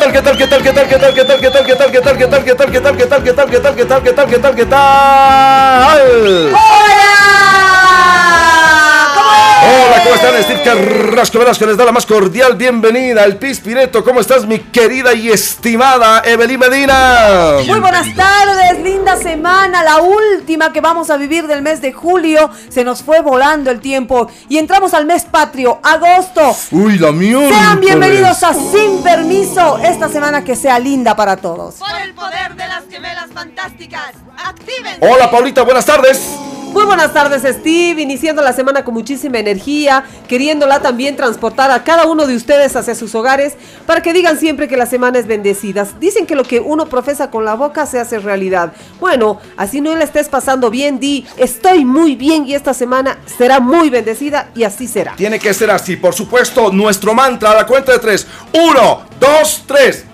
[0.00, 1.90] tal, qué tal, qué tal, qué tal, qué tal, qué tal, qué tal, qué tal,
[1.92, 4.12] qué tal, qué tal, qué tal, qué tal, qué tal, qué tal, qué tal, qué
[4.12, 6.00] tal, qué tal, qué tal,
[10.38, 10.42] están?
[10.42, 14.04] Steve Carrasco Velasco les da la más cordial bienvenida al Pispireto.
[14.04, 17.56] ¿Cómo estás, mi querida y estimada Evelyn Medina?
[17.66, 22.50] Muy buenas tardes, linda semana, la última que vamos a vivir del mes de julio.
[22.68, 26.56] Se nos fue volando el tiempo y entramos al mes patrio, agosto.
[26.70, 27.48] Uy, la mía.
[27.48, 31.76] Sean bienvenidos a Sin Permiso, esta semana que sea linda para todos.
[31.76, 34.12] Por el poder de las gemelas fantásticas,
[34.44, 34.98] activen.
[35.00, 36.20] Hola, Paulita, buenas tardes.
[36.72, 42.06] Muy buenas tardes Steve, iniciando la semana con muchísima energía, queriéndola también transportar a cada
[42.06, 43.54] uno de ustedes hacia sus hogares
[43.86, 45.84] para que digan siempre que la semana es bendecida.
[45.98, 48.72] Dicen que lo que uno profesa con la boca se hace realidad.
[49.00, 53.58] Bueno, así no le estés pasando bien, di, estoy muy bien y esta semana será
[53.58, 55.16] muy bendecida y así será.
[55.16, 58.28] Tiene que ser así, por supuesto, nuestro mantra a la cuenta de tres.
[58.52, 60.04] Uno, dos, tres.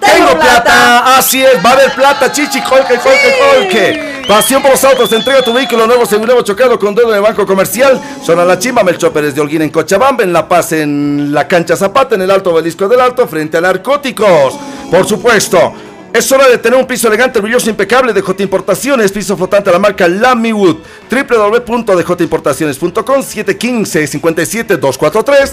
[0.00, 1.16] Tengo plata.
[1.16, 4.11] Así es, va a haber plata, chichi, colque, colque, colque.
[4.26, 8.00] Pasión por los autos, entrega tu vehículo nuevo, seguro chocado con dedo de banco comercial.
[8.24, 11.76] Zona La Chimba, Melchor Pérez de Holguín en Cochabamba, en La Paz, en la cancha
[11.76, 14.54] Zapata, en el Alto Belisco del Alto, frente a narcóticos.
[14.90, 15.72] Por supuesto.
[16.12, 19.72] Es hora de tener un piso elegante, brilloso, impecable de J Importaciones, piso flotante a
[19.72, 20.76] la marca Lamiwood,
[21.10, 25.52] www.djimportaciones.com 715-57-243.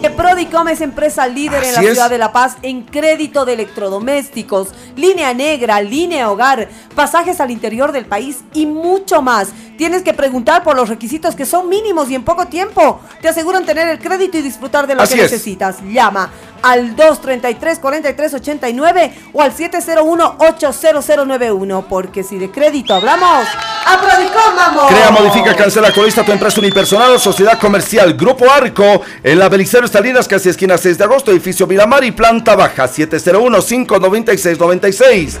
[0.00, 1.86] Que Prodicom es empresa líder en la es.
[1.92, 7.92] ciudad de La Paz en crédito de electrodomésticos, línea negra, línea hogar, pasajes al interior
[7.92, 9.48] del país y mucho más.
[9.78, 13.64] Tienes que preguntar por los requisitos que son mínimos y en poco tiempo te aseguran
[13.66, 15.30] tener el crédito y disfrutar de lo Así que es.
[15.32, 15.76] necesitas.
[15.82, 16.30] Llama
[16.62, 23.46] al 233-4389 o al 701-80091 porque si de crédito hablamos,
[23.86, 24.86] a Prodicom vamos.
[24.88, 28.14] Crea, modifica, cancela, colista tu empresa unipersonal o sociedad comercial.
[28.14, 32.56] Grupo Arco, en la Belisario Salinas, casi esquina 6 de agosto, edificio Miramar y planta
[32.56, 35.38] baja, 701-596-96.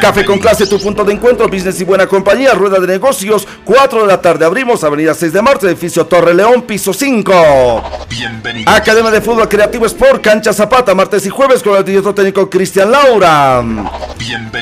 [0.00, 4.00] Café con clase, tu punto de encuentro, business y buena compañía, rueda de negocios, 4
[4.02, 7.82] de la tarde abrimos, avenida 6 de marzo, edificio Torre León, piso 5.
[8.08, 8.70] Bienvenido.
[8.70, 12.90] Academia de Fútbol Creativo Sport, cancha Zapata, martes y jueves con el director técnico Cristian
[12.90, 13.62] Laura.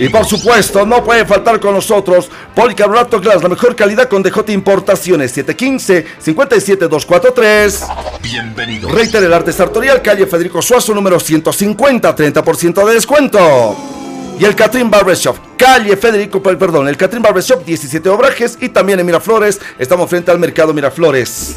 [0.01, 4.53] Y por supuesto, no puede faltar con nosotros Policarbonato Glass, la mejor calidad con DJ
[4.53, 8.21] Importaciones, 715-57243.
[8.23, 8.89] Bienvenido.
[8.89, 14.04] Reiter el arte sartorial, calle Federico Suazo, número 150, 30% de descuento.
[14.39, 18.99] Y el Catrín Barbershop, calle Federico, per- perdón, el Catrín Barbershop, 17 Obrajes y también
[18.99, 19.61] en Miraflores.
[19.79, 21.57] Estamos frente al mercado Miraflores.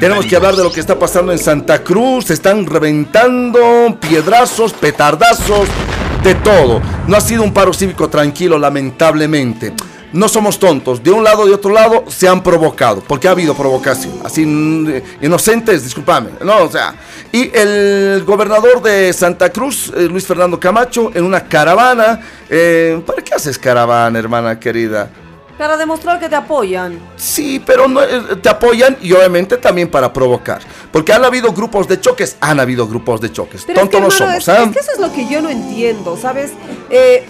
[0.00, 2.26] Tenemos que hablar de lo que está pasando en Santa Cruz.
[2.26, 5.66] Se están reventando piedrazos, petardazos,
[6.22, 6.82] de todo.
[7.08, 9.72] No ha sido un paro cívico tranquilo, lamentablemente.
[10.14, 11.02] No somos tontos.
[11.02, 13.00] De un lado y de otro lado se han provocado.
[13.00, 14.20] Porque ha habido provocación.
[14.24, 16.30] Así, mm, eh, inocentes, discúlpame.
[16.40, 16.94] No, o sea.
[17.32, 22.20] Y el gobernador de Santa Cruz, eh, Luis Fernando Camacho, en una caravana.
[22.48, 25.10] eh, ¿Para qué haces caravana, hermana querida?
[25.58, 26.98] Para demostrar que te apoyan.
[27.16, 30.60] Sí, pero no, eh, te apoyan y obviamente también para provocar.
[30.92, 33.64] Porque han habido grupos de choques, han habido grupos de choques.
[33.64, 34.64] Pero es que, no somos, es, ¿ah?
[34.64, 36.52] es que eso es lo que yo no entiendo, ¿sabes?
[36.90, 37.24] Eh,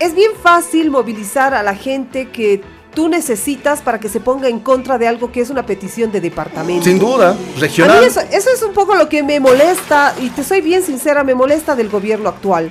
[0.00, 2.62] es bien fácil movilizar a la gente que
[2.94, 6.20] tú necesitas para que se ponga en contra de algo que es una petición de
[6.20, 6.84] departamento.
[6.84, 8.00] Sin duda, A regional.
[8.00, 11.22] mí eso, eso es un poco lo que me molesta, y te soy bien sincera,
[11.22, 12.70] me molesta del gobierno actual.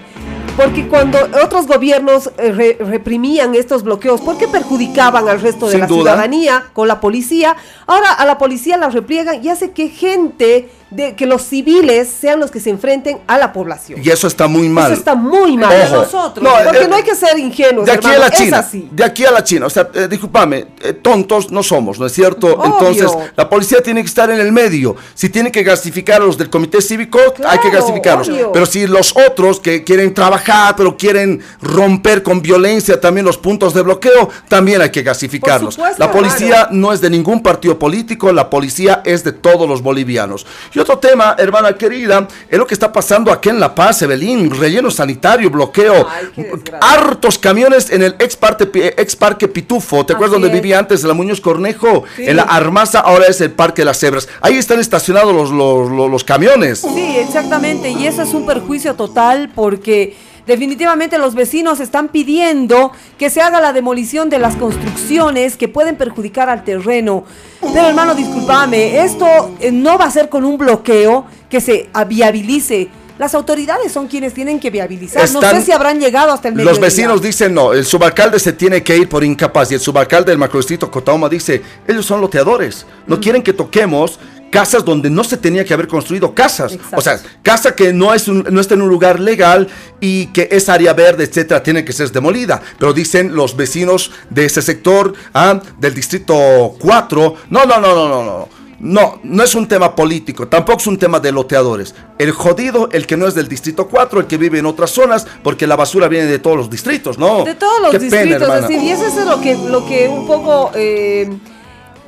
[0.57, 5.81] Porque cuando otros gobiernos eh, re- reprimían estos bloqueos, porque perjudicaban al resto de Sin
[5.81, 5.99] la duda.
[6.01, 11.15] ciudadanía con la policía, ahora a la policía la repliegan y hace que gente, de,
[11.15, 14.01] que los civiles sean los que se enfrenten a la población.
[14.03, 14.91] Y eso está muy mal.
[14.91, 15.75] Eso está muy mal.
[15.85, 16.03] Ojo.
[16.03, 16.43] nosotros.
[16.43, 17.85] No, porque eh, no hay que ser ingenuos.
[17.85, 18.59] De aquí a la China.
[18.59, 18.89] Es así.
[18.91, 19.65] De aquí a la China.
[19.65, 22.47] O sea, eh, discúlpame, eh, tontos no somos, ¿no es cierto?
[22.47, 22.65] Obvio.
[22.65, 24.95] Entonces, la policía tiene que estar en el medio.
[25.13, 28.29] Si tiene que gasificar a los del comité cívico, hay que gasificarlos.
[28.29, 28.51] obvio.
[28.51, 33.73] Pero si los otros que quieren trabajar, pero quieren romper con violencia también los puntos
[33.73, 35.75] de bloqueo, también hay que gasificarlos.
[35.75, 39.81] supuesto, la policía no es de ningún partido político, la policía es de todos los
[39.81, 40.45] bolivianos.
[40.77, 44.51] Y otro tema, hermana querida, es lo que está pasando aquí en La Paz, Evelyn,
[44.51, 46.45] relleno sanitario, bloqueo, Ay,
[46.81, 48.69] hartos camiones en el ex, parte,
[49.01, 52.03] ex parque Pitufo, ¿te acuerdas donde vivía antes la Muñoz Cornejo?
[52.15, 52.25] Sí.
[52.27, 54.29] En la Armaza ahora es el Parque de las Cebras.
[54.41, 56.79] Ahí están estacionados los, los, los- los camiones.
[56.81, 57.89] Sí, exactamente.
[57.89, 60.15] Y eso es un perjuicio total porque
[60.47, 65.97] definitivamente los vecinos están pidiendo que se haga la demolición de las construcciones que pueden
[65.97, 67.25] perjudicar al terreno.
[67.61, 69.25] Pero hermano, discúlpame, esto
[69.59, 72.89] eh, no va a ser con un bloqueo que se ah, viabilice.
[73.19, 75.29] Las autoridades son quienes tienen que viabilizar.
[75.31, 76.69] no sé si habrán llegado hasta el medio.
[76.69, 80.31] Los vecinos dicen no, el subalcalde se tiene que ir por incapaz y el subalcalde
[80.31, 84.19] del macrodistrito Cotauma dice, ellos son loteadores, no quieren que toquemos
[84.51, 86.73] casas donde no se tenía que haber construido casas.
[86.73, 86.95] Exacto.
[86.97, 89.67] O sea, casa que no, es un- no está en un lugar legal
[89.99, 92.61] y que es área verde, etcétera, tiene que ser demolida.
[92.79, 98.07] Pero dicen los vecinos de ese sector, ah, del distrito 4, no, no, no, no,
[98.09, 98.57] no, no.
[98.79, 101.95] No, no es un tema político, tampoco es un tema de loteadores.
[102.19, 105.25] El jodido, el que no es del distrito 4, el que vive en otras zonas,
[105.41, 107.43] porque la basura viene de todos los distritos, ¿no?
[107.43, 110.07] De todos los Qué pena, distritos, es decir, Y eso es lo que, lo que
[110.07, 111.27] un poco eh,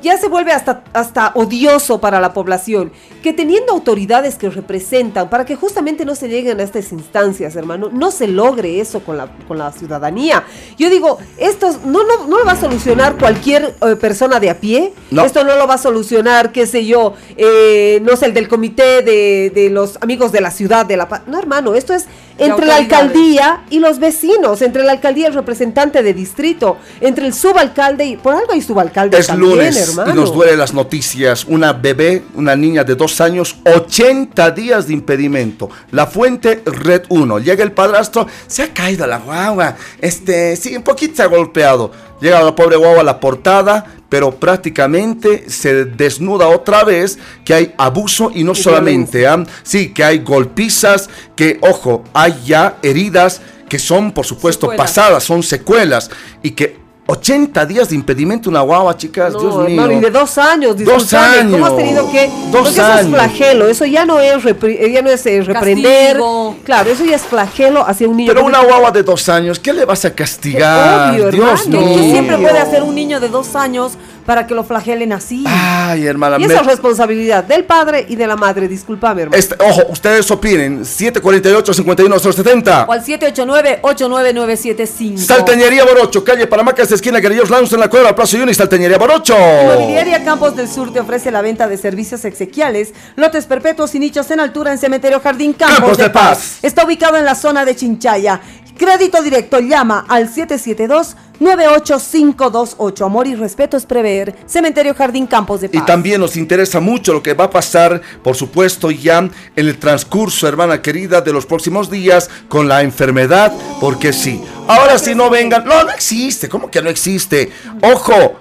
[0.02, 2.92] ya se vuelve hasta, hasta odioso para la población.
[3.22, 7.90] Que teniendo autoridades que representan, para que justamente no se lleguen a estas instancias, hermano,
[7.92, 10.44] no se logre eso con la, con la ciudadanía.
[10.78, 14.58] Yo digo, esto no, no, no lo va a solucionar cualquier eh, persona de a
[14.58, 14.92] pie.
[15.10, 15.24] No.
[15.24, 19.02] Esto no lo va a solucionar, qué sé yo, eh, no sé, el del comité
[19.02, 21.22] de, de los amigos de la ciudad de La Paz.
[21.26, 22.06] No, hermano, esto es
[22.40, 27.26] entre la alcaldía y los vecinos, entre la alcaldía y el representante de distrito, entre
[27.26, 30.10] el subalcalde y por algo hay subalcalde Es también, lunes hermano.
[30.10, 31.44] y nos duele las noticias.
[31.44, 35.68] Una bebé, una niña de dos años, 80 días de impedimento.
[35.90, 37.38] La fuente Red 1.
[37.40, 39.76] Llega el padrastro, se ha caído la guagua.
[40.00, 41.92] Este, sí, un poquito se ha golpeado.
[42.20, 47.74] Llega la pobre guagua a la portada, pero prácticamente se desnuda otra vez que hay
[47.78, 49.44] abuso y no solamente, ¿ah?
[49.62, 54.86] sí, que hay golpizas, que, ojo, hay ya heridas que son, por supuesto, Secuelas.
[54.86, 56.10] pasadas, son secuelas
[56.42, 56.76] y que
[57.10, 59.64] 80 días de impedimento una guagua, chicas, No, Dios mío.
[59.80, 61.76] hermano, y de dos años, Dos discúlpame, ¿Cómo has años.
[61.76, 62.26] tenido que.?
[62.28, 63.10] Dos porque eso es años.
[63.14, 66.12] flagelo, eso ya no es, repri- eh, ya no es eh, reprender.
[66.16, 66.56] Castigo.
[66.64, 68.32] Claro, eso ya es flagelo hacia un niño.
[68.32, 71.12] Pero una guagua de dos años, ¿qué le vas a castigar?
[71.14, 71.86] Obvio, Dios hermano.
[71.86, 71.96] mío.
[71.98, 73.92] ¿Qué siempre puede hacer un niño de dos años
[74.26, 75.44] para que lo flagelen así?
[75.46, 76.36] Ay, hermana.
[76.38, 79.38] Y me- esa es responsabilidad del padre y de la madre, discúlpame, hermano.
[79.38, 80.82] Este, ojo, ustedes opinen.
[80.84, 82.86] 748-51070.
[82.88, 85.18] O al 789-89975.
[85.18, 89.34] Salteñería Borocho, calle Paramacas, esquina Guerrillos Lance en la cuadra Plaza Yunis, Salteñería Borocho.
[89.36, 94.30] Inmobiliaria Campos del Sur te ofrece la venta de servicios exequiales, lotes perpetuos y nichos
[94.30, 96.20] en altura en Cementerio Jardín Campos, Campos de, de Paz.
[96.38, 96.58] Paz.
[96.62, 98.40] Está ubicado en la zona de Chinchaya.
[98.80, 103.04] Crédito directo, llama al 772-98528.
[103.04, 104.34] Amor y respeto es prever.
[104.46, 105.84] Cementerio Jardín Campos de Y Paz.
[105.84, 110.48] también nos interesa mucho lo que va a pasar, por supuesto, ya en el transcurso,
[110.48, 114.42] hermana querida, de los próximos días con la enfermedad, porque sí.
[114.66, 117.52] Ahora si no vengan, no, no existe, ¿cómo que no existe?
[117.82, 118.38] Ojo,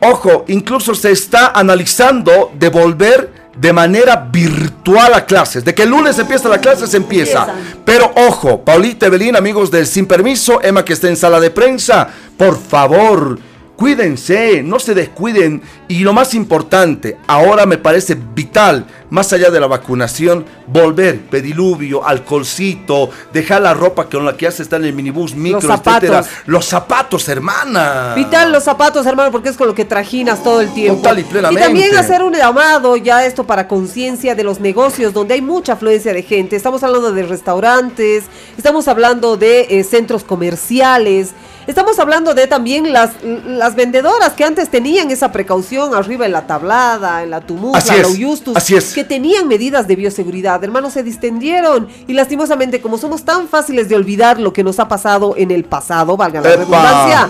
[0.00, 5.64] ojo, incluso se está analizando devolver de manera virtual a clases.
[5.64, 7.46] De que el lunes empieza la clase, se empieza.
[7.84, 12.08] Pero ojo, Paulita Evelyn, amigos del Sin Permiso, Emma que está en sala de prensa,
[12.36, 13.38] por favor,
[13.76, 15.62] cuídense, no se descuiden.
[15.88, 22.04] Y lo más importante, ahora me parece vital, más allá de la vacunación, volver, pediluvio,
[22.04, 26.08] alcoholcito, dejar la ropa con la que ya se está en el minibús, micro, zapatos.
[26.08, 26.24] etcétera.
[26.46, 28.14] Los zapatos, hermana.
[28.16, 31.02] Vital los zapatos, hermano, porque es con lo que trajinas todo el tiempo.
[31.02, 31.64] Total y plenamente.
[31.64, 36.12] también hacer un llamado ya esto para conciencia de los negocios donde hay mucha afluencia
[36.12, 36.56] de gente.
[36.56, 38.24] Estamos hablando de restaurantes,
[38.56, 41.30] estamos hablando de eh, centros comerciales,
[41.66, 43.10] estamos hablando de también las,
[43.46, 47.90] las vendedoras que antes tenían esa precaución arriba en la tablada, en la tumula, Así
[47.94, 48.92] la es, Uyustus, así es.
[48.94, 50.62] que tenían medidas de bioseguridad.
[50.62, 54.88] Hermanos, se distendieron y lastimosamente como somos tan fáciles de olvidar lo que nos ha
[54.88, 56.56] pasado en el pasado, valga la Epa.
[56.58, 57.28] redundancia,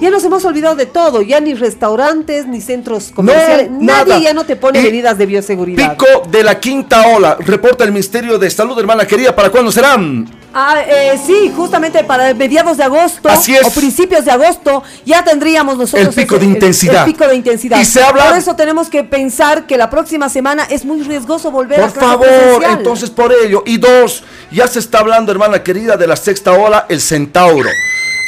[0.00, 4.18] ya nos hemos olvidado de todo, ya ni restaurantes, ni centros comerciales, No, nadie nada.
[4.20, 5.92] ya no te pone Y medidas de bioseguridad.
[5.96, 10.28] Pico de la quinta ola, reporta el Ministerio de Salud, hermana querida, ¿para cuándo serán?
[10.58, 13.62] Ah, eh, sí, justamente para mediados de agosto Así es.
[13.66, 17.06] o principios de agosto ya tendríamos nosotros El pico ese- de intensidad.
[17.06, 17.78] El, pico de intensidad.
[17.78, 21.50] Y se habla- Por eso tenemos que pensar que la próxima semana es muy riesgoso
[21.50, 22.78] volver a Por favor, presencial.
[22.78, 23.62] entonces por ello.
[23.66, 27.68] Y dos, ya se está hablando, hermana querida, de la sexta ola, el centauro.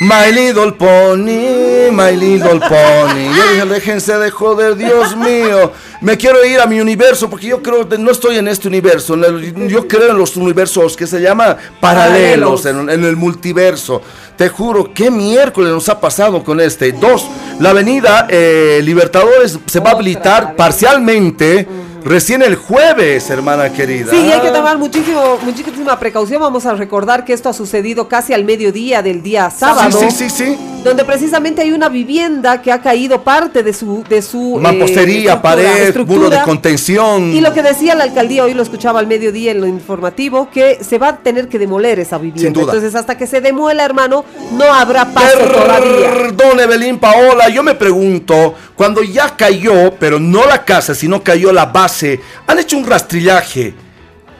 [0.00, 3.24] My little pony, my little pony.
[3.34, 5.72] Yo dije, déjense de joder, Dios mío.
[6.00, 9.14] Me quiero ir a mi universo porque yo creo que no estoy en este universo.
[9.14, 14.00] en el- yo creo en los universos que se llama paralelos, en, en el multiverso.
[14.36, 16.92] Te juro, qué miércoles nos ha pasado con este.
[16.92, 17.26] Dos,
[17.58, 21.66] la avenida eh, Libertadores se va a habilitar parcialmente
[22.04, 24.10] recién el jueves, hermana querida.
[24.10, 26.40] Sí, hay que tomar muchísimo, muchísima precaución.
[26.40, 29.98] Vamos a recordar que esto ha sucedido casi al mediodía del día sábado.
[29.98, 30.58] Sí, sí, sí, sí.
[30.84, 35.34] Donde precisamente hay una vivienda que ha caído parte de su de su eh, Mampostería,
[35.34, 37.32] estructura, pared, muro de contención.
[37.32, 40.82] Y lo que decía la alcaldía, hoy lo escuchaba al mediodía en lo informativo, que
[40.82, 42.42] se va a tener que demoler esa vivienda.
[42.42, 42.72] Sin duda.
[42.72, 46.10] Entonces, hasta que se demuela, hermano, no habrá paso todavía.
[46.10, 51.52] Perdón, Evelyn Paola, yo me pregunto, cuando ya cayó, pero no la casa, sino cayó
[51.52, 53.87] la base, han hecho un rastrillaje.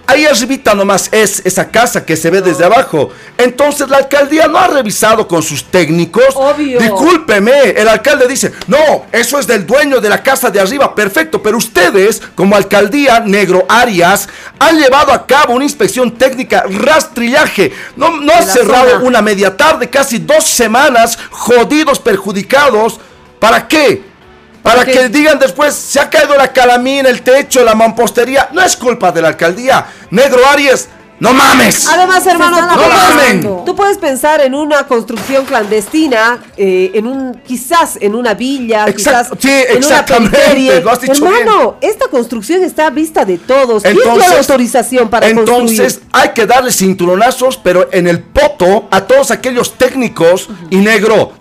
[0.09, 3.11] Ahí arribita nomás es esa casa que se ve desde abajo.
[3.37, 6.35] Entonces la alcaldía no ha revisado con sus técnicos.
[6.35, 6.81] Obvio.
[6.81, 11.43] Discúlpeme, el alcalde dice, no, eso es del dueño de la casa de arriba, perfecto,
[11.43, 17.75] pero ustedes, como alcaldía Negro Arias, han llevado a cabo una inspección técnica, rastrillaje.
[17.95, 19.05] No, no ha cerrado zona.
[19.05, 22.99] una media tarde, casi dos semanas, jodidos, perjudicados.
[23.39, 24.08] ¿Para qué?
[24.63, 28.49] Para que digan después, se ha caído la calamina, el techo, la mampostería.
[28.53, 29.87] No es culpa de la alcaldía.
[30.11, 30.89] Negro Arias,
[31.21, 31.89] no mames.
[31.89, 33.65] Además, hermano, tú, No puedes, mamen.
[33.65, 39.29] tú puedes pensar en una construcción clandestina, eh, en un quizás en una villa, quizás
[39.39, 40.81] sí, en una exactamente, periferia.
[40.81, 43.83] lo has dicho Hermano, esta construcción está a vista de todos.
[43.83, 46.09] ¿Quién dio Entonces- la autorización para Entonces construir?
[46.13, 51.33] hay que darle cinturonazos, pero en el poto a todos aquellos técnicos y negro.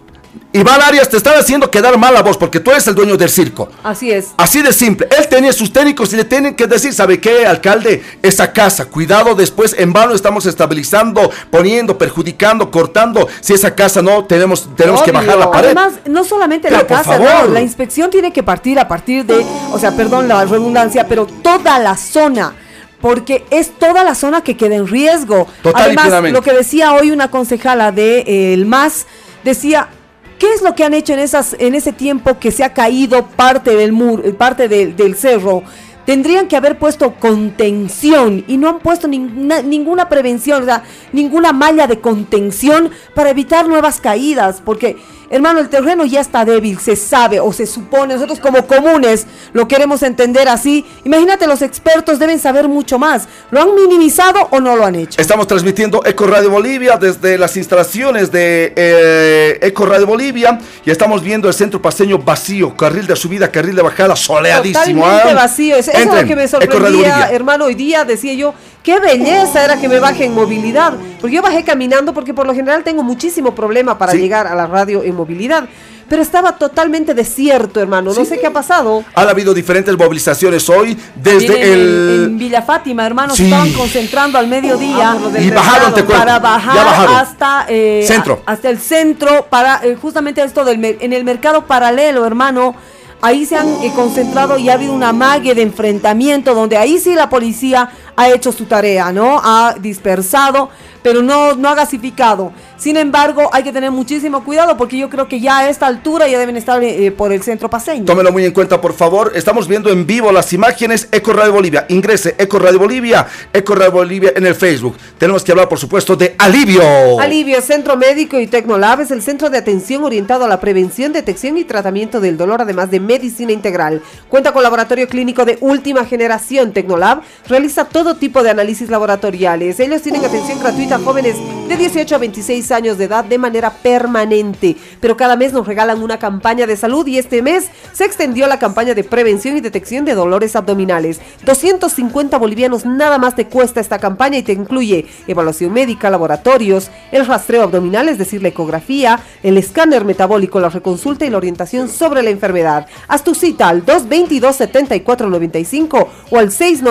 [0.57, 3.29] Iván Arias te están haciendo quedar mal a vos porque tú eres el dueño del
[3.29, 3.69] circo.
[3.83, 4.29] Así es.
[4.37, 5.07] Así de simple.
[5.15, 8.03] Él tenía sus técnicos y le tienen que decir, ¿sabe qué, alcalde?
[8.23, 13.27] Esa casa, cuidado después, en vano estamos estabilizando, poniendo, perjudicando, cortando.
[13.39, 15.67] Si esa casa no, tenemos, tenemos que bajar la pared.
[15.67, 19.45] Además, no solamente Pero la casa, no, la inspección tiene que partir a partir de,
[19.71, 22.55] o sea, perdón la redundancia, pero toda la zona.
[22.99, 25.47] Porque es toda la zona que queda en riesgo.
[25.61, 29.05] Total Además, lo que decía hoy una concejala de eh, el MAS,
[29.43, 29.89] decía,
[30.38, 33.27] ¿qué es lo que han hecho en, esas, en ese tiempo que se ha caído
[33.27, 35.63] parte del muro, parte del cerro?
[36.06, 41.51] Tendrían que haber puesto contención y no han puesto ninguna, ninguna prevención, o sea, ninguna
[41.51, 44.96] malla de contención para evitar nuevas caídas, porque
[45.29, 49.67] hermano, el terreno ya está débil, se sabe o se supone, nosotros como comunes lo
[49.67, 50.86] queremos entender así.
[51.03, 53.27] Imagínate, los expertos deben saber mucho más.
[53.51, 55.19] ¿Lo han minimizado o no lo han hecho?
[55.22, 61.22] Estamos transmitiendo Eco Radio Bolivia desde las instalaciones de eh, Eco Radio Bolivia y estamos
[61.24, 65.01] viendo el centro paseño vacío, carril de subida, carril de bajada, soleadísimo.
[65.01, 65.34] Totalmente ¿ah?
[65.34, 65.75] vacío.
[65.75, 67.65] Eso, eso es lo que me sorprendía, hermano.
[67.65, 68.53] Hoy día decía yo,
[68.84, 70.93] qué belleza era que me baje en movilidad.
[71.19, 74.19] Porque yo bajé caminando porque por lo general tengo muchísimo problema para Sí.
[74.19, 75.67] llegar a la radio en movilidad.
[76.10, 78.12] Pero estaba totalmente desierto, hermano.
[78.13, 78.25] No Sí.
[78.25, 79.03] sé qué ha pasado.
[79.13, 82.24] Han habido diferentes movilizaciones hoy desde en, el...
[82.27, 83.43] en Villa Fátima, hermanos, Sí.
[83.43, 86.13] estaban concentrando al mediodía Ah, Y bajaron, te cuento.
[86.24, 87.15] para Ya bajar bajaron.
[87.17, 88.41] hasta eh, Centro.
[88.46, 92.74] a- hasta el centro para eh, justamente esto del en el mercado paralelo, hermano.
[93.21, 97.15] Ahí se han eh, concentrado y ha habido una mague de enfrentamiento donde ahí sí
[97.15, 99.41] la policía ha hecho su tarea, ¿no?
[99.43, 100.69] Ha dispersado,
[101.01, 102.51] pero no, no ha gasificado.
[102.77, 106.27] Sin embargo, hay que tener muchísimo cuidado porque yo creo que ya a esta altura
[106.27, 108.05] ya deben estar eh, por el centro paseño.
[108.05, 109.31] Tómelo muy en cuenta, por favor.
[109.35, 111.85] Estamos viendo en vivo las imágenes Eco Radio Bolivia.
[111.89, 114.95] Ingrese Eco Radio Bolivia, Eco Radio Bolivia en el Facebook.
[115.17, 117.19] Tenemos que hablar, por supuesto, de alivio.
[117.19, 121.57] Alivio Centro Médico y Tecnolab es el centro de atención orientado a la prevención, detección
[121.57, 124.03] y tratamiento del dolor, además de medicina integral.
[124.29, 126.73] Cuenta con laboratorio clínico de última generación.
[126.73, 129.79] Tecnolab realiza todo tipo de análisis laboratoriales.
[129.79, 133.72] Ellos tienen atención gratuita a jóvenes de 18 a 26 años de edad de manera
[133.72, 134.77] permanente.
[135.01, 138.58] Pero cada mes nos regalan una campaña de salud y este mes se extendió la
[138.58, 141.20] campaña de prevención y detección de dolores abdominales.
[141.46, 147.25] 250 bolivianos nada más te cuesta esta campaña y te incluye evaluación médica, laboratorios, el
[147.25, 152.24] rastreo abdominal, es decir, la ecografía, el escáner metabólico, la reconsulta y la orientación sobre
[152.24, 152.88] la enfermedad.
[153.10, 156.82] Haz tu cita al 222-7495 o al Así es.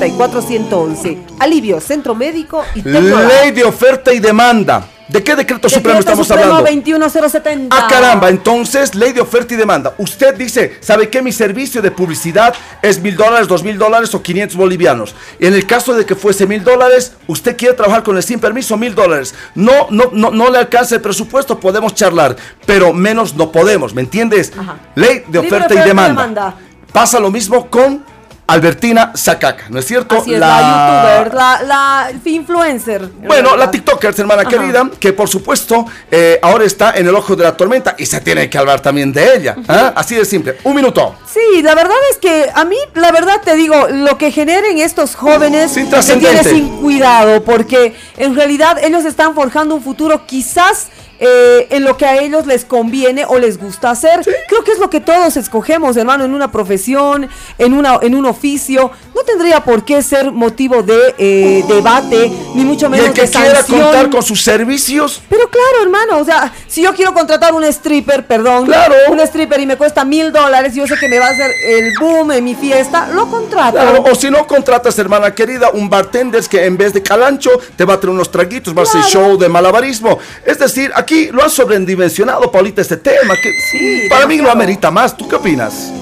[0.00, 1.18] 697-84-111.
[1.38, 2.82] Alivio, Centro Médico y.
[3.10, 4.88] Ley de oferta y demanda.
[5.08, 6.70] ¿De qué decreto supremo estamos Supremo hablando?
[6.70, 7.76] 21070.
[7.76, 9.94] Ah, caramba, entonces, ley de oferta y demanda.
[9.98, 11.20] Usted dice, ¿sabe qué?
[11.20, 15.14] Mi servicio de publicidad es mil dólares, dos mil dólares o 500 bolivianos.
[15.38, 18.78] En el caso de que fuese mil dólares, usted quiere trabajar con el sin permiso,
[18.78, 19.34] mil dólares.
[19.54, 22.34] No, no, no, no le alcanza el presupuesto, podemos charlar,
[22.64, 24.52] pero menos no podemos, ¿me entiendes?
[24.58, 24.78] Ajá.
[24.94, 26.22] Ley de oferta y oferta y demanda.
[26.22, 26.54] demanda.
[26.92, 28.04] Pasa lo mismo con
[28.46, 30.18] Albertina Zacaca, ¿no es cierto?
[30.18, 33.08] Así es, la, youtuber, la, la influencer.
[33.26, 33.70] Bueno, la ¿verdad?
[33.70, 34.50] TikToker, hermana Ajá.
[34.50, 38.20] querida, que por supuesto eh, ahora está en el ojo de la tormenta y se
[38.20, 39.56] tiene que hablar también de ella.
[39.68, 39.92] ¿ah?
[39.96, 40.58] Así de simple.
[40.64, 41.16] Un minuto.
[41.26, 45.14] Sí, la verdad es que a mí, la verdad te digo, lo que generen estos
[45.14, 50.88] jóvenes se tiene sin cuidado, porque en realidad ellos están forjando un futuro quizás
[51.20, 54.20] eh, en lo que a ellos les conviene o les gusta hacer.
[54.48, 57.28] Creo que es lo que todos escogemos, hermano, en una profesión,
[57.58, 58.90] en, una, en un oficio.
[59.14, 63.22] No tendría por qué ser motivo de eh, debate, ni mucho Y menos el que
[63.22, 63.80] de quiera sanción.
[63.82, 68.26] contar con sus servicios, Pero claro, hermano, o sea, si yo quiero contratar un stripper,
[68.26, 68.94] perdón, Claro.
[69.10, 71.92] un stripper y me cuesta mil dólares, yo sé que me va a hacer el
[71.98, 73.78] boom en mi fiesta, lo contrato.
[73.78, 77.84] claro, o si no contratas, hermana querida, un bartender que en vez de calancho te
[77.84, 80.18] va a traer unos traguitos, va a hacer show de malabarismo.
[80.44, 84.50] Es decir, aquí lo han sobredimensionado, Paulita, este tema, que Sí, para mí demasiado.
[84.62, 85.16] amerita más.
[85.16, 85.92] ¿Tú qué opinas?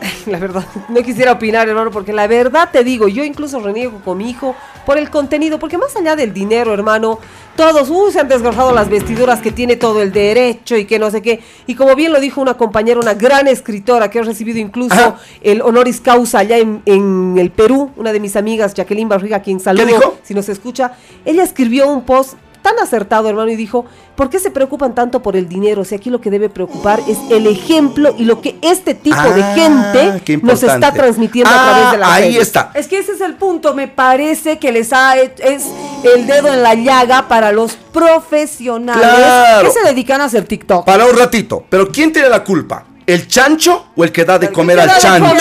[0.26, 4.18] La verdad, no quisiera opinar, hermano, porque la verdad te digo, yo incluso reniego con
[4.18, 7.18] mi hijo por el contenido, porque más allá del dinero, hermano,
[7.56, 11.10] todos uh, se han desgarrado las vestiduras que tiene todo el derecho y que no
[11.10, 11.40] sé qué.
[11.66, 15.16] Y como bien lo dijo una compañera, una gran escritora que ha recibido incluso Ajá.
[15.42, 19.60] el honoris causa allá en, en el Perú, una de mis amigas, Jacqueline Barriga, quien
[19.60, 20.18] saludo, dijo?
[20.22, 20.92] si nos escucha,
[21.24, 23.84] ella escribió un post tan acertado, hermano, y dijo,
[24.16, 25.84] ¿por qué se preocupan tanto por el dinero?
[25.84, 29.42] Si aquí lo que debe preocupar es el ejemplo y lo que este tipo de
[29.42, 32.70] Ah, gente nos está transmitiendo Ah, a través de la Ahí está.
[32.74, 35.64] Es que ese es el punto, me parece que les ha es
[36.04, 39.66] el dedo en la llaga para los profesionales Claro.
[39.68, 40.84] que se dedican a hacer TikTok.
[40.84, 41.64] Para un ratito.
[41.68, 42.84] Pero ¿quién tiene la culpa?
[43.08, 45.34] ¿El chancho o el que da de comer al chancho?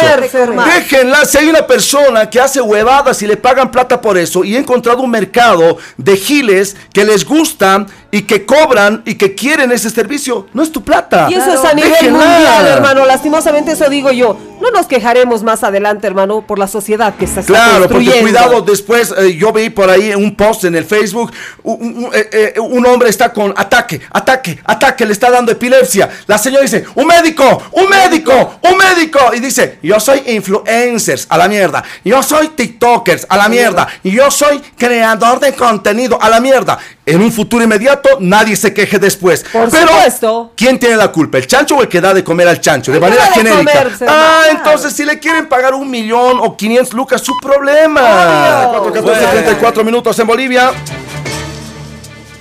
[0.63, 4.55] Déjenla, si hay una persona que hace huevadas y le pagan plata por eso y
[4.55, 9.71] he encontrado un mercado de giles que les gustan y que cobran y que quieren
[9.71, 11.27] ese servicio, no es tu plata.
[11.29, 12.11] Y eso es a nivel Déjenla.
[12.19, 13.05] mundial, hermano.
[13.05, 14.37] Lastimosamente eso digo yo.
[14.61, 19.13] No nos quejaremos más adelante, hermano, por la sociedad que está Claro, porque cuidado, después
[19.15, 21.31] eh, yo vi por ahí un post en el Facebook,
[21.63, 26.09] un, un- eh, eh, un hombre está con ataque, ataque, ataque, le está dando epilepsia.
[26.25, 29.19] La señora dice, un médico, un médico, un médico.
[29.35, 31.83] Y dice, yo soy influencers, a la mierda.
[32.03, 33.87] Yo soy TikTokers, a la mierda.
[34.03, 36.79] Y yo soy creador de contenido, a la mierda.
[37.07, 39.45] En un futuro inmediato, nadie se queje después.
[39.51, 40.51] Por Pero, supuesto.
[40.57, 41.37] ¿quién tiene la culpa?
[41.37, 42.91] ¿El chancho o el que da de comer al chancho?
[42.91, 43.87] De manera genérica.
[44.09, 48.01] ah, entonces si le quieren pagar un millón o 500 lucas, su problema.
[48.01, 48.91] Obvio.
[48.91, 50.71] 4, 14, 34 minutos en Bolivia.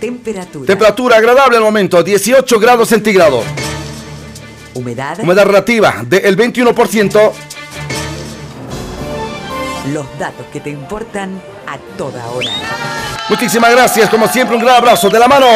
[0.00, 0.66] Temperatura.
[0.66, 3.44] Temperatura agradable al momento, 18 grados centígrados.
[4.74, 5.16] humedad.
[5.20, 7.32] Humedad relativa del 21%.
[9.92, 12.52] Los datos que te importan a toda hora.
[13.28, 15.46] Muchísimas gracias, como siempre, un gran abrazo de la mano.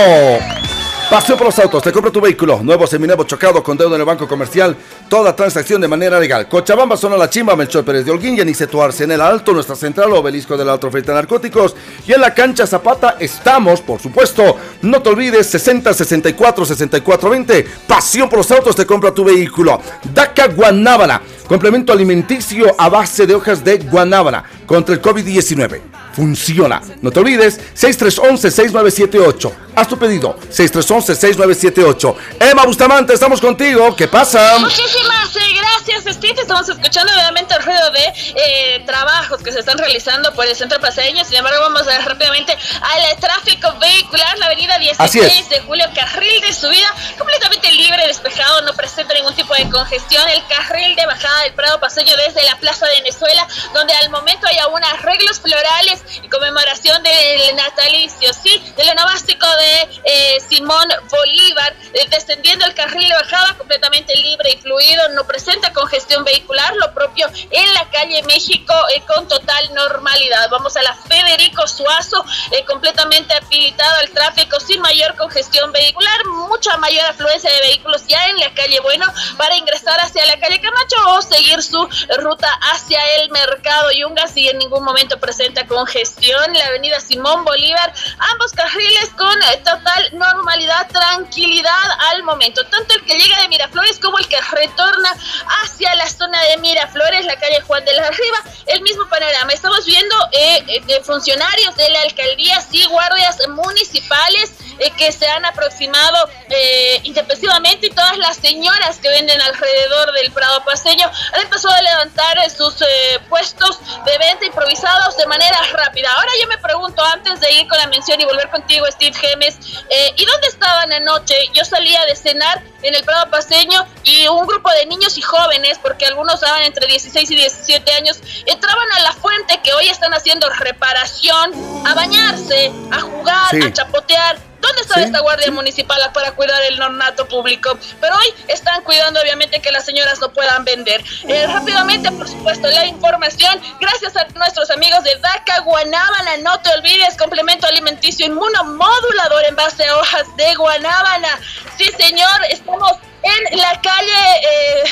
[1.11, 4.07] Paseo por los autos, te compra tu vehículo, nuevo seminuevo chocado con deuda en el
[4.07, 4.77] banco comercial,
[5.09, 6.49] toda transacción de manera legal.
[6.49, 10.13] Cochabamba, zona La Chimba, Melchor Pérez de Holguín, Yanice Tuarce en el Alto, nuestra central,
[10.13, 11.75] obelisco del Alto frente narcóticos.
[12.07, 17.67] Y en la cancha Zapata estamos, por supuesto, no te olvides, 60 64 64 20.
[17.89, 19.81] Pasión por los autos, te compra tu vehículo.
[20.15, 26.81] DACA Guanábana, complemento alimenticio a base de hojas de guanábana contra el COVID-19 funciona.
[27.03, 29.53] No te olvides, 6311-6978.
[29.77, 32.15] Haz tu pedido, 6311-6978.
[32.41, 33.95] Emma Bustamante, estamos contigo.
[33.97, 34.59] ¿Qué pasa?
[34.59, 36.15] Muchísimas gracias.
[36.15, 36.41] Steve.
[36.41, 40.81] Estamos escuchando nuevamente el ruido de eh, trabajos que se están realizando por el centro
[40.81, 41.25] paseño.
[41.25, 44.39] Sin embargo, vamos a ver rápidamente al tráfico vehicular.
[44.39, 45.49] La avenida Así 16 es.
[45.49, 50.27] de julio, carril de subida completamente libre, despejado, no presenta ningún tipo de congestión.
[50.29, 54.47] El carril de bajada del Prado Paseño desde la Plaza de Venezuela, donde al momento
[54.47, 61.75] hay aún arreglos florales y conmemoración del natalicio, sí, del onomástico de eh, Simón Bolívar,
[61.95, 66.93] eh, descendiendo el carril de bajada completamente libre y fluido, no presenta congestión vehicular, lo
[66.93, 70.49] propio en la calle México eh, con total normalidad.
[70.51, 72.25] Vamos a la Federico Suazo,
[72.67, 78.39] completamente habilitado el tráfico sin mayor congestión vehicular, mucha mayor afluencia de vehículos ya en
[78.39, 83.31] la calle Bueno para ingresar hacia la calle Camacho o seguir su ruta hacia el
[83.31, 86.53] mercado Yungas y en ningún momento presenta congestión.
[86.55, 87.93] La avenida Simón Bolívar,
[88.33, 92.65] ambos carriles con total normalidad, tranquilidad al momento.
[92.67, 95.15] Tanto el que llega de Miraflores como el que retorna
[95.63, 99.53] hacia la zona de Miraflores, la calle Juan de la Riva, el mismo panorama.
[99.53, 105.45] Estamos viendo eh, eh, funcionarios de la alcaldía, sí, guardias municipales eh, que se han
[105.45, 111.75] aproximado eh, intempestivamente y todas las señoras que venden alrededor del Prado Paseño han empezado
[111.75, 116.11] a levantar eh, sus eh, puestos de venta improvisados de manera rápida.
[116.13, 119.57] Ahora yo me pregunto, antes de ir con la mención y volver contigo, Steve Gemes,
[119.91, 121.35] eh, ¿y dónde estaban anoche?
[121.55, 125.79] Yo salía de cenar en el Prado Paseño y un grupo de niños y jóvenes,
[125.83, 130.15] porque algunos estaban entre 16 y 17 años, entraban a la fuente que hoy están
[130.15, 131.53] haciendo reparación,
[131.87, 133.63] a bañarse, a jugar, Sí.
[133.63, 134.50] a chapotear.
[134.61, 137.79] ¿Dónde está Sí, esta guardia municipal para cuidar el ornato público?
[138.01, 141.03] Pero hoy están cuidando obviamente que las señoras no puedan vender.
[141.27, 146.71] Eh, rápidamente, por supuesto, la información, gracias a nuestros amigos de DACA Guanábana, no te
[146.71, 151.41] olvides, complemento alimenticio inmunomodulador en base a hojas de guanábana.
[151.77, 154.85] Sí, señor, estamos en la calle eh,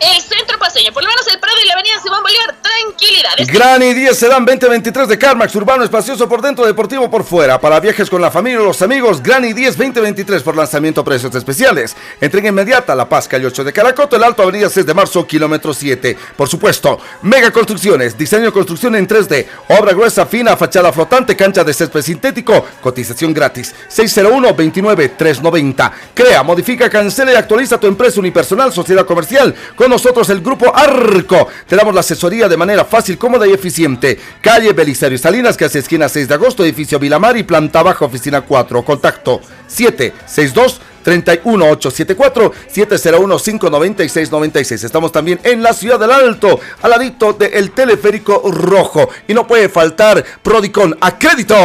[0.00, 3.34] el centro paseño, por lo menos el Prado y la avenida Simón Bolívar, tranquilidad.
[3.46, 7.58] Gran y 10 serán 2023 de Carmax, urbano espacioso por dentro, deportivo por fuera.
[7.60, 11.34] Para viajes con la familia o los amigos, Gran y 10 2023 por lanzamiento precios
[11.34, 11.96] especiales.
[12.20, 15.72] Entrega inmediata La Paz, calle 8 de Caracoto, el Alto, avenida 6 de marzo, kilómetro
[15.72, 16.18] 7.
[16.36, 21.72] Por supuesto, Mega Construcciones, diseño construcción en 3D, obra gruesa, fina, fachada flotante, cancha de
[21.72, 23.74] césped sintético, cotización gratis.
[23.90, 25.92] 601-29-390.
[26.14, 29.54] Crea, modifica, cancela y actualiza tu empresa unipersonal, sociedad comercial.
[29.74, 31.48] Con nosotros el grupo Arco.
[31.66, 34.18] Te damos la asesoría de manera fácil, cómoda y eficiente.
[34.40, 38.84] Calle Belisario Salinas, casi esquina 6 de agosto, edificio Vilamar y planta baja, oficina 4.
[38.84, 44.84] Contacto 762 31874 701 596 96.
[44.84, 49.08] Estamos también en la ciudad del Alto, al ladito del teleférico rojo.
[49.28, 51.56] Y no puede faltar Prodicon a crédito.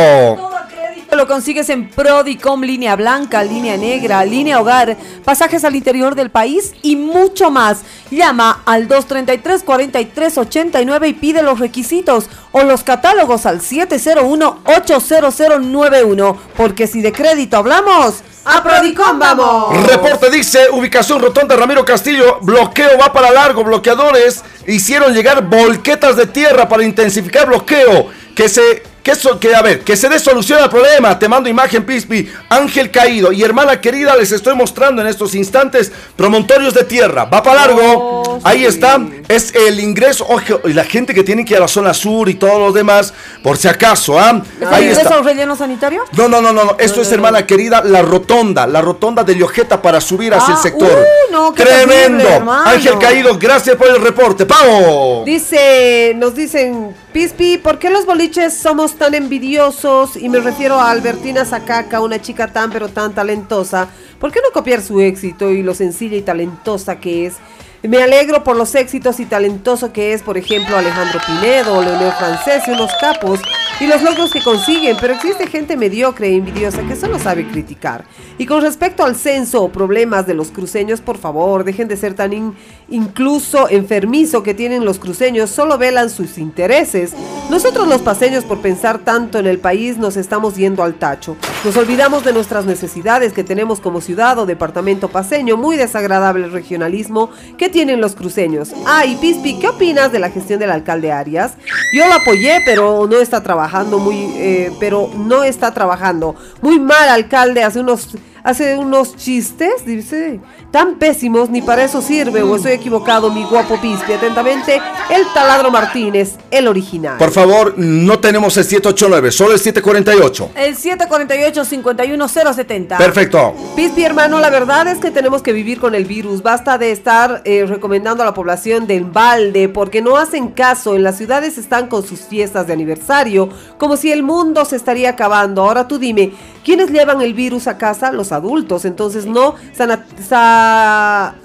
[1.12, 4.96] Lo consigues en Prodicom, línea blanca, línea negra, línea hogar,
[5.26, 7.80] pasajes al interior del país y mucho más.
[8.10, 16.38] Llama al 233-4389 y pide los requisitos o los catálogos al 701-80091.
[16.56, 19.86] Porque si de crédito hablamos, a Prodicom vamos.
[19.86, 26.28] Reporte dice, ubicación rotonda Ramiro Castillo, bloqueo va para largo, bloqueadores hicieron llegar volquetas de
[26.28, 28.91] tierra para intensificar bloqueo, que se...
[29.04, 31.18] Que, eso, que a ver, que se dé solución al problema.
[31.18, 32.30] Te mando imagen, Pispi.
[32.50, 37.26] Ángel caído y hermana querida, les estoy mostrando en estos instantes promontorios de tierra.
[37.26, 37.82] Va para largo.
[37.84, 38.66] Oh, Ahí sí.
[38.66, 39.00] está.
[39.28, 40.26] Es el ingreso.
[40.30, 42.74] Ojo, y la gente que tiene que ir a la zona sur y todos los
[42.76, 43.12] demás,
[43.42, 44.42] por si acaso, ¿ah?
[44.70, 45.18] Ahí ¿Es está.
[45.18, 46.04] el relleno sanitario?
[46.14, 46.76] No, no, no, no, no.
[46.78, 50.62] Esto es, hermana querida, la rotonda, la rotonda de Liojeta para subir hacia Ah, el
[50.64, 50.90] sector.
[50.92, 52.24] uy, no, qué Tremendo.
[52.24, 52.52] terrible.
[52.66, 54.46] Ángel Caído, gracias por el reporte.
[54.46, 55.24] ¡Pavo!
[55.26, 60.16] Dice, nos dicen, Pispi, ¿por qué los boliches somos tan envidiosos?
[60.16, 63.88] Y me refiero a Albertina Zacaca, una chica tan pero tan talentosa.
[64.20, 67.36] ¿Por qué no copiar su éxito y lo sencilla y talentosa que es?
[67.84, 72.64] Me alegro por los éxitos y talentoso que es, por ejemplo, Alejandro Pinedo, Leonel Francés
[72.68, 73.40] unos capos.
[73.80, 78.06] y los logros que consiguen, pero existe gente mediocre e envidiosa que solo sabe criticar.
[78.38, 82.14] Y con respecto al censo o problemas de los cruceños, por favor, dejen de ser
[82.14, 82.54] tan in-
[82.90, 87.14] incluso enfermizo que tienen los cruceños, solo velan sus intereses.
[87.50, 91.36] Nosotros los paseños por pensar tanto en el país nos estamos yendo al tacho.
[91.66, 96.52] Nos olvidamos de nuestras necesidades que tenemos como ciudad o departamento paseño, muy desagradable el
[96.52, 98.72] regionalismo que tienen los cruceños.
[98.86, 101.54] Ah, y Pispi, ¿qué opinas de la gestión del alcalde Arias?
[101.94, 106.36] Yo lo apoyé, pero no está trabajando muy, eh, pero no está trabajando.
[106.62, 108.10] Muy mal, alcalde, hace unos
[108.44, 110.40] hace unos chistes, dice,
[110.72, 114.14] tan pésimos, ni para eso sirve, o estoy equivocado, mi guapo Pispi.
[114.14, 117.18] Atentamente, el taladro Martínez, el original.
[117.18, 120.52] Por favor, no tenemos el 789, solo el 748.
[120.56, 122.98] El 748-51070.
[122.98, 123.54] Perfecto.
[123.76, 126.42] Pispi, hermano, la verdad es que tenemos que vivir con el virus.
[126.42, 130.96] Basta de estar eh, recomendando a la población del balde porque no hacen caso.
[130.96, 135.12] En las ciudades están con sus fiestas de aniversario, como si el mundo se estaría
[135.12, 135.64] acabando.
[135.64, 138.12] Ahora tú dime, ¿quiénes llevan el virus a casa?
[138.12, 138.86] Los adultos.
[138.86, 141.36] Entonces no sana- sa-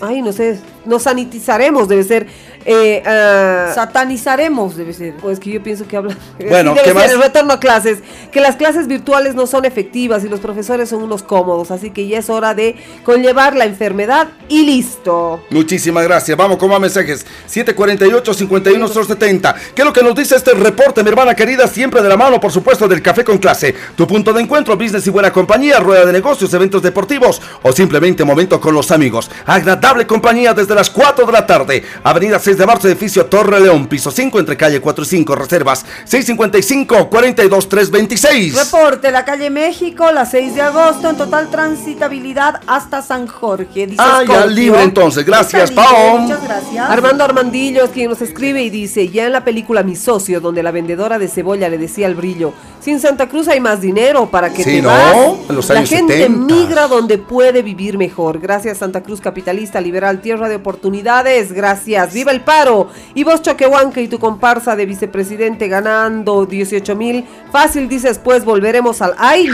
[0.00, 2.28] Ay, no sé, nos sanitizaremos, debe ser.
[2.64, 5.14] Eh, ah, Satanizaremos, debe ser.
[5.16, 6.16] pues que yo pienso que habla.
[6.48, 7.10] Bueno, Sí, ¿qué más?
[7.10, 7.98] El retorno a clases.
[8.32, 11.70] Que las clases virtuales no son efectivas y los profesores son unos cómodos.
[11.70, 15.42] Así que ya es hora de conllevar la enfermedad y listo.
[15.50, 16.36] Muchísimas gracias.
[16.36, 17.26] Vamos con más mensajes.
[17.50, 19.54] 748-51070.
[19.74, 21.66] ¿Qué es lo que nos dice este reporte, mi hermana querida?
[21.66, 23.74] Siempre de la mano, por supuesto, del café con clase.
[23.96, 28.24] Tu punto de encuentro, business y buena compañía, rueda de negocios, eventos deportivos o simplemente
[28.24, 29.30] momento con los amigos.
[29.46, 31.82] Agradable compañía desde las 4 de la tarde.
[32.02, 35.84] Avenida 6 de marzo, edificio Torre León, piso 5, entre calle 4 y 5, reservas
[36.10, 38.54] 655-42326.
[38.54, 43.88] Reporte, la calle México, la 6 de agosto, en total transitabilidad hasta San Jorge.
[43.88, 45.26] Dice Ah, ya libre entonces.
[45.26, 46.20] Gracias, Pao.
[46.20, 46.88] Muchas gracias.
[46.88, 50.62] Armando Armandillo es quien nos escribe y dice, ya en la película Mi Socio, donde
[50.62, 52.54] la vendedora de cebolla le decía al brillo,
[52.88, 54.88] si en Santa Cruz hay más dinero para que Sí, te ¿no?
[54.88, 55.16] vas,
[55.50, 56.54] En los la gente 70.
[56.54, 58.38] migra donde puede vivir mejor.
[58.38, 61.52] Gracias Santa Cruz Capitalista Liberal, tierra de oportunidades.
[61.52, 62.14] Gracias.
[62.14, 62.88] ¡Viva el paro!
[63.12, 67.26] Y vos Choquehuanca y tu comparsa de vicepresidente ganando 18 mil.
[67.52, 69.52] Fácil dices pues volveremos al Ayu.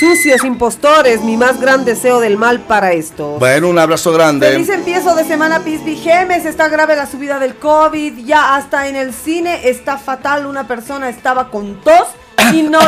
[0.00, 3.36] Sucios impostores, mi más gran deseo del mal para esto.
[3.38, 4.50] Bueno, un abrazo grande.
[4.50, 6.46] Feliz empiezo de semana, Pisby Gemes.
[6.46, 8.24] Está grave la subida del COVID.
[8.24, 10.46] Ya hasta en el cine está fatal.
[10.46, 12.06] Una persona estaba con tos
[12.52, 12.80] y no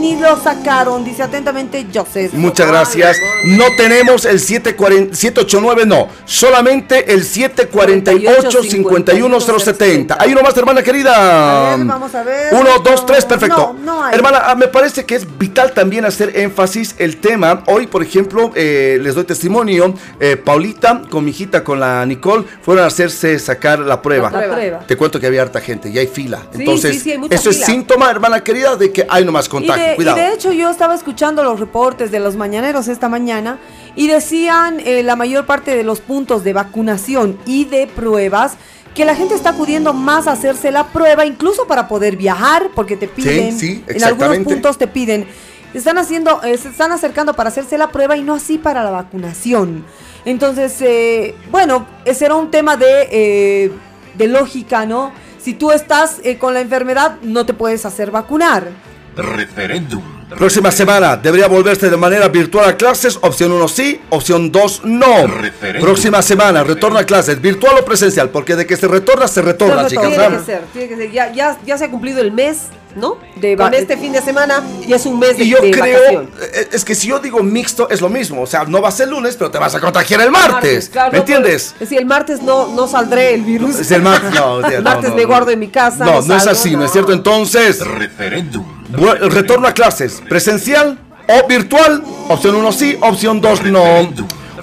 [0.00, 1.04] ni lo sacaron.
[1.04, 2.32] Dice atentamente Joseph.
[2.32, 3.18] Muchas gracias.
[3.44, 6.08] No tenemos el 740 789, no.
[6.24, 10.16] Solamente el 748-51070.
[10.18, 11.72] Hay uno más, hermana querida.
[11.72, 12.54] A ver, vamos a ver.
[12.54, 13.74] Uno, dos, tres, perfecto.
[13.78, 14.14] no, no hay.
[14.14, 17.62] Hermana, ah, me parece que es vital también hacer énfasis el tema.
[17.66, 19.94] Hoy, por ejemplo, eh, les doy testimonio.
[20.18, 24.30] eh, Paulita con mi hijita, con la Nicole, fueron a hacerse sacar la prueba.
[24.30, 24.78] La prueba.
[24.86, 26.42] Te cuento que había harta gente y hay fila.
[26.52, 29.46] Sí, Entonces, sí, sí, hay mucha eso es síntoma, hermana querida, de que hay nomás
[29.46, 29.84] Y contagio.
[29.84, 30.18] de, y Cuidado.
[30.18, 33.58] de hecho yo estaba escuchando los reportes de los mañaneros esta mañana
[33.96, 38.54] y decían eh, la mayor parte de los puntos de vacunación y de pruebas
[38.94, 42.96] que la gente está acudiendo más a hacerse la prueba incluso para poder viajar porque
[42.96, 45.26] te piden sí, en algunos puntos te piden
[45.74, 48.90] están haciendo eh, se están acercando para hacerse la prueba y no así para la
[48.90, 49.84] vacunación
[50.24, 53.72] entonces eh, bueno ese era un tema de eh,
[54.14, 58.68] de lógica no si tú estás eh, con la enfermedad no te puedes hacer vacunar
[59.16, 60.02] Referéndum.
[60.36, 63.18] Próxima semana debería volverse de manera virtual a clases.
[63.20, 65.26] Opción 1 sí, opción 2 no.
[65.26, 65.82] Referéndum.
[65.82, 69.86] Próxima semana retorno a clases, virtual o presencial, porque de que se retorna, se retorna,
[69.86, 70.08] chicas.
[70.08, 70.38] Tiene ¿ah?
[70.38, 71.10] que ser, tiene que ser.
[71.10, 73.18] Ya, ya, ya se ha cumplido el mes, ¿no?
[73.36, 75.98] De Con este fin de semana ya es un mes de, Y yo de creo,
[75.98, 76.30] vacación.
[76.54, 78.92] eh, es que si yo digo mixto es lo mismo, o sea, no va a
[78.92, 81.68] ser lunes, pero te vas a contagiar el martes, claro, ¿me no, entiendes?
[81.72, 83.78] pero- Es decir, el martes no, no saldré el virus.
[83.78, 85.28] Es el martes, no, o sea, El no, martes no, me no.
[85.28, 86.04] guardo en mi casa.
[86.04, 87.12] No, no es así, ¿no es cierto?
[87.12, 88.64] Entonces, Referéndum.
[88.92, 90.98] retorno a clases, presencial
[91.28, 93.84] o virtual, opción 1 sí, opción 2 no.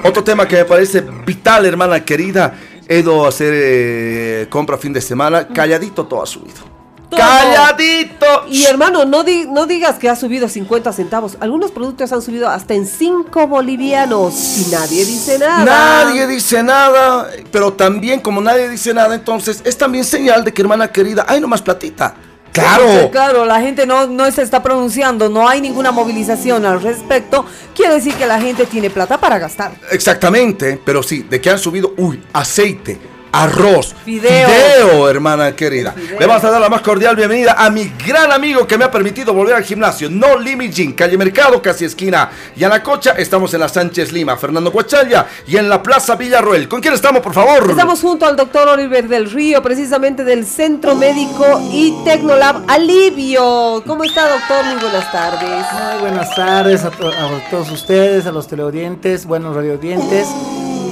[0.03, 2.53] Otro tema que me parece vital, hermana querida,
[2.87, 6.76] he ido a hacer eh, compra fin de semana, calladito todo ha subido.
[7.09, 7.19] Todo.
[7.19, 8.25] Calladito.
[8.49, 11.37] Y hermano, no, di- no digas que ha subido 50 centavos.
[11.39, 15.63] Algunos productos han subido hasta en 5 bolivianos y nadie dice nada.
[15.65, 20.61] Nadie dice nada, pero también como nadie dice nada, entonces es también señal de que
[20.61, 22.15] hermana querida, hay nomás platita.
[22.51, 23.11] Claro.
[23.11, 27.45] Claro, la gente no, no se está pronunciando, no hay ninguna movilización al respecto.
[27.75, 29.73] Quiere decir que la gente tiene plata para gastar.
[29.91, 32.97] Exactamente, pero sí, de que han subido, uy, aceite,
[33.31, 33.95] arroz.
[34.05, 35.09] Fideo.
[35.09, 35.93] hermana querida.
[36.19, 38.91] Le vamos a dar la más cordial bienvenida a mi gran amigo que me ha
[38.91, 40.09] permitido volver al gimnasio.
[40.09, 42.29] No Limit Gym, calle Mercado, casi esquina.
[42.55, 46.15] Y a la cocha estamos en la Sánchez Lima, Fernando Cuachalla y en la Plaza
[46.15, 46.67] Villarroel.
[46.67, 47.69] ¿Con quién estamos, por favor?
[47.69, 53.83] Estamos junto al doctor Oliver del Río, precisamente del Centro Médico y Tecnolab Alivio.
[53.85, 54.65] ¿Cómo está, doctor?
[54.65, 55.65] Muy buenas tardes.
[55.73, 60.27] Muy buenas tardes a, to- a todos ustedes, a los teleaudientes, buenos radioaudientes.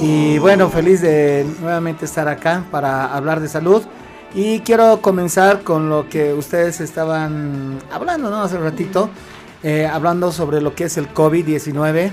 [0.02, 3.82] Y bueno, feliz de nuevamente estar acá para hablar de salud.
[4.34, 8.42] Y quiero comenzar con lo que ustedes estaban hablando, ¿no?
[8.42, 9.08] Hace ratito.
[9.62, 12.12] eh, hablando sobre lo que es el COVID-19.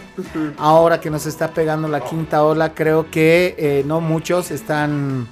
[0.58, 5.28] Ahora que nos está pegando la quinta ola, creo que eh, no muchos están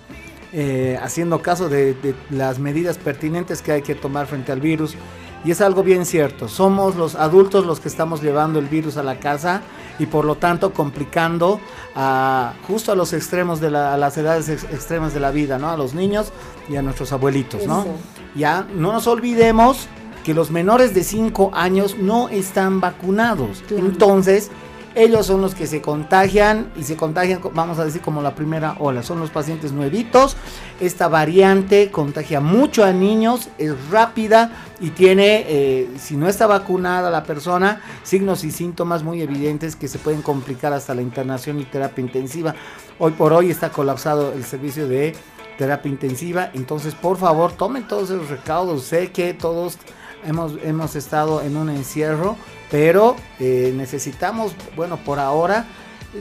[0.54, 4.96] eh, haciendo caso de, de las medidas pertinentes que hay que tomar frente al virus.
[5.44, 9.04] Y es algo bien cierto, somos los adultos los que estamos llevando el virus a
[9.04, 9.62] la casa
[9.98, 11.60] y por lo tanto complicando
[11.96, 15.58] a, justo a los extremos de la, a las edades ex- extremas de la vida,
[15.58, 15.70] ¿no?
[15.70, 16.32] A los niños
[16.70, 17.82] y a nuestros abuelitos, ¿no?
[17.82, 17.96] Eso.
[18.36, 19.88] Ya, no nos olvidemos
[20.24, 23.64] que los menores de 5 años no están vacunados.
[23.72, 24.52] Entonces,
[24.96, 28.36] ellos son los que se contagian y se contagian, co- vamos a decir, como la
[28.36, 29.04] primera ola.
[29.04, 30.36] Son los pacientes nuevitos.
[30.80, 37.10] Esta variante contagia mucho a niños, es rápida y tiene, eh, si no está vacunada
[37.10, 41.66] la persona, signos y síntomas muy evidentes que se pueden complicar hasta la internación y
[41.66, 42.56] terapia intensiva.
[43.00, 45.16] Hoy por hoy está colapsado el servicio de
[45.58, 46.50] terapia intensiva.
[46.54, 48.84] Entonces, por favor, tomen todos esos recaudos.
[48.84, 49.78] Sé que todos
[50.26, 52.38] hemos, hemos estado en un encierro,
[52.70, 55.66] pero eh, necesitamos, bueno, por ahora,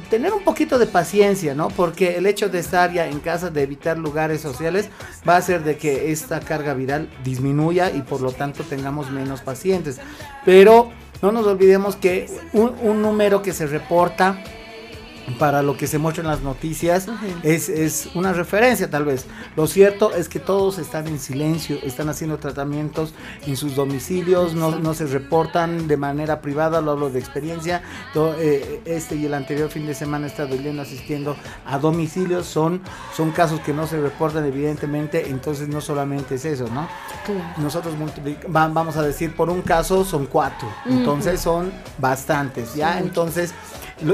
[0.09, 1.69] tener un poquito de paciencia, ¿no?
[1.69, 4.89] Porque el hecho de estar ya en casa, de evitar lugares sociales,
[5.29, 9.41] va a hacer de que esta carga viral disminuya y por lo tanto tengamos menos
[9.41, 9.99] pacientes.
[10.45, 10.91] Pero
[11.23, 14.43] no nos olvidemos que un número que se reporta
[15.39, 17.07] para lo que se muestra en las noticias
[17.43, 19.27] es, es una referencia tal vez.
[19.57, 23.15] Lo cierto es que todos están en silencio, están haciendo tratamientos
[23.47, 27.83] en sus domicilios, no, no se reportan de manera privada, lo hablo de experiencia.
[28.15, 32.81] Eh, Este y el anterior fin de semana he estado yendo asistiendo a domicilios, son,
[33.17, 36.89] son casos que no se reportan evidentemente, entonces no solamente es eso, ¿no?
[37.59, 37.95] Nosotros
[38.49, 42.99] vamos a decir por un caso son cuatro, entonces son bastantes, ¿ya?
[42.99, 43.53] Entonces,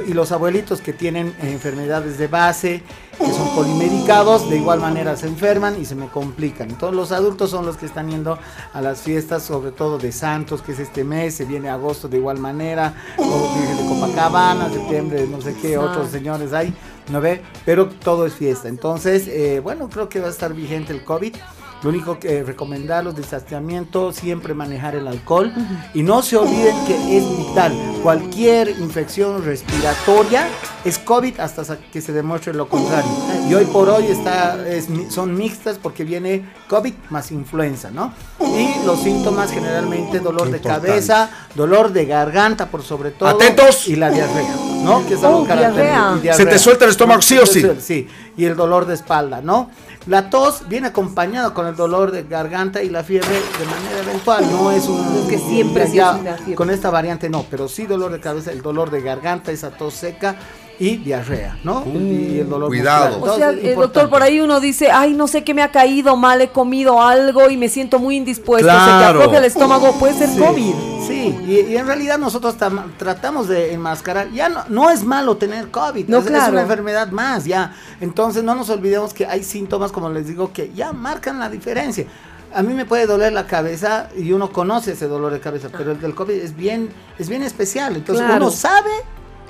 [0.06, 2.82] y los abuelitos que tienen eh, enfermedades de base,
[3.18, 6.70] que son polimedicados, de igual manera se enferman y se me complican.
[6.70, 8.38] Entonces los adultos son los que están yendo
[8.72, 12.18] a las fiestas, sobre todo de Santos, que es este mes, se viene agosto de
[12.18, 16.74] igual manera, o de Copacabana, septiembre, no sé qué, otros señores hay,
[17.10, 17.42] ¿no ve?
[17.64, 18.68] Pero todo es fiesta.
[18.68, 21.34] Entonces, eh, bueno, creo que va a estar vigente el COVID.
[21.82, 25.52] Lo único que recomendar los distanciamiento, siempre manejar el alcohol
[25.94, 27.72] y no se olviden que es vital.
[28.02, 30.48] Cualquier infección respiratoria
[30.84, 33.10] es COVID hasta que se demuestre lo contrario.
[33.48, 38.12] Y hoy por hoy está, es son mixtas porque viene COVID más influenza, ¿no?
[38.40, 40.88] Y los síntomas generalmente dolor Qué de importante.
[40.88, 43.28] cabeza, dolor de garganta por sobre todo.
[43.28, 43.86] Atentos.
[43.88, 45.06] Y la diarrea, ¿no?
[45.06, 46.18] Que es algo Oh, diarrea.
[46.22, 47.62] Y Se te suelta el estómago, sí o sí.
[47.80, 49.70] Sí, y el dolor de espalda, ¿no?
[50.06, 54.44] La tos viene acompañada con el dolor de garganta y la fiebre de manera eventual,
[54.52, 55.00] no es un...
[55.18, 56.54] Es que siempre sí ya- es una fiebre.
[56.54, 59.94] Con esta variante no, pero sí dolor de cabeza, el dolor de garganta, esa tos
[59.94, 60.36] seca
[60.78, 61.84] y diarrea, ¿no?
[61.86, 63.18] y el dolor cuidado.
[63.18, 63.34] muscular.
[63.34, 65.70] O sea, Entonces, eh, doctor, por ahí uno dice, ay, no sé qué me ha
[65.70, 69.18] caído mal, he comido algo y me siento muy indispuesto, se Claro.
[69.18, 70.74] te afloja el estómago, puede ser Sí, COVID.
[71.06, 74.30] Sí, y, y en realidad nosotros tam- tratamos de enmascarar.
[74.32, 77.74] Ya no, no es malo tener COVID, No, es, una enfermedad más, ya.
[78.00, 82.06] Entonces no nos olvidemos que hay síntomas, como les digo, que ya marcan la diferencia.
[82.54, 85.92] A mí me puede doler la cabeza y uno conoce ese dolor de cabeza, pero
[85.92, 87.96] el del COVID es bien, es bien especial.
[87.96, 88.44] Entonces Claro.
[88.46, 88.90] uno sabe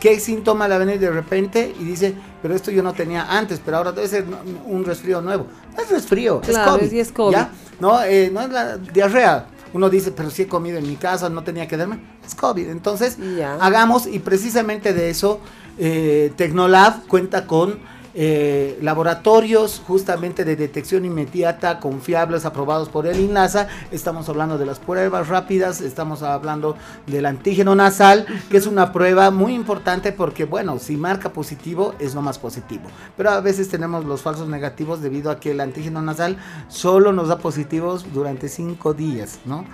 [0.00, 3.24] qué síntoma le va a venir de repente y dice, pero esto yo no tenía
[3.38, 4.24] antes, pero ahora debe ser
[4.66, 5.46] un resfrío nuevo.
[5.76, 6.90] No es resfrío, Claro, es COVID.
[6.90, 7.32] sí es COVID.
[7.32, 7.50] ¿ya?
[7.80, 9.46] No, eh, no es la diarrea.
[9.72, 11.98] Uno dice, pero si he comido en mi casa, no tenía que darme.
[12.26, 12.68] Es COVID.
[12.68, 13.54] Entonces, Ya.
[13.56, 15.40] hagamos, y precisamente de eso,
[15.78, 17.78] eh, Tecnolab cuenta con
[18.18, 23.68] eh, laboratorios justamente de detección inmediata, confiables, aprobados por el INASA.
[23.90, 26.76] Estamos hablando de las pruebas rápidas, estamos hablando
[27.06, 32.14] del antígeno nasal, que es una prueba muy importante porque, bueno, si marca positivo, es
[32.14, 32.84] lo más positivo.
[33.18, 37.28] Pero a veces tenemos los falsos negativos debido a que el antígeno nasal solo nos
[37.28, 39.66] da positivos durante cinco días, ¿no?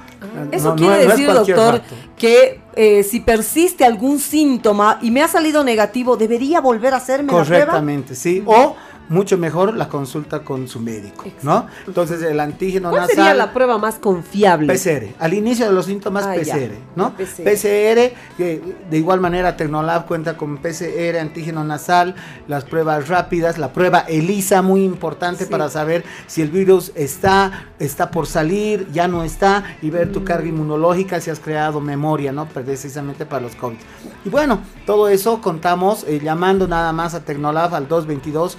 [0.51, 1.95] Eso No- quiere es- no es decir, cualquier doctor, rato.
[2.17, 7.33] que eh, si persiste algún síntoma y me ha salido negativo, ¿debería volver a hacerme
[7.33, 7.65] la prueba?
[7.67, 8.43] Correctamente, sí.
[8.47, 8.77] O
[9.13, 11.67] mucho mejor la consulta con su médico, ¿no?
[11.87, 14.73] Entonces el antígeno ¿Cuál nasal sería la prueba más confiable?
[14.73, 16.55] PCR, al inicio de los síntomas Ah, ya.
[16.55, 17.15] PCR, ¿no?
[17.15, 17.45] PCR.
[17.45, 22.15] PCR, que de igual manera Tecnolab cuenta con PCR, antígeno nasal,
[22.49, 25.51] las pruebas rápidas, la prueba ELISA muy importante Sí.
[25.51, 30.13] para saber si el virus está, está por salir, ya no está, y ver Mm.
[30.13, 32.47] tu carga inmunológica, si has creado memoria, ¿no?
[32.49, 33.77] Precisamente para los COVID.
[34.25, 38.57] Y bueno, todo eso contamos eh, llamando nada más a Tecnolab al 222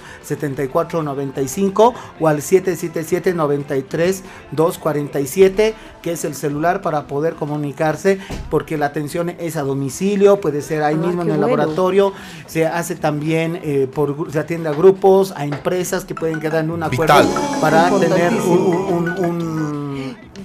[0.52, 8.18] 7495 o al 777 93 247, que es el celular para poder comunicarse,
[8.50, 12.12] porque la atención es a domicilio, puede ser ahí Ah, mismo en el laboratorio,
[12.46, 16.70] se hace también eh, por se atiende a grupos, a empresas que pueden quedar en
[16.70, 17.14] un acuerdo
[17.60, 19.83] para tener un,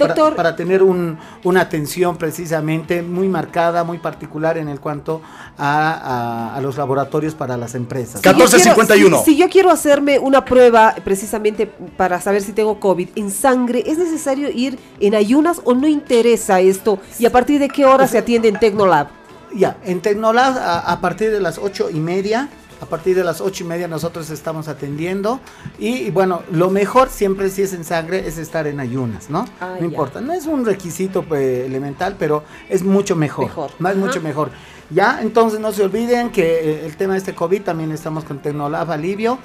[0.08, 0.36] Doctor.
[0.36, 5.22] para, tener un- una atención precisamente muy marcada, muy particular en el cuanto
[5.58, 5.92] a,
[6.54, 8.22] a- a los laboratorios para las empresas.
[8.22, 9.20] Ca- Si yo quiero- 1451.
[9.20, 13.84] Si, si yo quiero hacerme una prueba precisamente para saber si tengo COVID en sangre,
[13.86, 17.00] ¿es necesario ir en ayunas o no interesa esto?
[17.20, 19.08] ¿Y a partir de qué hora se atiende en Tecnolab?
[19.54, 22.50] Ya, en Tecnolab a, a partir de las ocho y media,
[22.82, 25.40] a partir de las ocho y media nosotros estamos atendiendo
[25.78, 29.46] y, y bueno, lo mejor siempre si es en sangre es estar en ayunas, ¿no?
[29.60, 29.86] Ah, no ya.
[29.86, 33.72] importa, no es un requisito pues, elemental, pero es mucho mejor, Mejor.
[33.80, 34.00] más Ajá.
[34.06, 34.52] mucho mejor.
[34.92, 38.40] Ya, entonces no se olviden que eh, el tema de este COVID también estamos con
[38.40, 39.38] Tecnolab Alivio.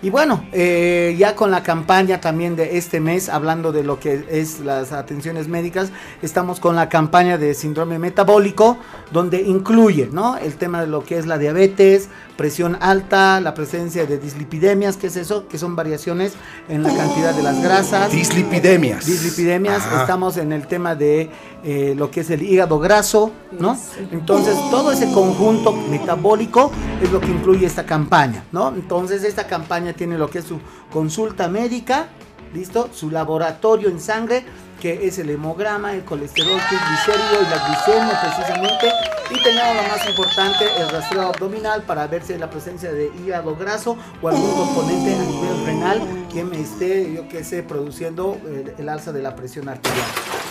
[0.00, 4.24] Y bueno, eh, ya con la campaña también de este mes, hablando de lo que
[4.30, 5.90] es las atenciones médicas,
[6.22, 8.78] estamos con la campaña de síndrome metabólico,
[9.10, 10.36] donde incluye, ¿no?
[10.36, 15.08] El tema de lo que es la diabetes, presión alta, la presencia de dislipidemias, ¿qué
[15.08, 15.48] es eso?
[15.48, 16.34] Que son variaciones
[16.68, 18.12] en la cantidad de las grasas.
[18.12, 19.04] Dislipidemias.
[19.04, 20.02] Dislipidemias, Ajá.
[20.02, 21.28] estamos en el tema de
[21.64, 23.76] eh, lo que es el hígado graso, ¿no?
[24.12, 26.70] Entonces, todo ese conjunto metabólico
[27.02, 28.68] es lo que incluye esta campaña, ¿no?
[28.68, 30.60] Entonces, esta campaña tiene lo que es su
[30.92, 32.08] consulta médica,
[32.54, 32.88] ¿listo?
[32.92, 34.44] Su laboratorio en sangre,
[34.80, 38.92] que es el hemograma, el colesterol triglicérido y la glicemia precisamente.
[39.30, 43.10] Y tenemos lo más importante, el rastreo abdominal para ver si hay la presencia de
[43.22, 48.38] hígado graso o algún componente a nivel renal que me esté, yo qué sé, produciendo
[48.46, 50.06] el, el alza de la presión arterial.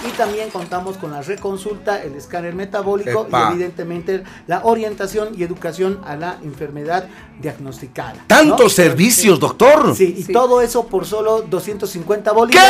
[0.05, 3.49] Y también contamos con la reconsulta, el escáner metabólico Epa.
[3.49, 7.07] y evidentemente la orientación y educación a la enfermedad
[7.41, 8.13] diagnosticada.
[8.13, 8.19] ¿no?
[8.27, 9.95] Tantos servicios, doctor.
[9.95, 10.33] Sí, y Sí.
[10.33, 12.69] todo eso por solo 250 bolivianos.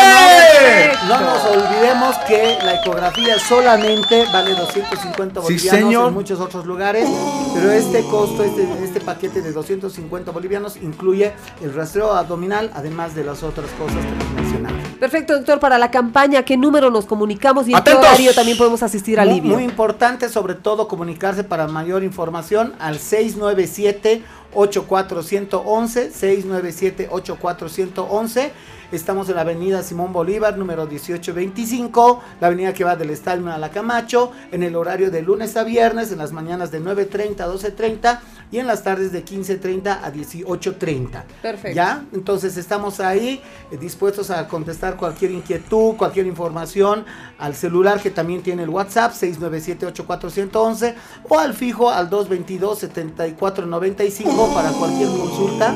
[0.59, 0.91] ¿Qué?
[1.07, 6.07] No nos olvidemos que la ecografía solamente vale 250 Sí, bolivianos señor.
[6.09, 7.07] en muchos otros lugares,
[7.53, 13.23] pero este costo, este, este paquete de 250 bolivianos incluye el rastreo abdominal, además de
[13.23, 14.56] las otras cosas que mencionado.
[14.99, 18.81] Perfecto, doctor, para la campaña, ¿qué número nos comunicamos y en qué horario también podemos
[18.81, 19.53] asistir al Livio?
[19.53, 24.23] muy importante, sobre todo, comunicarse para mayor información al 697
[24.53, 28.51] 8411 697 8411
[28.89, 33.57] Estamos en la avenida Simón Bolívar, número 1825, la avenida que va del Estadio a
[33.57, 37.49] la Camacho, en el horario de lunes a viernes, en las mañanas de 9.30 a
[37.49, 38.19] 12.30
[38.49, 41.21] y en las tardes de 15.30 a 18.30.
[41.41, 41.75] Perfecto.
[41.75, 42.05] ¿Ya?
[42.13, 47.03] Entonces estamos ahí eh, dispuestos a contestar cualquier inquietud, cualquier información
[47.39, 50.95] al celular que también tiene el WhatsApp 697-8411
[51.27, 55.75] o al fijo al 222-7495 para cualquier consulta.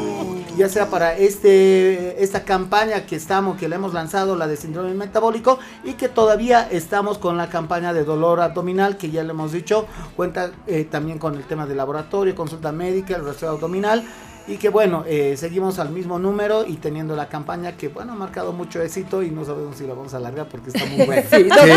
[0.58, 4.94] Ya sea para este esta campaña que estamos, que le hemos lanzado, la de síndrome
[4.94, 9.54] metabólico, y que todavía estamos con la campaña de dolor abdominal, que ya le hemos
[9.54, 14.04] dicho, cuenta eh, también con el tema de laboratorio, consulta médica, el rastreo abdominal,
[14.52, 18.16] y que bueno, eh, seguimos al mismo número y teniendo la campaña que bueno, ha
[18.16, 21.22] marcado mucho éxito y no sabemos si la vamos a alargar porque está muy buena.
[21.32, 21.68] Sí, doctor,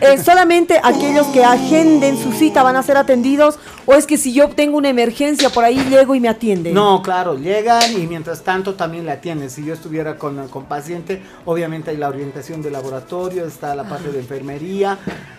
[0.00, 4.32] eh, solamente aquellos que agenden su cita van a ser atendidos o es que si
[4.32, 6.74] yo tengo una emergencia por ahí llego y me atienden.
[6.74, 9.50] No, claro, llegan y mientras tanto también le atienden.
[9.50, 14.10] Si yo estuviera con, con paciente, obviamente hay la orientación de laboratorio, está la parte
[14.10, 14.98] de enfermería,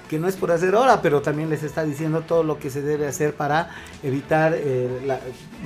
[0.09, 2.81] que no es por hacer hora, pero también les está diciendo todo lo que se
[2.81, 3.69] debe hacer para
[4.03, 5.19] evitar, eh, la-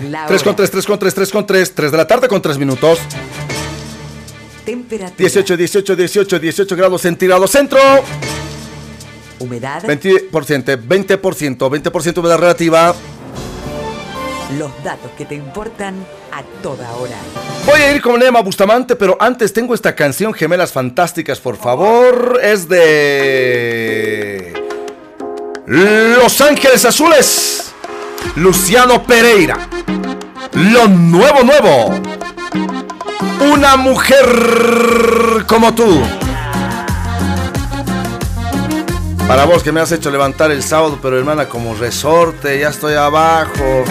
[0.10, 0.56] La 3 con hora.
[0.56, 3.00] 3, 3 con 3, 3 con 3, 3 de la tarde con 3 minutos.
[4.64, 5.14] Temperatura.
[5.18, 7.52] 18, 18, 18, 18 grados centígrados.
[7.52, 7.82] Centro.
[9.40, 9.84] Humedad.
[9.84, 10.32] 20%,
[10.88, 12.96] 20%, 20% humedad relativa.
[14.58, 17.18] Los datos que te importan a toda hora.
[17.66, 22.40] Voy a ir con Nema Bustamante, pero antes tengo esta canción Gemelas Fantásticas, por favor.
[22.44, 24.54] Es de.
[25.66, 27.74] Los Ángeles Azules.
[28.36, 29.68] Luciano Pereira.
[30.54, 32.00] Lo nuevo, nuevo.
[33.52, 34.26] Una mujer
[35.48, 36.02] como tú.
[39.28, 42.94] Para vos que me has hecho levantar el sábado, pero hermana, como resorte, ya estoy
[42.96, 43.84] abajo.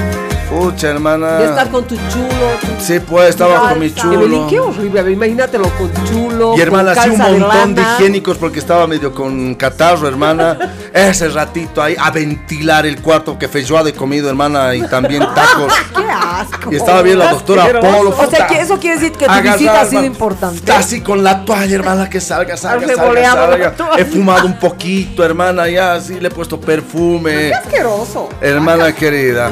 [0.53, 1.39] Pucha, hermana.
[1.39, 2.29] Ya estar con tu chulo.
[2.61, 4.47] tu- Sí, pues, estaba con mi chulo.
[4.49, 5.13] qué horrible.
[5.13, 6.55] Imagínatelo con chulo.
[6.57, 10.59] Y hermana, con así un calza montón de, higiénicos porque estaba medio con catarro, hermana.
[10.93, 15.73] Ese ratito ahí a ventilar el cuarto que feijoada he comido, hermana, y también tacos.
[15.97, 16.71] ¡Qué asco!
[16.71, 17.81] Y estaba bien la doctora.
[17.81, 18.11] Polo.
[18.11, 20.71] O sea, que eso quiere decir que tu Agarrar, visita ha sido importante.
[20.71, 23.75] Así con la toalla, hermana, que salga, salga, salga, salga.
[23.97, 27.55] He fumado un poquito, hermana, ya así le he puesto perfume.
[27.55, 28.29] Asqueroso.
[28.41, 29.51] Hermana querida,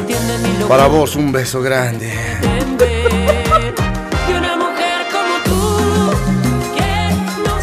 [0.68, 2.12] para vos un beso grande.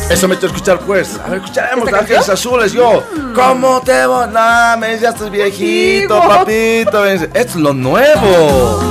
[0.09, 1.19] Eso me hecho escuchar pues.
[1.19, 2.71] A ver, escucharemos Ángeles Azules.
[2.71, 3.03] Yo,
[3.36, 4.30] ¿cómo te voy?
[4.30, 7.05] Nah, me ya estás viejito, papito.
[7.05, 8.82] Es lo nuevo.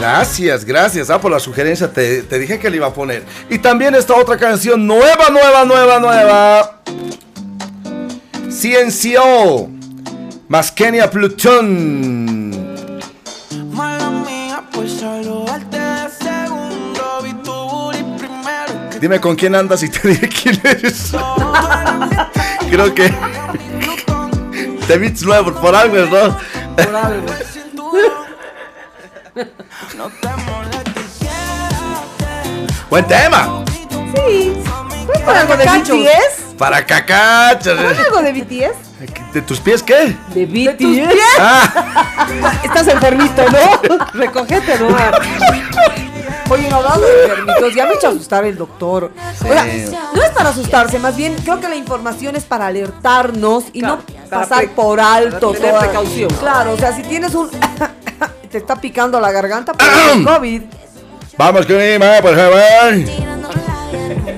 [0.00, 1.10] Gracias, gracias.
[1.10, 3.24] Ah, por la sugerencia te, te dije que le iba a poner.
[3.48, 6.80] Y también esta otra canción nueva, nueva, nueva, nueva.
[8.48, 9.77] CNCO.
[10.48, 12.78] Más Kenia Plutón.
[14.72, 15.02] Pues
[18.98, 21.12] Dime con quién andas y te diré quién eres.
[22.70, 23.12] Creo que
[24.86, 26.38] te viste nuevo por algo, ¿no?
[30.46, 32.72] molestes, quédate.
[32.88, 33.64] Buen tema.
[34.14, 34.62] Sí.
[35.06, 36.54] ¿Fue por algo de BTS?
[36.56, 37.78] Para cacachas.
[37.78, 38.87] ¿Fue algo de BTS?
[39.32, 40.16] ¿De tus pies qué?
[40.34, 41.14] ¿De BTS?
[41.38, 43.98] Ah, Estás enfermito, ¿no?
[44.14, 44.88] Recogete, ¿no?
[46.50, 49.12] Oye, no hablando de enfermitos, ya me ha hecho asustar el doctor.
[49.40, 49.64] O sea,
[50.14, 53.98] no es para asustarse, más bien creo que la información es para alertarnos y Claro,
[53.98, 55.52] no pasar por alto.
[55.52, 56.30] tener toda- precaución.
[56.40, 57.50] Claro, o sea, si tienes un...
[58.50, 59.86] te está picando la garganta por
[60.16, 60.62] el COVID.
[61.36, 62.94] vamos con Ima, por favor.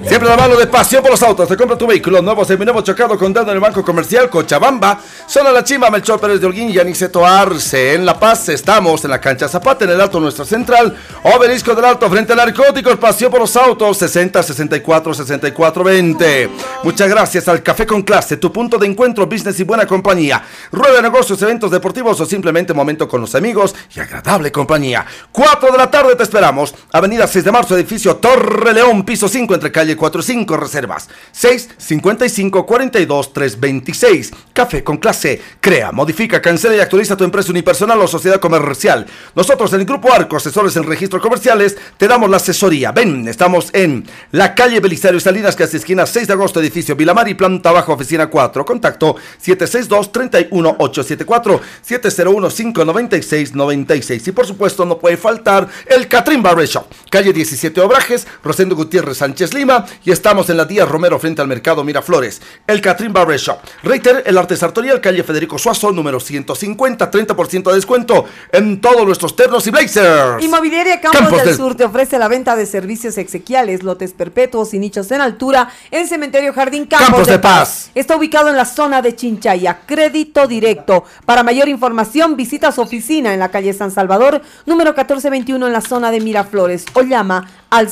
[0.06, 1.46] Siempre la mano de pasión por los autos.
[1.46, 4.98] Te compra tu vehículo nuevo, seminuevo chocado con deuda en el Banco Comercial Cochabamba.
[5.26, 7.94] Zona La Chima, Melchor Pérez de Holguín y Aniceto Arce.
[7.94, 10.96] En La Paz estamos en la cancha Zapata, en el Alto Nuestra Central.
[11.22, 12.96] Obelisco del Alto, frente a narcóticos.
[12.96, 16.50] Pasión por los autos, 60 64 64 20.
[16.82, 20.42] Muchas gracias al Café con Clase, tu punto de encuentro, business y buena compañía.
[20.72, 25.04] Rueda de negocios, eventos deportivos o simplemente momento con los amigos y agradable compañía.
[25.30, 26.74] 4 de la tarde te esperamos.
[26.90, 31.08] Avenida 6 de marzo, edificio Torre León, piso 5, entre calle 4 y 5, reservas.
[31.32, 34.30] 6 55 42 326.
[34.52, 35.40] Café con clase.
[35.60, 39.06] Crea, modifica, cancela y actualiza tu empresa unipersonal o sociedad comercial.
[39.34, 42.92] Nosotros en el Grupo Arco, asesores en registros comerciales, te damos la asesoría.
[42.92, 47.34] Ven, estamos en la calle Belisario Salinas, casi esquina 6 de agosto, edificio Vilamar y
[47.34, 48.64] planta bajo, oficina 4.
[48.64, 54.28] Contacto 762-31874, 701-596-96.
[54.28, 59.18] Y por supuesto, no puede faltar el Catrín Barber Shop, calle 17 Obrajes, Rosendo Gutiérrez
[59.18, 62.40] Sánchez Lima, y estamos en la Díaz Romero frente al mercado Miraflores.
[62.66, 63.58] El Catrín Barber Shop.
[63.82, 69.36] Reiter, el arte sartorial, calle Federico Suazo, número 150, 30% de descuento en todos nuestros
[69.36, 70.42] ternos y blazers.
[70.44, 74.74] Inmobiliaria Campos, Campos del del- Sur te ofrece la venta de servicios exequiales, lotes perpetuos
[74.74, 77.90] y nichos en altura en Cementerio Jardín Campos, Campos de Paz.
[77.94, 79.80] Está ubicado en la zona de Chinchaya.
[79.86, 81.04] Crédito directo.
[81.24, 85.80] Para mayor información, visita su oficina en la calle San Salvador, número 1421 en la
[85.80, 87.88] zona de Miraflores o llama al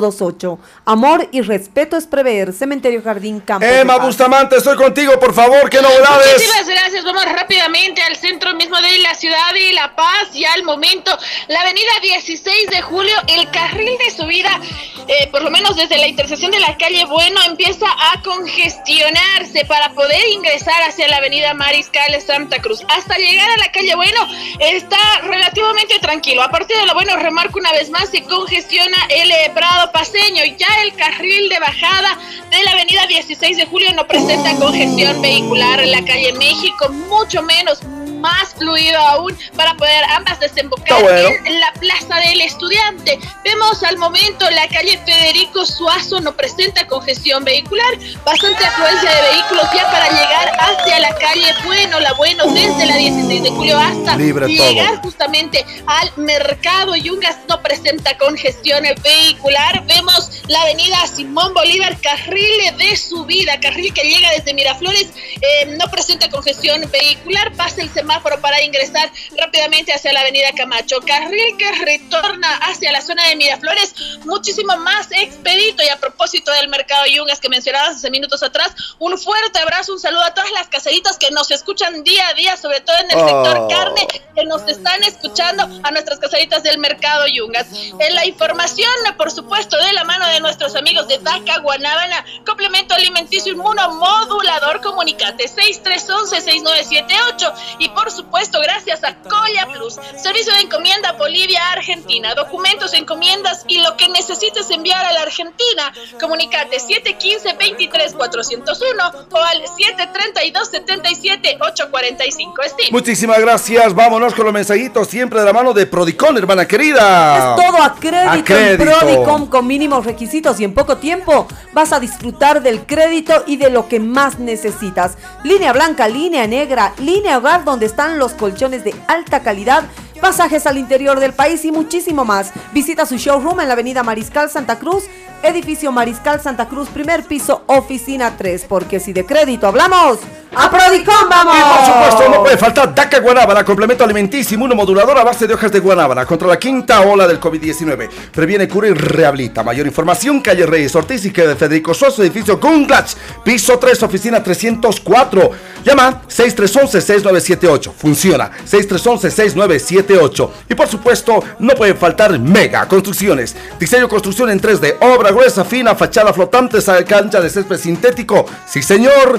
[0.00, 0.58] 772-98528.
[0.84, 2.52] Amor y respeto es prever.
[2.52, 3.98] Cementerio Jardín Campos de Emma.
[3.98, 6.34] Bustamante, estoy contigo, por favor, ¿qué novedades?
[6.34, 7.04] Muchísimas gracias.
[7.04, 10.32] Vamos rápidamente al centro mismo de la ciudad de La Paz.
[10.32, 11.16] Ya al momento,
[11.48, 14.60] la avenida 16 de julio, el carril de subida,
[15.08, 19.92] eh, por lo menos desde la intersección de la calle Bueno, empieza a congestionarse para
[19.92, 22.82] poder ingresar hacia la avenida Mariscal Santa Cruz.
[22.88, 24.26] Hasta llegar a la calle Bueno,
[24.58, 26.42] está relativamente tranquilo.
[26.42, 29.50] A partir de lo bueno, remarco una vez más, se congestiona el eh,
[29.86, 30.44] Prado Paseño.
[30.58, 32.18] Ya el carril de bajada
[32.50, 37.42] de la avenida 16 de julio no presenta congestión vehicular en la calle México, mucho
[37.42, 37.82] menos
[38.16, 41.28] más fluido aún para poder ambas desembocar bueno.
[41.44, 43.18] en la plaza del estudiante.
[43.44, 49.66] Vemos al momento la calle Federico Suazo no presenta congestión vehicular, bastante afluencia de vehículos
[49.74, 54.16] ya para llegar hacia la calle Bueno, la Bueno desde la 16 de julio hasta
[54.16, 55.02] Libre llegar todo.
[55.02, 59.75] justamente al mercado Yungas no presenta congestión vehicular.
[59.86, 65.08] Vemos la avenida Simón Bolívar, carril de subida, carril que llega desde Miraflores,
[65.40, 67.52] eh, no presenta congestión vehicular.
[67.54, 71.00] Pasa el semáforo para ingresar rápidamente hacia la avenida Camacho.
[71.06, 75.82] Carril que retorna hacia la zona de Miraflores, muchísimo más expedito.
[75.82, 80.00] Y a propósito del mercado Yungas que mencionabas hace minutos atrás, un fuerte abrazo, un
[80.00, 83.16] saludo a todas las caseritas que nos escuchan día a día, sobre todo en el
[83.16, 83.44] Oh.
[83.44, 87.66] sector carne que nos están escuchando a nuestras caseritas del mercado Yungas.
[87.98, 92.94] En la información, por supuesto, de la mano de nuestros amigos de DACA Guanábana, complemento
[92.94, 101.60] alimenticio inmunomodulador, comunicate 6311-6978 y por supuesto, gracias a Colla Plus, servicio de encomienda Bolivia
[101.72, 109.62] Argentina, documentos, encomiendas y lo que necesites enviar a la Argentina, comunicate 715-23-401 o al
[109.64, 112.54] 732-77-845.
[112.68, 112.88] Steve.
[112.92, 117.38] Muchísimas gracias, vámonos con los mensajitos, siempre de la mano de Prodicon, hermana querida.
[117.38, 118.82] Es todo a crédito, A crédito.
[118.84, 123.56] en Prodicom con mínimos requisitos y en poco tiempo vas a disfrutar del crédito y
[123.56, 125.16] de lo que más necesitas.
[125.44, 129.84] Línea blanca, línea negra, línea hogar donde están los colchones de alta calidad,
[130.20, 132.52] pasajes al interior del país y muchísimo más.
[132.74, 135.04] Visita su showroom en la avenida Mariscal Santa Cruz,
[135.42, 140.18] edificio Mariscal Santa Cruz, primer piso, oficina 3, porque si de crédito hablamos,
[140.58, 141.54] a Prodicom vamos.
[141.54, 145.70] Y por supuesto, no puede faltar DACA Guanábana, complemento alimenticio inmunomodulador a base de hojas
[145.70, 148.08] de guanábana contra la quinta ola del COVID-19.
[148.32, 149.62] Previene, cura y rehabilita.
[149.62, 153.12] Mayor información, calle Reyes Ortiz y que de Federico Soso, edificio Gunglach,
[153.44, 155.50] piso 3, oficina 304.
[155.84, 157.92] Llama 6311-6978.
[157.92, 160.50] Funciona 6311-6978.
[160.70, 163.54] Y por supuesto, no puede faltar Mega Construcciones.
[163.78, 168.44] Diseño construcción en 3D, obra gruesa, fina, fachada flotante, cancha de césped sintético.
[168.66, 169.38] Sí, señor.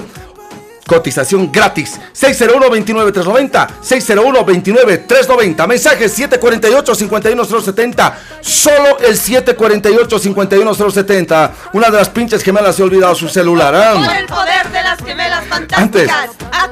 [0.86, 2.00] Cotización gratis.
[2.18, 3.68] 601-29390.
[3.82, 5.66] 601-29390.
[5.66, 8.12] Mensaje 748-51070.
[8.40, 11.50] Solo el 748-51070.
[11.74, 13.74] Una de las pinches gemelas se ha olvidado su celular.
[13.74, 14.16] ¿ah?
[14.18, 16.10] el poder de las gemelas Antes,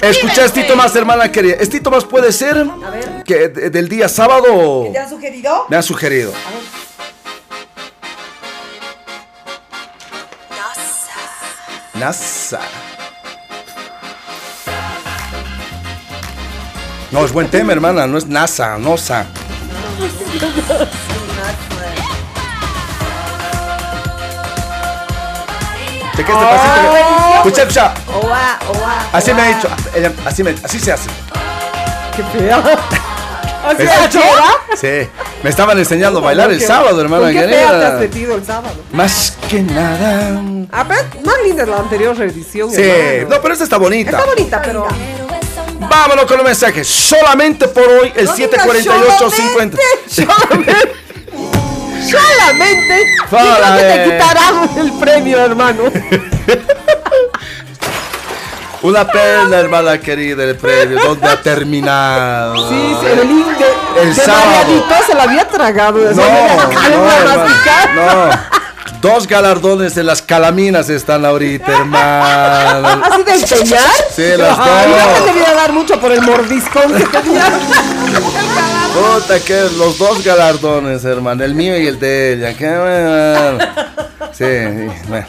[0.00, 1.56] escucha Estito más, hermana querida.
[1.60, 2.66] Estito más puede ser
[3.24, 4.88] que de- del día sábado.
[4.92, 5.66] ¿Te han sugerido?
[5.68, 6.32] Me han sugerido.
[11.98, 12.60] NASA.
[17.10, 18.06] No, es buen tema, hermana.
[18.06, 19.26] No es NASA, NASA.
[26.16, 27.94] Te quedas despacito que- Escucha, escucha.
[29.12, 29.68] Así me ha dicho.
[30.26, 31.10] así, me- así se hace.
[32.16, 32.56] Qué fea.
[33.66, 34.44] ¿Así era chora?
[34.76, 35.08] Sí.
[35.42, 38.44] Me estaban enseñando a bailar el sábado, hermana ¿Con qué fea te has metido el
[38.44, 38.74] sábado?
[38.92, 40.42] Más que nada.
[40.72, 42.70] A ver, más linda es la anterior reedición.
[42.70, 43.36] Sí, hermano.
[43.36, 44.10] no, pero esta está bonita.
[44.10, 44.86] Está bonita, pero.
[45.78, 46.88] Vámonos con los mensajes.
[46.88, 49.78] Solamente por hoy, el No 748-50.
[50.08, 50.92] Solamente.
[52.10, 53.04] Solamente.
[53.06, 54.04] Yo creo que te Solamente.
[54.04, 55.82] quitarán el premio, hermano.
[58.86, 61.00] Una pena, hermana querida, el premio.
[61.02, 62.68] ¿Dónde ha terminado?
[62.68, 63.24] Sí, sí, el de,
[64.00, 64.84] El de sábado.
[65.04, 65.98] Se la había tragado.
[67.96, 68.30] No.
[69.00, 73.04] Dos galardones de las calaminas están ahorita, hermano.
[73.10, 73.90] ¿Así de empeñar?
[74.14, 74.66] Sí, las dos.
[74.68, 77.44] no te debía dar mucho por el mordiscón que tenía.
[78.94, 82.56] Puta que los dos galardones, hermano, el mío y el de ella.
[82.56, 83.58] Qué bueno.
[84.32, 84.44] Sí,
[85.08, 85.26] bueno.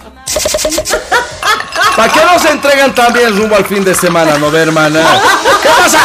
[1.98, 5.02] ¿Para qué no se entregan también rumbo al fin de semana, no ve, hermana?
[5.64, 5.98] ¿Qué pasa?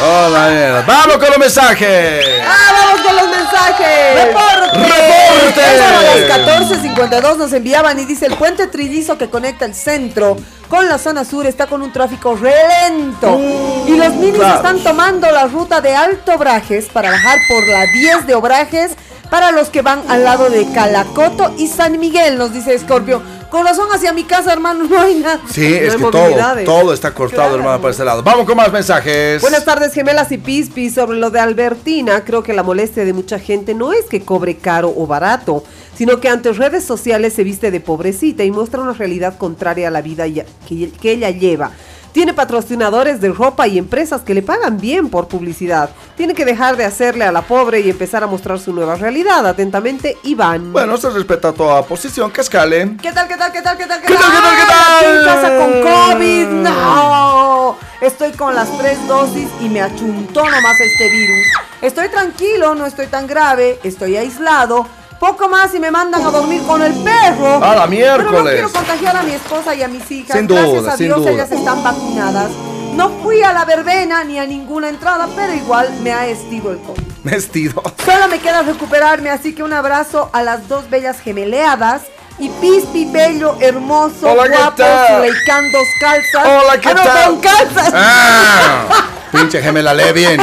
[0.00, 0.82] Hola, mierda.
[0.86, 2.24] Vamos con los mensajes.
[2.42, 4.24] Ah, vamos con los mensajes.
[4.24, 4.78] ¡Reporte!
[4.78, 5.62] ¡Reporte!
[5.62, 10.38] A las 14.52 nos enviaban y dice el puente trillizo que conecta el centro
[10.70, 13.38] con la zona sur está con un tráfico relento.
[13.86, 14.56] y los minis claro.
[14.56, 18.92] están tomando la ruta de Alto Obrajes para bajar por la 10 de Obrajes
[19.30, 23.22] para los que van al lado de Calacoto y San Miguel, nos dice Scorpio.
[23.50, 25.40] Con razón hacia mi casa, hermano, no hay nada.
[25.50, 26.30] Sí, es que todo,
[26.64, 27.56] todo está cortado, Claro.
[27.56, 28.22] hermano, para ese lado.
[28.22, 29.40] Vamos con más mensajes.
[29.40, 30.90] Buenas tardes, gemelas y Pispi.
[30.90, 34.56] Sobre lo de Albertina, creo que la molestia de mucha gente no es que cobre
[34.56, 35.64] caro o barato,
[35.96, 39.90] sino que ante redes sociales se viste de pobrecita y muestra una realidad contraria a
[39.90, 40.24] la vida
[40.68, 41.72] que ella lleva.
[42.12, 45.90] Tiene patrocinadores de ropa y empresas que le pagan bien por publicidad.
[46.16, 49.46] Tiene que dejar de hacerle a la pobre y empezar a mostrar su nueva realidad.
[49.46, 50.72] Atentamente, Iván.
[50.72, 52.96] Bueno, se respeta toda posición, cascale.
[53.00, 55.24] ¿Qué tal, qué tal, qué tal, qué tal, ¿Qué tal, qué tal, qué Estoy en
[55.24, 55.34] tal?
[55.34, 57.76] casa con COVID, no.
[58.00, 61.46] Estoy con las tres dosis y me achuntó nomás este virus.
[61.82, 64.86] Estoy tranquilo, no estoy tan grave, estoy aislado.
[65.18, 67.56] Poco más y me mandan a dormir con el perro.
[67.56, 68.52] ¡A la Pero no miércoles!
[68.54, 70.36] quiero contagiar a mi esposa y a mis hijas.
[70.36, 71.30] Sin Gracias duda, a sin Dios duda.
[71.32, 72.50] ellas están vacunadas.
[72.94, 76.78] No fui a la verbena ni a ninguna entrada, pero igual me ha estido el
[76.78, 77.02] COVID.
[77.24, 77.82] Vestido.
[78.04, 82.02] Solo me queda recuperarme, así que un abrazo a las dos bellas gemeleadas.
[82.40, 84.44] Y Pispi, bello, hermoso, Hola,
[84.76, 85.06] ¿qué guapo?
[85.16, 86.46] Zuleikán, dos calzas.
[86.46, 87.24] Hola, ¿qué Ah, no, tal?
[87.30, 87.92] con calzas.
[87.94, 88.84] ¡Ah!
[89.32, 90.40] Pinche gemela, lee bien.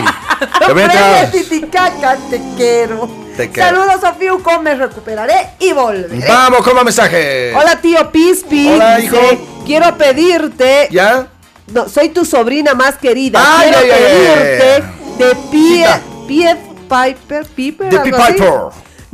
[0.59, 0.89] Premio.
[1.31, 3.09] Titicaca, te quiero.
[3.37, 3.69] Te quiero.
[3.69, 6.27] Saludos, Sofiuco, me recuperaré y volveré.
[6.27, 7.55] Vamos con más mensajes.
[7.55, 8.73] Hola, tío Pispi.
[8.73, 9.63] Hola, Dice, hijo.
[9.65, 11.27] Quiero pedirte ¿Ya?
[11.67, 13.39] No, soy tu sobrina más querida.
[13.41, 15.17] Ay, Quiero ay, pedirte ay.
[15.17, 15.87] de Pie.
[16.27, 16.57] Pied
[16.89, 17.99] Piper, Piper, De.
[17.99, 18.53] Piper.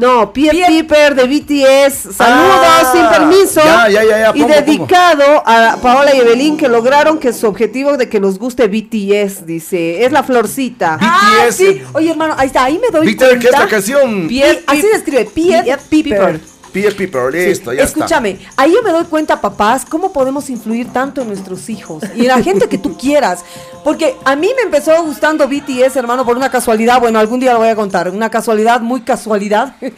[0.01, 2.13] No, Pied- Piper de BTS.
[2.15, 3.61] Saludos Ah, sin permiso.
[3.63, 7.47] ya, ya, ya, ya, y pongo, dedicado a Paola y Evelyn que lograron que su
[7.47, 10.97] objetivo de que nos guste BTS, dice, es la florcita.
[10.99, 11.55] Ah, BTS.
[11.55, 11.81] sí.
[11.93, 13.49] Oye, hermano, ahí está, ahí me doy ¿Viste que cuenta.
[13.49, 14.27] esta canción?
[14.27, 16.39] Pied Pi- así se escribe, Pied Pied Piper.
[16.71, 21.21] Pie Piper, listo, ya Escúchame, ahí yo me doy cuenta, papás, cómo podemos influir tanto
[21.21, 23.43] en nuestros hijos y en la gente que tú quieras.
[23.83, 26.99] Porque a mí me empezó gustando BTS, hermano, por una casualidad.
[26.99, 28.09] Bueno, algún día lo voy a contar.
[28.09, 29.75] Una casualidad, muy casualidad.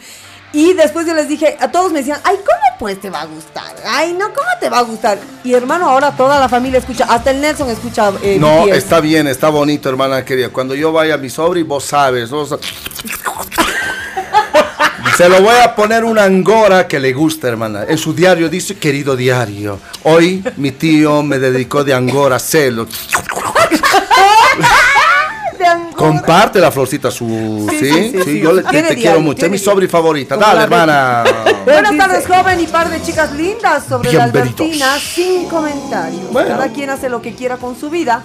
[0.56, 3.24] Y después yo les dije, a todos me decían, ay, ¿cómo pues te va a
[3.24, 3.74] gustar?
[3.84, 5.18] Ay, no, ¿cómo te va a gustar?
[5.42, 8.76] Y hermano, ahora toda la familia escucha, hasta el Nelson escucha eh, No, BTS.
[8.76, 10.50] está bien, está bonito, hermana querida.
[10.50, 12.30] Cuando yo vaya a mi sobri, vos sabes.
[12.30, 12.56] vos-
[15.16, 17.84] Se lo voy a poner una angora que le gusta, hermana.
[17.88, 22.86] En su diario dice, querido diario, hoy mi tío me dedicó de angora celo.
[25.96, 27.66] Comparte la florcita su...
[27.70, 28.56] Sí, sí, sí, yo sí.
[28.56, 29.44] le- te, Tiene te diario, quiero mucho.
[29.46, 30.36] Es mi sobri favorita.
[30.36, 31.24] Dale, hermana.
[31.64, 34.24] Buenas tardes, joven y par de chicas lindas sobre la.
[34.24, 36.30] Albertina, sin comentarios.
[36.32, 36.50] Bueno.
[36.50, 38.22] Cada quien hace lo que quiera con su vida.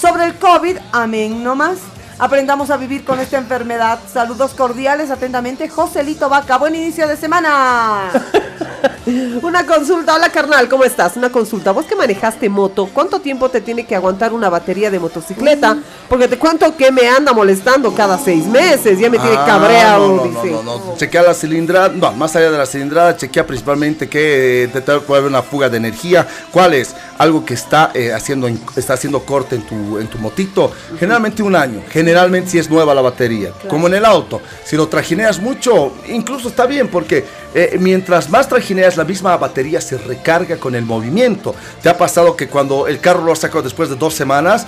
[0.00, 1.78] Sobre el COVID, amén nomás.
[2.20, 3.98] Aprendamos a vivir con esta enfermedad.
[4.12, 6.58] Saludos cordiales, atentamente, Joselito Vaca.
[6.58, 8.10] Buen inicio de semana.
[9.42, 11.16] Una consulta, hola carnal, ¿cómo estás?
[11.16, 15.00] Una consulta, vos que manejaste moto, ¿cuánto tiempo te tiene que aguantar una batería de
[15.00, 15.78] motocicleta?
[16.08, 20.08] Porque te cuento que me anda molestando cada seis meses, ya me tiene Ah, cabreado,
[20.08, 20.50] no, no, dice.
[20.50, 20.96] No, no, no.
[20.96, 25.20] Chequea la cilindrada, no, más allá de la cilindrada, chequea principalmente que eh, te puede
[25.20, 26.26] haber una fuga de energía.
[26.52, 26.94] ¿Cuál es?
[27.18, 30.72] Algo que está eh, haciendo está haciendo corte en tu en tu motito.
[30.98, 31.82] Generalmente un año.
[31.90, 32.09] Generalmente
[32.46, 33.52] si es nueva la batería.
[33.68, 34.40] Como en el auto.
[34.64, 39.80] Si lo trajineas mucho, incluso está bien porque eh, mientras más trajineas la misma batería
[39.80, 41.54] se recarga con el movimiento.
[41.82, 44.66] ¿Te ha pasado que cuando el carro lo has sacado después de dos semanas,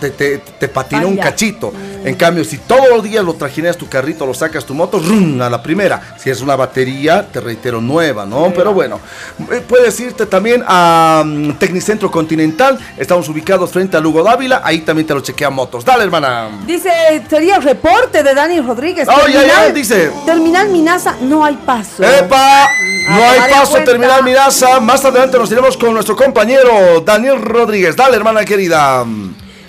[0.00, 1.72] te, te, te patina un cachito?
[2.04, 5.40] En cambio, si todos los días lo trajineas tu carrito, lo sacas tu moto, ¡rum!
[5.40, 6.16] a la primera.
[6.18, 8.52] Si es una batería, te reitero, nueva, ¿no?
[8.54, 8.98] Pero bueno,
[9.50, 12.78] eh, puedes irte también a mm, Tecnicentro Continental.
[12.96, 14.62] Estamos ubicados frente a Lugo Dávila.
[14.64, 15.84] Ahí también te lo chequea motos.
[15.84, 16.48] Dale, hermana.
[16.66, 16.90] Dice,
[17.28, 19.08] sería reporte de Dani Rodríguez.
[19.08, 20.10] Oh, ya, ya, dice.
[20.26, 22.02] Terminal Minasa, no hay paso.
[22.02, 22.68] ¡Epa!
[23.08, 23.90] No hay paso cuenta.
[23.90, 24.80] terminal Mirasa.
[24.80, 27.96] Más adelante nos iremos con nuestro compañero Daniel Rodríguez.
[27.96, 29.04] Dale, hermana querida.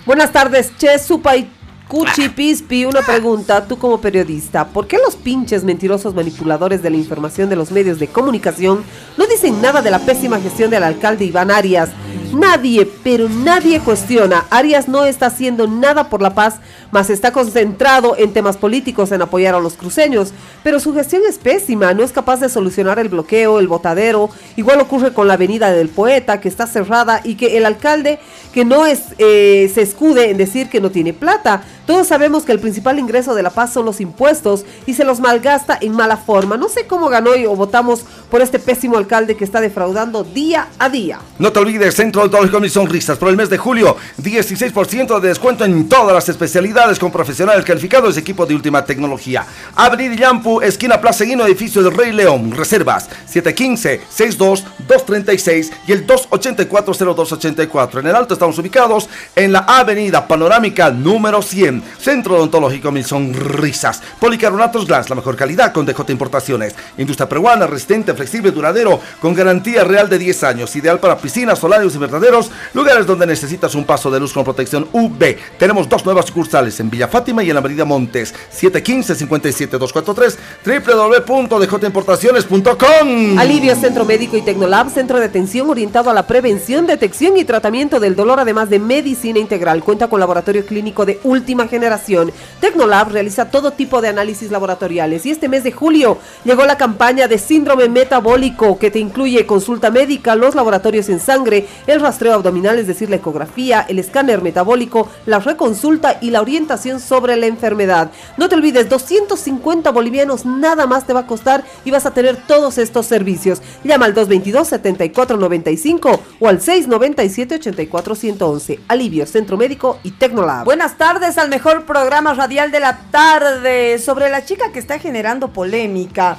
[0.05, 1.49] Buenas tardes, Che, Supa y
[1.87, 6.97] Cuchi Pispi, una pregunta, tú como periodista, ¿por qué los pinches mentirosos manipuladores de la
[6.97, 8.83] información de los medios de comunicación
[9.15, 11.89] no dicen nada de la pésima gestión del alcalde Iván Arias?
[12.33, 14.45] Nadie, pero nadie cuestiona.
[14.49, 16.55] Arias no está haciendo nada por la paz,
[16.93, 20.31] más está concentrado en temas políticos, en apoyar a los cruceños.
[20.63, 24.29] Pero su gestión es pésima, no es capaz de solucionar el bloqueo, el botadero.
[24.55, 28.19] Igual ocurre con la avenida del poeta, que está cerrada, y que el alcalde,
[28.53, 31.63] que no es, eh, se escude en decir que no tiene plata.
[31.87, 35.19] Todos sabemos que el principal ingreso de La Paz son los impuestos y se los
[35.19, 36.55] malgasta en mala forma.
[36.55, 40.67] No sé cómo ganó y o votamos por este pésimo alcalde que está defraudando día
[40.79, 41.19] a día.
[41.39, 43.17] No te olvides, Centro Odontológico Mi Sonrisas.
[43.17, 48.17] Por el mes de julio, 16% de descuento en todas las especialidades con profesionales calificados
[48.17, 49.45] equipo de última tecnología.
[49.73, 52.51] Avenida Yampu, esquina Plaza Guino, edificio del Rey León.
[52.51, 58.01] Reservas 715-62-236 y el 284-0284.
[58.01, 61.81] En el alto estamos ubicados en la avenida Panorámica número 100.
[61.97, 64.01] Centro Odontológico Mi Sonrisas.
[64.19, 66.75] Policarbonatos Glass, la mejor calidad con DJ Importaciones.
[66.97, 70.75] Industria peruana, resistente, flexible, duradero, con garantía real de 10 años.
[70.75, 72.51] Ideal para piscinas, solarios y verdaderos.
[72.73, 75.37] Lugares donde necesitas un paso de luz con protección UV.
[75.57, 78.33] Tenemos dos nuevas sucursales en Villa Fátima y en la Avenida Montes.
[78.51, 87.37] 715-57243 www.djimportaciones.com Alivio Centro Médico y Tecnolab, centro de atención orientado a la prevención, detección
[87.37, 89.83] y tratamiento del dolor, además de medicina integral.
[89.83, 92.31] Cuenta con laboratorio clínico de última generación.
[92.59, 97.27] Tecnolab realiza todo tipo de análisis laboratoriales y este mes de julio llegó la campaña
[97.27, 102.79] de síndrome metabólico que te incluye consulta médica, los laboratorios en sangre, el rastreo abdominal,
[102.79, 106.62] es decir, la ecografía, el escáner metabólico, la reconsulta y la orientación
[106.99, 108.09] sobre la enfermedad.
[108.37, 112.37] No te olvides, 250 bolivianos nada más te va a costar y vas a tener
[112.47, 113.61] todos estos servicios.
[113.83, 118.79] Llama al 222-7495 o al 697-84111.
[118.87, 120.65] Alivio, Centro Médico y Tecnolab.
[120.65, 125.49] Buenas tardes al mejor programa radial de la tarde sobre la chica que está generando
[125.49, 126.37] polémica.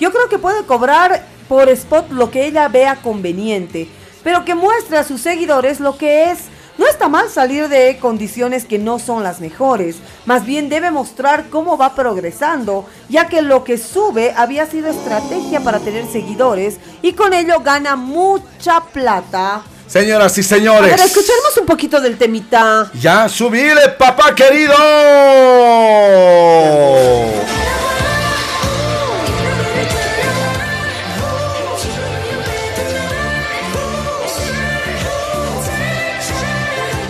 [0.00, 3.88] Yo creo que puede cobrar por spot lo que ella vea conveniente,
[4.24, 6.38] pero que muestre a sus seguidores lo que es.
[6.78, 9.96] No está mal salir de condiciones que no son las mejores,
[10.26, 15.60] más bien debe mostrar cómo va progresando, ya que lo que sube había sido estrategia
[15.60, 19.62] para tener seguidores y con ello gana mucha plata.
[19.86, 20.90] Señoras y A señores.
[20.90, 22.90] ver, escuchemos un poquito del temita.
[23.00, 24.74] Ya subile, papá querido.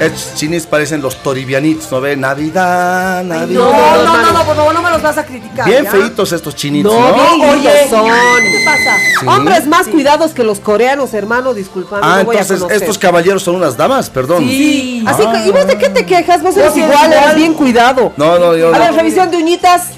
[0.00, 2.16] Estos chinis parecen los toribianitos, ¿no ve?
[2.16, 3.60] Navidad, Navidad.
[3.60, 5.64] No, no, no, no, por favor, no me los vas a criticar.
[5.66, 5.90] Bien ¿ya?
[5.90, 7.36] feitos estos chinitos, No, ¿no?
[7.36, 8.04] bien Oye, son.
[8.04, 8.96] ¿qué te pasa?
[9.20, 9.26] Sí.
[9.26, 13.42] Hombres más cuidados que los coreanos, hermano, disculpame, Ah, no voy a entonces estos caballeros
[13.42, 14.40] son unas damas, perdón.
[14.44, 15.02] Sí.
[15.06, 15.10] Ah.
[15.12, 16.42] Así que, ¿y vos de qué te quejas?
[16.42, 18.12] Vos eres igual, eres bien cuidado.
[18.18, 18.78] No, no, yo A no.
[18.78, 19.92] ver, revisión de uñitas.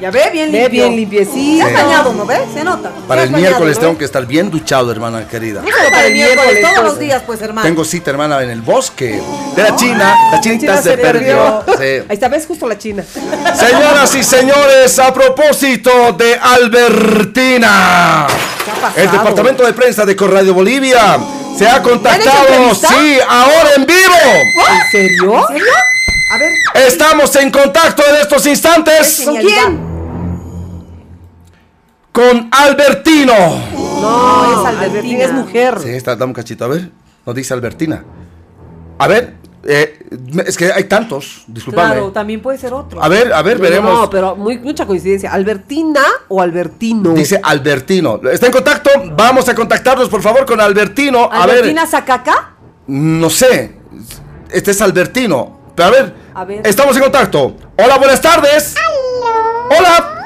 [0.00, 0.84] Ya ve, bien Ve limpio.
[0.84, 1.66] bien limpiecito.
[1.66, 2.36] Se ha bañado, ¿no ve?
[2.54, 2.90] Se nota.
[3.08, 3.98] Para el bañado, miércoles ¿no tengo ve?
[3.98, 5.60] que estar bien duchado, hermana querida.
[5.62, 7.66] No solo para el miércoles, todos los días, pues, hermano.
[7.66, 9.20] Tengo cita, hermana, en el bosque.
[9.56, 10.14] De la China.
[10.30, 11.64] La chinita China se, se perdió.
[11.66, 11.76] perdió.
[11.78, 12.04] Sí.
[12.08, 13.02] Ahí está, ves justo la china.
[13.54, 18.26] Señoras y señores, a propósito de Albertina.
[18.64, 18.92] ¿Qué ha pasado?
[19.04, 21.18] El departamento de prensa de Corradio Bolivia
[21.58, 23.98] se ha contactado, sí, ahora en vivo.
[24.70, 25.34] ¿En serio?
[25.40, 25.72] ¿En serio?
[26.30, 26.52] A ver,
[26.86, 29.87] Estamos en contacto en estos instantes ¿con quién?
[32.18, 33.32] Con Albertino.
[34.00, 35.78] No, es Albertina, es mujer.
[35.80, 36.90] Sí, está, dame un cachito, a ver,
[37.24, 38.02] nos dice Albertina.
[38.98, 40.04] A ver, eh,
[40.44, 41.92] es que hay tantos, disculpame.
[41.92, 43.00] Claro, también puede ser otro.
[43.00, 43.92] A ver, a ver, veremos.
[43.92, 45.32] No, pero muy, mucha coincidencia.
[45.32, 47.10] ¿Albertina o Albertino?
[47.10, 48.20] Dice Albertino.
[48.32, 48.90] ¿Está en contacto?
[49.16, 51.28] Vamos a contactarnos, por favor, con Albertino.
[51.30, 52.50] A ¿Albertina ver, Zacaca?
[52.88, 53.76] no sé.
[54.50, 55.56] Este es Albertino.
[55.76, 56.66] Pero a ver, A ver.
[56.66, 57.54] estamos en contacto.
[57.76, 58.74] Hola, buenas tardes.
[59.70, 60.17] Hola.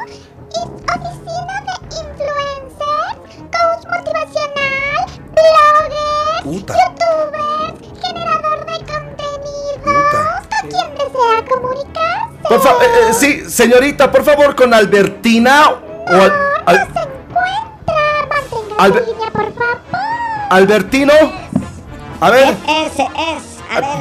[6.43, 6.75] Puta.
[6.75, 9.83] youtuber, generador de contenido.
[9.85, 10.43] Puta.
[10.61, 12.49] ¿Con quién desea comunicarse?
[12.49, 12.83] Por favor,
[13.13, 15.71] sí, señorita, por favor, con Albertina.
[15.71, 15.75] O
[16.15, 16.33] al-
[16.67, 19.79] al- Se encuentra, mantenga Albe- la línea, por favor.
[20.51, 21.13] Albertino.
[22.21, 23.43] A ver, Ese es.
[23.71, 23.99] A ver,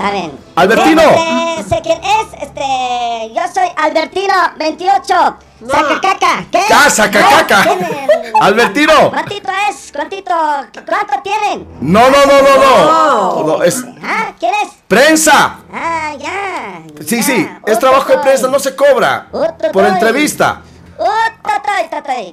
[0.00, 0.06] está.
[0.06, 0.38] Está bien.
[0.56, 1.02] Albertino.
[1.02, 2.42] Este, sé quién es.
[2.42, 5.36] Este, yo soy Albertino 28.
[5.70, 6.44] Sacacaca.
[6.50, 6.62] ¿Qué?
[6.68, 7.58] Ya, sacacaca.
[7.60, 9.10] Ah, tienen- Albertino.
[9.10, 9.92] ¿Cuántito es?
[9.92, 10.34] ¿Cuántito?
[10.86, 11.68] ¿Cuánto tienen?
[11.80, 13.42] No, no, no, no, no.
[13.58, 14.32] No, es ¿Ah?
[14.38, 14.70] ¿Quién es?
[14.88, 15.56] prensa.
[15.72, 16.80] Ah, ya.
[17.06, 17.22] Sí, ya.
[17.22, 19.26] sí, es Otro trabajo de prensa, no se cobra.
[19.32, 20.62] Otro Por entrevista.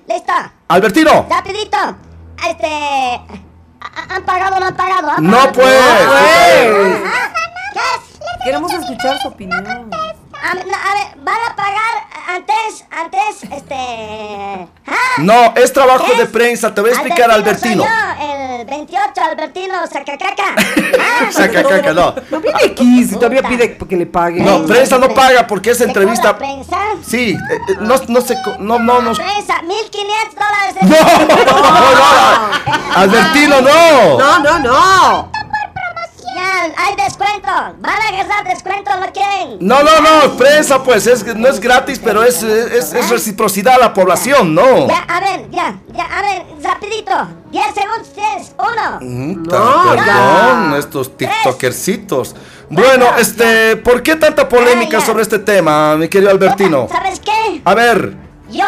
[0.07, 0.34] ¿Listo?
[0.70, 1.26] Albertino.
[1.30, 1.78] Rapidito.
[2.47, 2.68] Este...
[2.68, 5.11] ¿ha- ¿Han pagado o no han pagado?
[5.11, 5.68] ¿Han No pues.
[7.78, 8.00] Ah.
[8.44, 9.66] Queremos escuchar su opinión.
[9.68, 14.68] A, no, a ver, ¿van a pagar antes, antes, este...
[14.86, 14.96] ¿ah?
[15.18, 17.84] No, es trabajo ¿Qué de prensa, te voy a explicar, Albertino.
[17.84, 20.56] soy yo, el 28, Albertino Sacacaca.
[21.00, 22.14] Ah, Saca caca, no.
[22.30, 24.42] No pide X todavía pide que le pague.
[24.42, 26.38] No, prensa no paga porque es ¿Se entrevista.
[26.38, 26.78] prensa?
[27.04, 27.38] Sí, eh,
[27.70, 28.36] eh, no, no se.
[28.60, 29.14] No, no, no.
[29.14, 30.76] Prensa, 1500 dólares.
[30.82, 32.96] No, no, no.
[32.96, 34.18] Albertino, no.
[34.20, 35.32] No, no, no.
[36.58, 37.47] Oigan, hay descuento.
[37.80, 39.58] Van a agarrar descuento, ¿no quieren?
[39.60, 43.80] No, no, no, prensa pues, es, no es gratis, pero es, es, es reciprocidad a
[43.80, 44.88] la población, ¿no?
[44.88, 47.14] Ya, a ver, ya, ya, a ver, rapidito.
[47.51, 48.97] 10 segundos, 10, 1.
[49.01, 52.36] Mm, ta- perdón, estos tiktokercitos.
[52.70, 56.88] Bueno, este, ¿por qué tanta polémica sobre este tema, mi querido Albertino?
[56.91, 57.62] ¿Sabes qué?
[57.64, 58.16] A ver,
[58.49, 58.66] Yo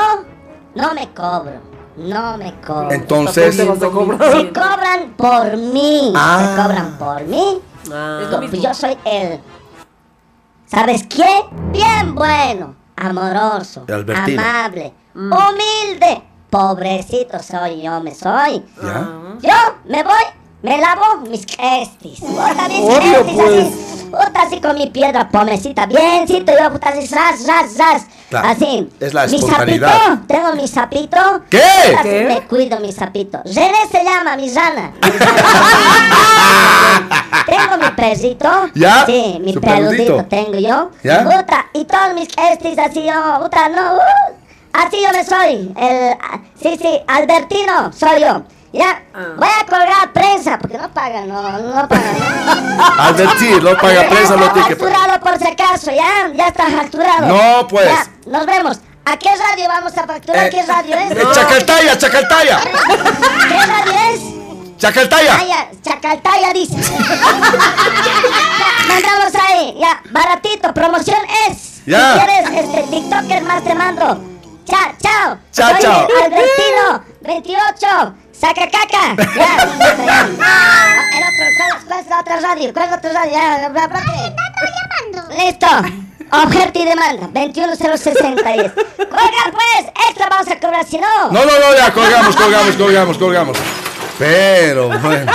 [0.75, 1.69] no me cobro.
[1.97, 2.91] No me cobro.
[2.91, 6.13] Entonces- Se cobran por mí.
[6.15, 6.53] Ah.
[6.55, 7.59] Se cobran por mí.
[7.93, 8.27] Ah.
[8.31, 9.39] Yo- pues yo soy el.
[10.65, 11.45] ¿Sabes qué?
[11.71, 12.75] Bien bueno.
[12.95, 13.85] Amoroso.
[13.87, 14.41] Albertino.
[14.41, 14.93] Amable.
[15.15, 16.23] Humilde.
[16.49, 18.65] Pobrecito soy yo, me soy.
[18.81, 19.07] ¿ya?
[19.41, 19.53] Yo
[19.85, 20.23] me voy,
[20.63, 22.19] me lavo mis estis.
[22.21, 23.67] Puta, mis Obvio, estis pues.
[23.67, 23.98] así.
[24.10, 25.86] Puta, así con mi piedra pomecita.
[25.86, 28.05] Biencito, yo puta, así, ras, ras, ras.
[28.30, 28.88] Claro, Así.
[28.99, 29.88] es la Mi sapito,
[30.28, 31.18] tengo mi sapito.
[31.49, 31.60] ¿Qué?
[32.03, 32.26] ¿Qué?
[32.28, 33.41] Me cuido mi sapito.
[33.43, 34.91] René se llama mi rana.
[37.45, 38.70] tengo mi perrito.
[38.76, 39.05] ¿Ya?
[39.05, 40.26] Sí, mi Su peludito peludito.
[40.30, 40.91] tengo yo.
[41.03, 41.24] ¿Ya?
[41.24, 43.39] Puta, y todos mis estis así yo.
[43.41, 43.95] Puta, no.
[43.95, 43.99] uh,
[44.74, 45.74] así yo me soy.
[45.76, 48.43] El, ah, sí, sí, Albertino soy yo.
[48.72, 49.01] Ya,
[49.36, 52.15] voy a colgar prensa porque no pagan, no, no pagan.
[52.99, 54.93] Advertir, no paga prensa, no tiene que pagar.
[54.95, 57.28] facturado por si acaso, ya, ya está facturado.
[57.28, 57.86] No, pues.
[57.88, 58.80] Ya, nos vemos.
[59.05, 60.45] ¿A qué radio vamos a facturar?
[60.45, 61.11] Eh, ¿Qué radio es?
[61.11, 62.59] eh, Chacaltaya, Chacaltaya.
[62.61, 64.22] ¿Qué radio es?
[64.78, 65.38] Chacaltaya.
[65.39, 66.76] Ah, ya, Chacaltaya dice.
[68.88, 71.17] Mandamos ahí, ya, baratito, promoción
[71.49, 71.84] es.
[71.86, 72.13] Ya.
[72.13, 74.24] Si quieres, este, TikToker más te mando.
[74.65, 75.38] Chao, chao.
[75.51, 76.07] Chao, Soy chao.
[76.24, 79.15] Albertino, 28, saca caca.
[79.35, 79.63] Ya.
[81.17, 82.73] El otro, ¿cuál, cuál es la otra radio?
[82.73, 83.31] ¿Cuál es la otra radio?
[83.31, 84.35] Ya, aparte.
[85.37, 85.67] Listo.
[86.31, 88.73] Objeto y demanda, 2106010.
[88.73, 91.31] Colga pues, extra vamos a cobrar, si no.
[91.31, 93.57] No, no, no, ya, colgamos, colgamos, colgamos, colgamos.
[94.19, 95.31] Pero, bueno,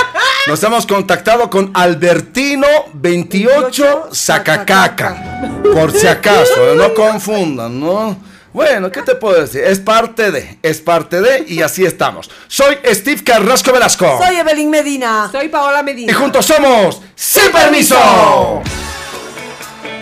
[0.46, 5.40] nos hemos contactado con Albertino 28 Sacacaca.
[5.72, 8.16] Por si acaso, no confundan, ¿no?
[8.54, 9.62] Bueno, ¿qué te puedo decir?
[9.64, 12.30] Es parte de, es parte de, y así estamos.
[12.46, 14.20] Soy Steve Carrasco Velasco.
[14.24, 15.28] Soy Evelyn Medina.
[15.32, 16.12] Soy Paola Medina.
[16.12, 18.62] Y juntos somos Sin Permiso.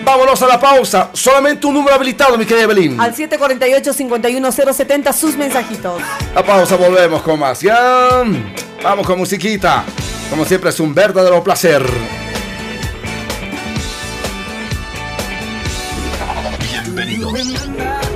[0.05, 1.09] Vámonos a la pausa.
[1.15, 3.01] Solamente un número habilitado, mi querida Evelyn.
[3.01, 6.03] Al 748-51070 sus mensajitos.
[6.35, 7.59] La pausa, volvemos con más.
[7.63, 8.23] Ya.
[8.83, 9.83] Vamos con musiquita.
[10.29, 11.83] Como siempre, es un verdadero placer.
[16.61, 18.12] Bienvenidos.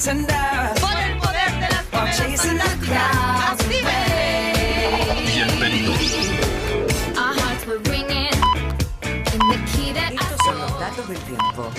[0.00, 0.24] Por el
[1.18, 1.68] poder de.
[5.26, 6.00] Bienvenidos.
[10.08, 11.70] Estos son los datos del tiempo.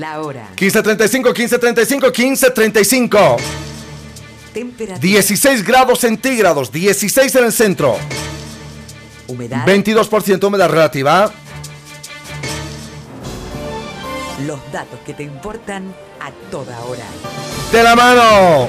[0.00, 0.48] La hora.
[0.60, 3.36] 1535, 1535, 1535.
[4.52, 4.98] Temperatura.
[4.98, 7.96] 16 grados centígrados, 16 en el centro.
[9.28, 9.64] Humedad.
[9.64, 11.32] 22% humedad relativa.
[14.46, 17.04] Los datos que te importan a toda hora.
[17.72, 18.68] De la mano.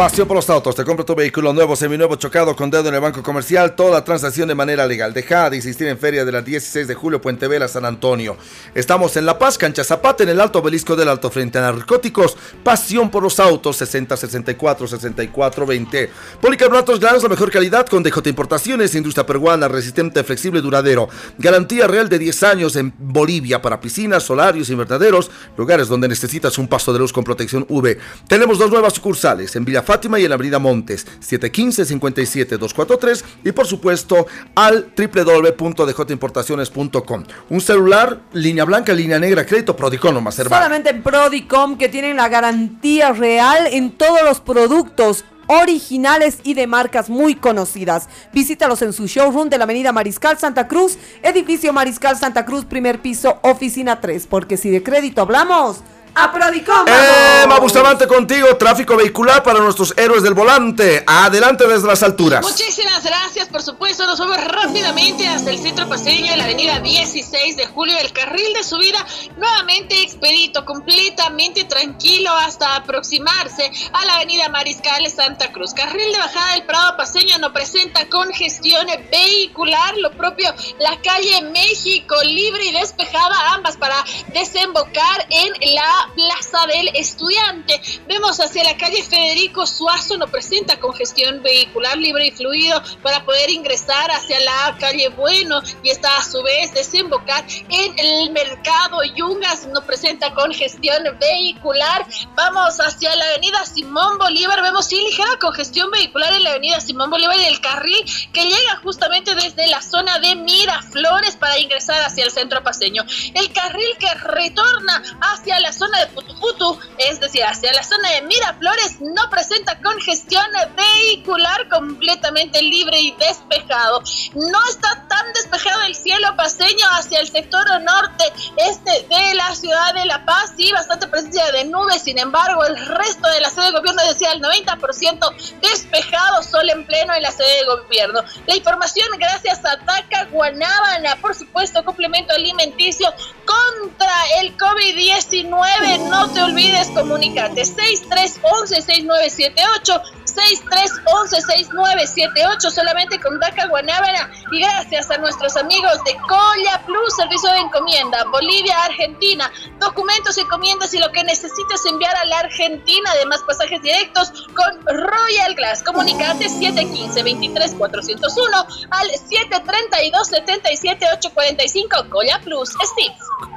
[0.00, 0.74] Pasión por los autos.
[0.74, 3.76] Te compra tu vehículo nuevo, seminuevo, chocado con dedo en el banco comercial.
[3.76, 5.12] Toda transacción de manera legal.
[5.12, 8.38] Deja de insistir en Feria de la 16 de julio, Puente Vela, San Antonio.
[8.74, 12.34] Estamos en La Paz, Cancha Zapata, en el Alto Obelisco del Alto Frente a Narcóticos.
[12.64, 13.76] Pasión por los autos.
[13.76, 16.10] 60 64 64 20.
[16.40, 18.94] Policarbonatos granos, la mejor calidad con DJ Importaciones.
[18.94, 21.10] Industria peruana, resistente, flexible, duradero.
[21.36, 25.30] Garantía real de 10 años en Bolivia para piscinas, solarios, invernaderos.
[25.58, 27.98] Lugares donde necesitas un paso de luz con protección UV.
[28.26, 33.66] Tenemos dos nuevas sucursales en Villa Fátima y en la Avenida Montes, 715-57-243 y por
[33.66, 37.24] supuesto al www.djimportaciones.com.
[37.48, 40.62] Un celular, línea blanca, línea negra, crédito, Prodicón más hermano.
[40.62, 46.68] Solamente en Prodicom que tienen la garantía real en todos los productos originales y de
[46.68, 48.08] marcas muy conocidas.
[48.32, 53.02] Visítalos en su showroom de la Avenida Mariscal Santa Cruz, edificio Mariscal Santa Cruz, primer
[53.02, 55.82] piso, oficina 3, porque si de crédito hablamos,
[56.14, 56.86] a Prodicom.
[56.86, 61.04] Eh, Bustamante contigo, tráfico vehicular para nuestros héroes del volante.
[61.06, 62.42] Adelante desde las alturas.
[62.42, 64.06] Muchísimas gracias, por supuesto.
[64.06, 67.98] Nos vamos rápidamente hasta el centro paseño, en la avenida 16 de julio.
[67.98, 69.06] El carril de subida
[69.36, 75.74] nuevamente expedito, completamente tranquilo hasta aproximarse a la avenida Mariscal Santa Cruz.
[75.74, 79.98] Carril de bajada del Prado paseño no presenta congestión vehicular.
[79.98, 80.48] Lo propio,
[80.78, 83.96] la calle México libre y despejada, ambas para
[84.32, 87.80] desembocar en la la Plaza del Estudiante.
[88.06, 93.50] Vemos hacia la calle Federico Suazo, no presenta congestión vehicular libre y fluido para poder
[93.50, 99.66] ingresar hacia la calle Bueno y está a su vez desembocar en el mercado Yungas,
[99.66, 102.06] no presenta congestión vehicular.
[102.34, 107.10] Vamos hacia la avenida Simón Bolívar, vemos sí ligera congestión vehicular en la avenida Simón
[107.10, 112.24] Bolívar y el carril que llega justamente desde la zona de Miraflores para ingresar hacia
[112.24, 113.04] el centro paseño.
[113.34, 118.22] El carril que retorna hacia la zona de Putuputu, es decir, hacia la zona de
[118.22, 120.44] Miraflores, no presenta congestión
[120.76, 124.02] vehicular completamente libre y despejado.
[124.34, 128.24] No está tan despejado el cielo paseño hacia el sector norte,
[128.56, 132.76] este de la ciudad de La Paz, sí, bastante presencia de nubes, sin embargo, el
[132.86, 137.30] resto de la sede de gobierno decía el 90% despejado, sol en pleno en la
[137.30, 138.20] sede de gobierno.
[138.46, 143.12] La información gracias a Taca Guanábana, por supuesto, complemento alimenticio
[143.44, 145.79] contra el COVID-19.
[146.08, 150.02] No te olvides comunicarte 6311-6978.
[150.30, 157.58] 6311-6978 solamente con DACA Guanábana y gracias a nuestros amigos de Colla Plus, servicio de
[157.58, 159.50] encomienda, Bolivia, Argentina,
[159.80, 165.54] documentos, encomiendas y lo que necesites enviar a la Argentina, además pasajes directos con Royal
[165.56, 165.82] Glass.
[165.82, 172.70] Comunicate 715-23-401 al 732-77-845 Colla Plus.
[172.70, 173.16] Steve.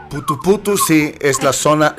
[0.09, 1.95] Putu Putu sí es la zona.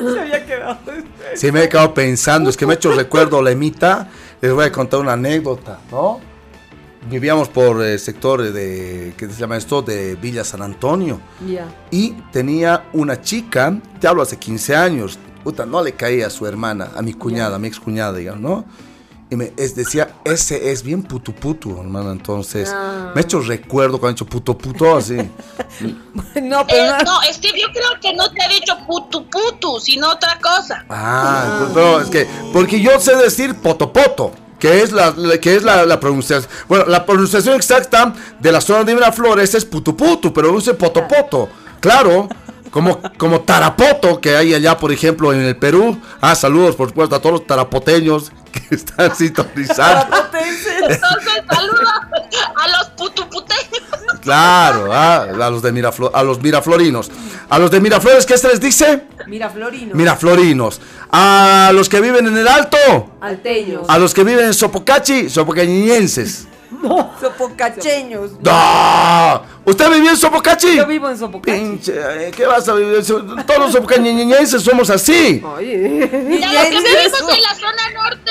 [1.35, 4.09] Sí, me he quedado pensando, es que me he hecho recuerdo, Lemita.
[4.41, 6.21] Les voy a contar una anécdota, ¿no?
[7.09, 9.83] Vivíamos por el sector de, ¿qué se llama esto?
[9.83, 11.21] De Villa San Antonio.
[11.91, 16.47] Y tenía una chica, te hablo hace 15 años, puta, no le caía a su
[16.47, 18.65] hermana, a mi cuñada, a mi ex cuñada, digamos, ¿no?
[19.31, 22.13] Y me es, decía, ese es bien putu putu, hermano.
[22.13, 23.11] Entonces, Ah.
[23.15, 25.17] me he hecho recuerdo cuando he hecho puto puto así.
[26.41, 29.81] No, Eh, pero no- no, Steve, yo creo que no te ha dicho putu putu,
[29.81, 30.85] sino otra cosa.
[30.89, 35.57] Ah, pues, pero es que, porque yo sé decir potopoto, que es la, la- que
[35.57, 36.49] es la, la pronunciación.
[36.69, 41.49] Bueno, la pronunciación exacta de la zona de Miraflores es putu putu, pero use potopoto.
[41.81, 42.29] Claro,
[42.75, 45.97] como, como tarapoto que hay allá, por ejemplo, en el Perú.
[46.21, 50.17] Ah, saludos, por supuesto, a todos los tarapoteños que están sintonizando.
[50.35, 50.99] Entonces,
[51.49, 51.89] saludo
[52.57, 53.85] a los putuputeños.
[54.23, 57.13] Claro, ah, a los de Miraflo- a los miraflorinos.
[57.49, 59.05] A los de Miraflores, ¿qué se les dice?
[59.29, 59.95] Mira, Florino.
[59.95, 60.81] Miraflorinos.
[61.13, 62.77] A los que viven en el Alto.
[63.21, 63.83] Alteños.
[63.89, 65.29] A los que viven en Sopocachi,
[67.21, 68.33] Sopocacheños.
[68.43, 69.43] ¡No!
[69.65, 70.77] ¿Usted vivió en Sopocachi?
[70.77, 71.59] Yo vivo en Sopocachi.
[71.59, 73.05] Pinche, eh, ¿qué vas a vivir?
[73.05, 75.43] Todos los sopocañienses somos así.
[75.57, 76.01] Oye.
[76.01, 78.31] Los que vivimos en la zona norte,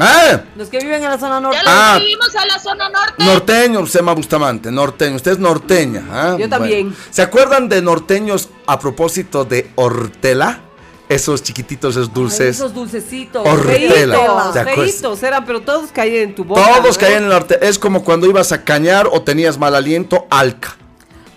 [0.00, 0.40] ¿Eh?
[0.56, 1.58] Los que viven en la zona norte.
[1.58, 1.94] ya los Ah.
[1.98, 3.24] que vivimos en la zona norte.
[3.24, 5.16] Norteño, Sema Bustamante, norteño.
[5.16, 6.04] Usted es norteña.
[6.10, 6.36] ¿ah?
[6.38, 6.88] Yo también.
[6.90, 7.04] Bueno.
[7.10, 10.60] ¿Se acuerdan de norteños a propósito de Hortela?
[11.14, 12.56] Esos chiquititos, esos Ay, dulces.
[12.56, 13.46] esos dulcecitos.
[13.46, 14.16] Hortela.
[14.16, 14.90] Feitos, ¿Te acuerdas?
[14.92, 16.62] feitos eran, pero todos caían en tu boca.
[16.80, 17.00] Todos ¿no?
[17.00, 17.58] caían en el norte.
[17.66, 20.76] Es como cuando ibas a cañar o tenías mal aliento, alca.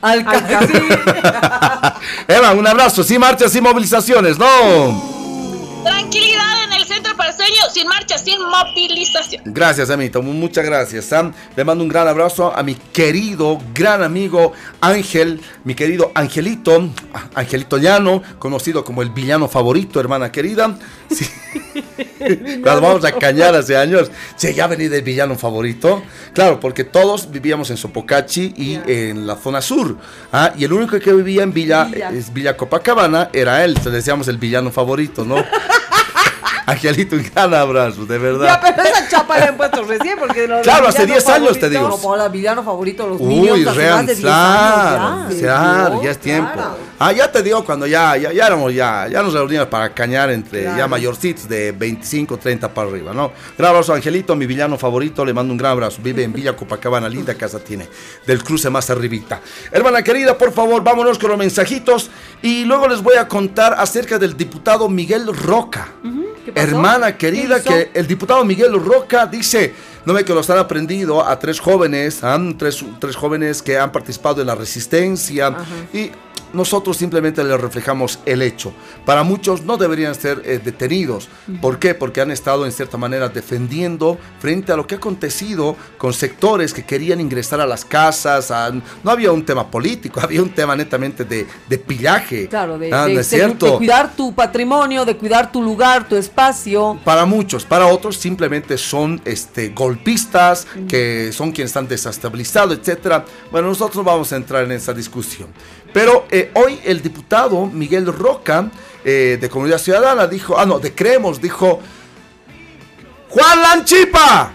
[0.01, 2.03] Alca- Alca- sí.
[2.33, 3.03] Eva, un abrazo.
[3.03, 5.83] Sin marchas, sin movilizaciones, no.
[5.83, 6.64] Tranquilidad
[6.95, 9.41] centro parceño, sin marcha, sin movilización.
[9.45, 10.21] Gracias, amito.
[10.21, 11.05] mu- Muchas gracias.
[11.05, 11.33] Sam.
[11.55, 17.23] Le mando un gran abrazo a mi querido, gran amigo Ángel, mi querido Angelito, ah,
[17.35, 20.77] Angelito Llano, conocido como el villano favorito, hermana querida.
[21.09, 21.25] Sí.
[22.63, 26.01] Cuando vamos a cañar hace años, sí, ya vení del villano favorito.
[26.33, 29.97] Claro, porque todos vivíamos en Sopocachi y en la zona sur.
[30.31, 32.09] Ah, y el único que vivía en Villa, Villa.
[32.11, 33.77] es Villa Copacabana era él.
[33.83, 35.35] Le decíamos el villano favorito, ¿no?
[36.67, 38.45] Angelito, un gran abrazo, de verdad.
[38.45, 41.59] Ya, pero esa chapa la han puesto recién porque lo Claro, hace villano 10 años
[41.59, 41.89] te digo.
[41.89, 45.37] Como la villano favorito los Uy, hace real, de 10 claro, ya.
[45.39, 46.51] claro, ya es tiempo.
[46.53, 46.77] claro.
[46.97, 50.31] Ah, ya te digo, cuando ya, ya, ya éramos, ya, ya nos reuníamos para cañar
[50.31, 53.31] entre ya mayorcitos de 25, 30 para arriba, ¿no?
[53.57, 55.99] Gran abrazo, Angelito, mi villano favorito, le mando un gran abrazo.
[56.01, 57.87] Vive en Villa Copacabana, linda casa tiene,
[58.25, 59.41] del cruce más arribita.
[59.71, 62.09] Hermana querida, por favor, vámonos con los mensajitos
[62.41, 65.89] y luego les voy a contar acerca del diputado Miguel Roca.
[66.01, 66.24] ¿Qué pasó?
[66.53, 69.73] Hermana querida, que el diputado Miguel Roca dice,
[70.05, 72.21] no ve que los han aprendido a tres jóvenes,
[72.57, 75.55] tres, tres jóvenes que han participado en la resistencia
[75.93, 76.11] y
[76.55, 78.73] nosotros simplemente les reflejamos el hecho.
[79.05, 81.27] Para muchos no deberían ser eh, detenidos.
[81.61, 81.93] ¿Por qué?
[81.93, 86.73] Porque han estado en cierta manera defendiendo frente a lo que ha acontecido con sectores
[86.73, 88.51] que querían ingresar a las casas.
[88.51, 92.47] a- no había un tema político, había un tema netamente de, de pillaje.
[92.47, 93.65] Claro, de, Ah, de- ¿no es de- cierto?
[93.71, 96.99] de cuidar tu patrimonio, de cuidar tu lugar, tu espacio.
[97.03, 103.25] Para muchos, para otros simplemente son este, golpistas, que son quienes están desestabilizados, etcétera.
[103.51, 105.49] Bueno, nosotros vamos a entrar en esa discusión.
[105.95, 108.69] Pero eh, hoy el diputado Miguel Roca
[109.05, 111.79] eh, de Comunidad Ciudadana, dijo, ah, no, de Creemos, dijo,
[113.29, 114.51] Juan Lanchipa,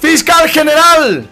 [0.00, 1.28] fiscal general,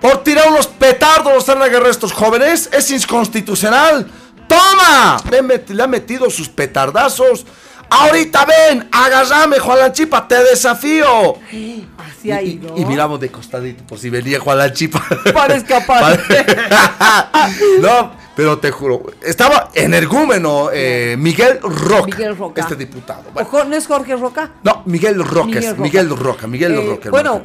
[0.00, 4.08] por tirar unos petardos los han agarrado estos jóvenes, es inconstitucional.
[4.46, 5.16] ¡Toma!
[5.28, 7.46] Le, met- le ha metido sus petardazos.
[7.90, 11.34] Ahorita ven, agárrame, Juan Lanchipa, te desafío.
[11.98, 12.74] Así ha ido.
[12.76, 15.02] Y miramos de costadito por si venía Juan Lanchipa.
[15.34, 16.18] Para escapar.
[17.80, 22.60] no, pero te juro, estaba energúmeno eh, Miguel Roca, Miguel Roca.
[22.62, 23.24] este diputado.
[23.34, 24.50] ¿O Bueno, ¿No es Jorge Roca?
[24.62, 25.82] no, Miguel Roca, Miguel Roca.
[25.82, 27.10] Miguel Roca, Miguel Eh, Roca.
[27.10, 27.42] bueno.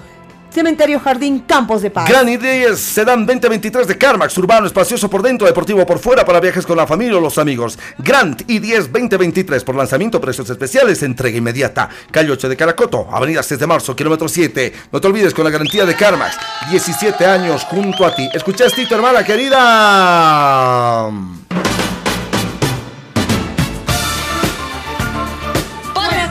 [0.51, 2.09] Cementerio Jardín Campos de Paz.
[2.09, 6.65] Gran idea Sedan 2023 de Carmax, urbano, espacioso por dentro, deportivo por fuera, para viajes
[6.65, 7.77] con la familia o los amigos.
[7.97, 11.89] Grand i10 2023 por lanzamiento, precios especiales, entrega inmediata.
[12.11, 14.73] Calle 8 de Caracoto, Avenida 6 de marzo, kilómetro 7.
[14.91, 16.38] No te olvides con la garantía de Carmax.
[16.69, 18.30] 17 años junto a ti.
[18.34, 21.09] ¿Escuchaste, tu hermana querida?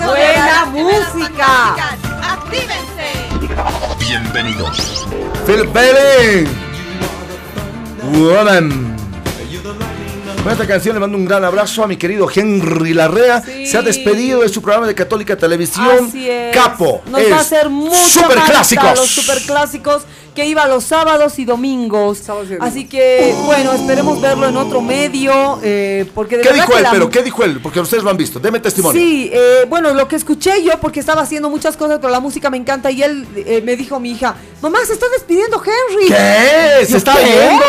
[0.04, 1.97] Buena música.
[4.40, 5.04] Bienvenidos.
[5.46, 6.46] Phil Bailey.
[8.12, 8.96] Woman.
[10.42, 13.42] Con esta canción le mando un gran abrazo a mi querido Henry Larrea.
[13.42, 13.66] Sí.
[13.66, 16.06] Se ha despedido de su programa de Católica Televisión.
[16.08, 16.54] Así es.
[16.54, 17.02] Capo.
[17.10, 18.96] Nos es va a hacer mucho Superclásicos.
[18.98, 20.02] los superclásicos
[20.34, 22.18] que iba los sábados y domingos.
[22.18, 22.68] Sábados y domingos.
[22.70, 25.58] Así que, bueno, esperemos verlo en otro medio.
[25.62, 26.82] eh, porque de ¿Qué dijo él?
[26.84, 27.60] la- Pero, ¿qué dijo él?
[27.60, 28.38] Porque ustedes lo han visto.
[28.38, 28.98] Deme testimonio.
[28.98, 32.48] Sí, eh, bueno, lo que escuché yo, porque estaba haciendo muchas cosas, pero la música
[32.48, 36.06] me encanta, y él eh, me dijo mi hija, mamá, se está despidiendo Henry.
[36.06, 36.86] ¿Qué?
[36.86, 37.24] ¡Se está ¿qué?
[37.26, 37.64] yendo!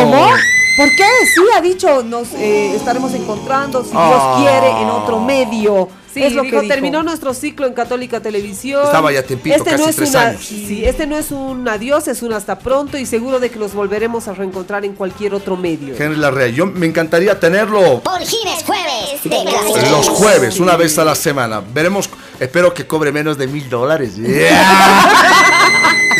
[0.00, 0.28] ¿Cómo?
[0.76, 1.04] ¿Por qué?
[1.34, 4.36] Sí, ha dicho, nos eh, estaremos encontrando, si Ah.
[4.36, 5.88] Dios quiere, en otro medio.
[6.12, 6.72] Sí, es lo dijo, que dijo.
[6.74, 8.84] terminó nuestro ciclo en Católica Televisión.
[8.84, 10.44] Estaba ya tiempito, este casi no es tres una, años.
[10.44, 13.74] Sí, este no es un adiós, es un hasta pronto y seguro de que los
[13.74, 15.96] volveremos a reencontrar en cualquier otro medio.
[15.98, 16.46] Henry Larrea.
[16.48, 21.60] Yo me encantaría tenerlo Por fines jueves de los jueves, una vez a la semana.
[21.72, 24.12] Veremos, espero que cobre menos de mil dólares.
[24.24, 25.10] Yeah.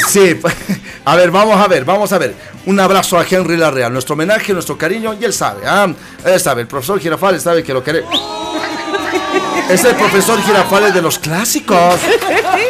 [0.09, 0.35] Sí,
[1.05, 2.35] a ver, vamos a ver, vamos a ver.
[2.67, 5.87] Un abrazo a Henry Larrea, nuestro homenaje, nuestro cariño, y él sabe, ¿ah?
[6.25, 8.05] Él sabe, el profesor Girafales sabe que lo quiere.
[9.69, 12.01] Es el profesor Girafales de los clásicos.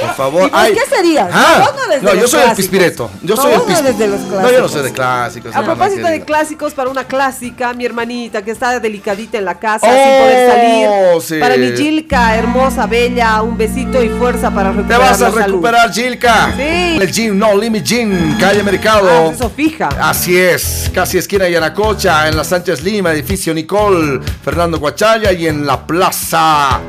[0.01, 0.49] Por favor.
[0.49, 1.29] ¿Y vos qué serías?
[1.33, 2.57] Ah, no eres de no, yo los soy el clásicos.
[2.57, 3.11] pispireto.
[3.23, 5.55] Yo No, soy el vos no eres de los No, yo no soy de clásicos.
[5.55, 9.59] A no, propósito de clásicos, para una clásica, mi hermanita que está delicadita en la
[9.59, 11.23] casa Oh, sin poder salir.
[11.23, 11.41] sí.
[11.41, 15.93] Para mi Gilka, hermosa, bella, un besito y fuerza para Te recuperar vas a recuperar,
[15.93, 16.53] Gilka.
[16.57, 16.99] Sí.
[17.01, 19.09] El Gym No Limit Gym, calle Mercado.
[19.29, 19.89] Ah, eso fija.
[20.01, 25.47] Así es, casi esquina de Yanacocha, en la Sánchez Lima, edificio Nicole, Fernando Guachaya y
[25.47, 26.81] en la plaza.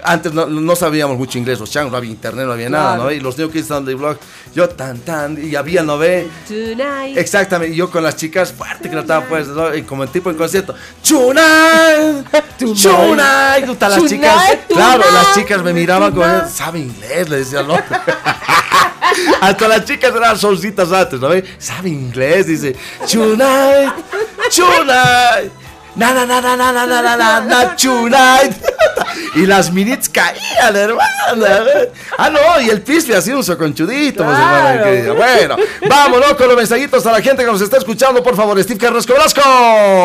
[0.04, 2.98] antes no, no sabíamos mucho inglés, los changos, no había internet, no había nada.
[2.98, 3.12] ¿no?
[3.12, 4.18] Y los niños que estaban de blog,
[4.56, 6.28] yo tan tan, y había, ¿no ve?
[6.48, 7.18] Tonight.
[7.18, 9.74] Exactamente, y yo con las chicas fuerte que trataban pues, ¿no?
[9.76, 12.24] Y como en tipo en concierto, Chunay,
[13.66, 17.76] Puta, las chicas, claro, las chicas me miraban con, sabe inglés, le decía, ¿no?
[19.42, 21.30] Hasta las chicas eran solcitas antes, ¿no?
[21.58, 22.76] Sabe inglés, dice.
[23.12, 23.94] Tonight,
[24.56, 25.52] tonight.
[25.94, 28.56] Na, na, na, na, na, na, na, na, na, na, tonight.
[29.36, 31.10] Y las minits caían, hermana.
[32.18, 34.84] Ah, no, y el pispe así un soconchudito, pues, hermana Claro.
[34.86, 35.14] querida.
[35.14, 35.56] Bueno,
[35.90, 38.62] vámonos con los mensajitos a la gente que nos está escuchando, por favor.
[38.64, 39.14] Steve Carrasco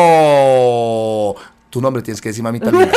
[0.07, 1.35] Velasco.
[1.69, 2.91] Tu nombre tienes que decir, mamita linda.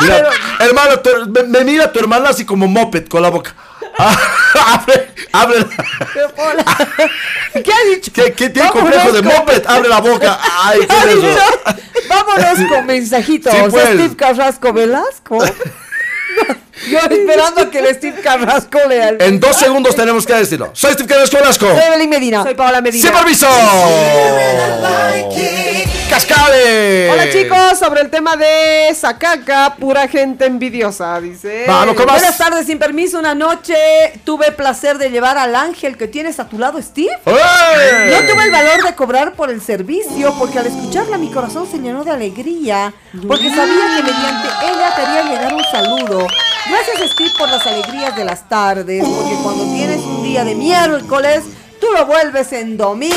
[0.00, 0.30] Mira,
[0.60, 3.54] hermano, tu- me, me mira tu hermana así como moped con la boca.
[3.98, 4.16] Ah,
[4.74, 5.66] abre, abre.
[7.62, 8.10] ¿Qué ha dicho?
[8.12, 9.62] ¿Qué, qué tiene Vámonos complejo de con- moped?
[9.68, 10.38] Abre la boca.
[10.62, 11.78] Ay, ¿qué ¿Qué ha es eso?
[12.08, 13.52] Vámonos con mensajitos.
[13.52, 13.84] Sí, pues.
[13.84, 15.38] Steve Carrasco Velasco.
[16.88, 19.22] Yo esperando a que el Steve Carrasco lea el...
[19.22, 20.70] En dos segundos tenemos que decirlo.
[20.74, 21.66] Soy Steve Carrasco Velasco.
[21.66, 22.42] Soy Evelyn Medina.
[22.42, 23.02] Soy Paola Medina.
[23.02, 23.46] ¡Sin permiso!
[26.10, 27.10] ¡Cascade!
[27.10, 31.64] Hola chicos, sobre el tema de Sacaca, pura gente envidiosa, dice.
[31.66, 32.06] Vamos más.
[32.06, 33.18] Buenas tardes, sin permiso.
[33.18, 33.74] Una noche
[34.24, 37.10] tuve placer de llevar al ángel que tienes a tu lado, Steve.
[37.26, 38.10] ¡Eh!
[38.12, 41.78] No tuve el valor de cobrar por el servicio porque al escucharla mi corazón se
[41.78, 42.92] llenó de alegría
[43.26, 46.26] porque sabía que mediante ella te haría llegar un saludo.
[46.68, 51.44] Gracias Steve por las alegrías de las tardes porque cuando tienes un día de miércoles
[51.80, 53.14] tú lo vuelves en domingo.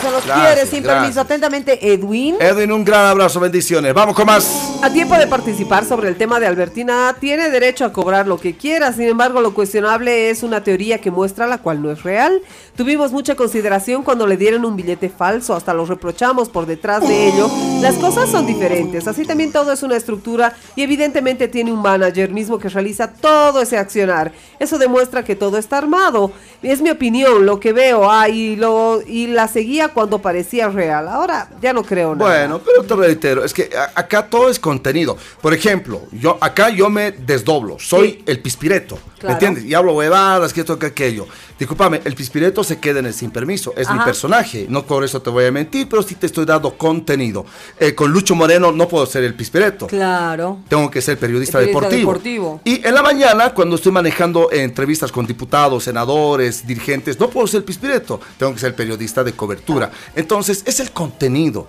[0.00, 1.02] Se los Gracias, quieres sin gracias.
[1.02, 1.20] permiso.
[1.20, 2.36] Atentamente, Edwin.
[2.40, 3.92] Edwin, un gran abrazo, bendiciones.
[3.94, 4.78] Vamos con más.
[4.82, 8.56] A tiempo de participar sobre el tema de Albertina, tiene derecho a cobrar lo que
[8.56, 12.40] quiera, sin embargo lo cuestionable es una teoría que muestra la cual no es real.
[12.76, 17.28] Tuvimos mucha consideración cuando le dieron un billete falso, hasta lo reprochamos por detrás de
[17.28, 17.50] ello.
[17.82, 22.30] Las cosas son diferentes, así también todo es una estructura y evidentemente tiene un manager
[22.30, 24.32] mismo que realiza todo ese accionar.
[24.58, 26.32] Eso demuestra que todo está armado.
[26.62, 31.08] Es mi opinión, lo que veo, ah, y, lo, y la seguía cuando parecía real.
[31.08, 32.30] Ahora ya no creo nada.
[32.30, 35.16] Bueno, pero te reitero, es que a- acá todo es contenido.
[35.42, 39.64] Por ejemplo, yo acá yo me desdoblo, soy el pispireto, ¿me entiendes?
[39.64, 41.26] Y hablo huevadas, que esto, que aquello.
[41.58, 45.20] Discúlpame, el pispireto se queda en el sin permiso, es mi personaje, no por eso
[45.20, 47.44] te voy a mentir, pero sí te estoy dando contenido.
[47.78, 49.86] Eh, con Lucho Moreno no puedo ser el pispireto.
[49.86, 50.58] Claro.
[50.68, 52.12] Tengo que ser periodista, Periodista deportivo.
[52.12, 52.60] deportivo.
[52.64, 57.64] Y en la mañana, cuando estoy manejando entrevistas con diputados, senadores, dirigentes, no puedo ser
[57.64, 57.89] pispireto.
[58.38, 59.90] Tengo que ser periodista de cobertura.
[60.14, 61.66] Entonces, es el contenido.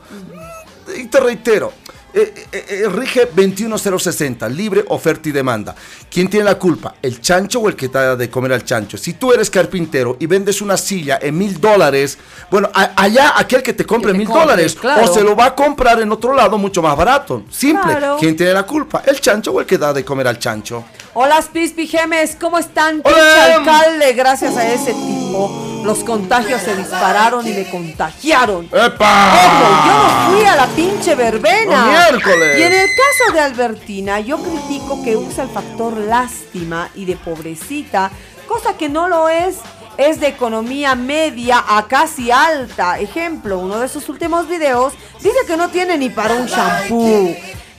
[0.95, 1.71] Y te reitero.
[2.13, 5.73] eh, eh, eh, rige 21060, libre oferta y demanda.
[6.11, 6.95] ¿Quién tiene la culpa?
[7.01, 8.97] ¿El chancho o el que te da de comer al chancho?
[8.97, 12.17] Si tú eres carpintero y vendes una silla en mil dólares,
[12.49, 15.09] bueno, a- allá aquel que te compre mil dólares claro.
[15.09, 17.45] o se lo va a comprar en otro lado mucho más barato.
[17.49, 17.95] Simple.
[17.95, 18.17] Claro.
[18.19, 19.01] ¿Quién tiene la culpa?
[19.05, 20.83] ¿El chancho o el que da de comer al chancho?
[21.13, 22.99] Hola, Pispi Gemes, ¿cómo están?
[23.05, 23.55] Hola.
[23.55, 28.65] Alcalde, gracias a ese tipo, los contagios se dispararon y me contagiaron.
[28.65, 29.33] ¡Epa!
[29.33, 31.85] Ojo, yo no fui a la pinche verbena.
[31.85, 32.59] ¡No, miércoles!
[32.59, 37.15] Y en el caso de Albertina, yo critico que usa el factor lástima y de
[37.15, 38.11] pobrecita,
[38.47, 39.57] cosa que no lo es.
[39.97, 42.97] Es de economía media a casi alta.
[42.97, 47.35] Ejemplo, uno de sus últimos videos dice que no tiene ni para un shampoo.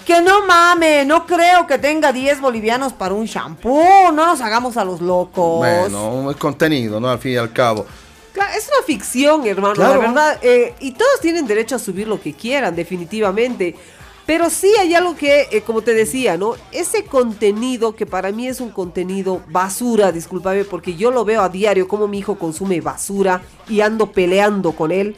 [0.07, 4.11] Que no mame, no creo que tenga 10 bolivianos para un shampoo.
[4.13, 5.59] No nos hagamos a los locos.
[5.59, 7.09] Bueno, es contenido, ¿no?
[7.09, 7.87] Al fin y al cabo.
[8.33, 10.01] Claro, es una ficción, hermano, Claro.
[10.03, 10.39] la verdad.
[10.43, 13.77] eh, y todos tienen derecho a subir lo que quieran, definitivamente.
[14.25, 16.55] Pero sí hay algo que, eh, como te decía, ¿no?
[16.71, 21.49] Ese contenido que para mí es un contenido basura, discúlpame, porque yo lo veo a
[21.49, 25.17] diario como mi hijo consume basura y ando peleando con él.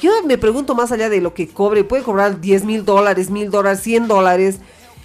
[0.00, 3.50] Yo me pregunto más allá de lo que cobre, puede cobrar 10 mil dólares, mil
[3.50, 4.56] dólares, 100 dólares.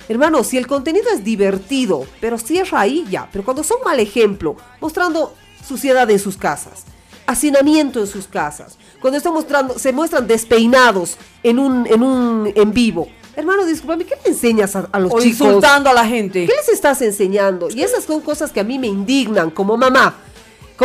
[0.07, 3.29] Hermano, si el contenido es divertido, pero cierra ahí ya.
[3.31, 5.33] Pero cuando son mal ejemplo, mostrando
[5.65, 6.83] suciedad en sus casas,
[7.25, 12.73] hacinamiento en sus casas, cuando están mostrando, se muestran despeinados en un, en un en
[12.73, 13.07] vivo.
[13.35, 15.47] Hermano, discúlpame, ¿qué le enseñas a, a los O chicos?
[15.47, 16.45] insultando a la gente.
[16.45, 17.69] ¿Qué les estás enseñando?
[17.71, 20.15] Y esas son cosas que a mí me indignan como mamá.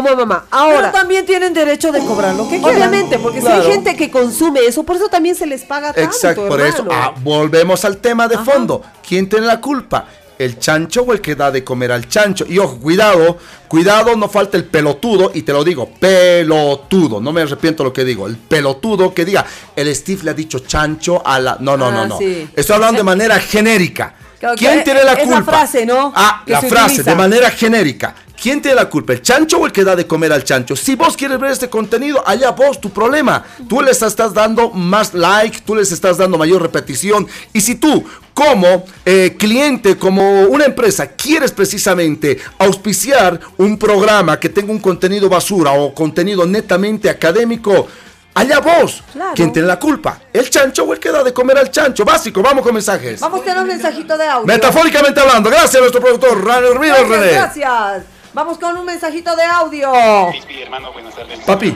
[0.03, 0.45] Como mamá.
[0.51, 2.75] Pero Ahora, también tienen derecho de cobrar lo que quieran.
[2.77, 6.11] obviamente, porque si hay gente que consume eso, por eso también se les paga tanto,
[6.11, 6.87] Exacto, por eso.
[6.91, 8.83] Ah, volvemos al tema de fondo.
[9.07, 10.07] ¿Quién tiene la culpa?
[10.39, 12.45] ¿El chancho o el que da de comer al chancho?
[12.49, 17.43] Y ojo, cuidado, cuidado, no falta el pelotudo, y te lo digo, pelotudo, no me
[17.43, 19.45] arrepiento lo que digo, el pelotudo que diga,
[19.75, 21.57] el Steve le ha dicho chancho a la...
[21.59, 22.19] No, no, Ah, no, no.
[22.19, 22.49] sí.
[22.55, 24.15] Estoy hablando de manera genérica.
[24.39, 25.51] Claro, ¿Quién tiene la es la culpa?
[25.53, 26.12] frase, ¿no?
[26.15, 27.11] Ah, que la se frase, utiliza.
[27.11, 28.15] de manera genérica.
[28.40, 29.12] ¿Quién tiene la culpa?
[29.15, 30.77] ¿El chancho o el que da de comer al chancho?
[30.77, 33.44] Si vos quieres ver este contenido, allá vos, tu problema.
[33.69, 37.27] Tú les estás dando más like, tú les estás dando mayor repetición.
[37.52, 38.05] Y si tú,
[38.35, 45.28] como eh, cliente, como una empresa, quieres precisamente auspiciar un programa que tenga un contenido
[45.28, 47.89] basura o contenido netamente académico,
[48.35, 49.02] allá vos.
[49.12, 49.32] Claro.
[49.35, 50.20] ¿Quién tiene la culpa?
[50.32, 52.05] ¿El chancho o el que da de comer al chancho?
[52.05, 53.19] Básico, vamos con mensajes.
[53.19, 54.47] Vamos a tener un mensajito de audio.
[54.47, 58.18] Metafóricamente hablando, gracias a nuestro productor René Gracias, gracias.
[58.39, 59.93] Vamos con un mensajito de audio.
[60.31, 61.40] Pispi, hermano, buenas tardes.
[61.40, 61.74] Papi.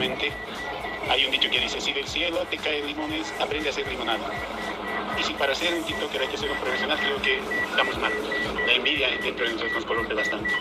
[1.11, 4.21] Hay un dicho que dice, si del cielo te caen limones, aprende a hacer limonada.
[5.19, 8.13] Y si para ser un TikToker hay que ser un profesional, creo que estamos mal.
[8.65, 10.55] La envidia dentro de nosotros nos corrompe bastante.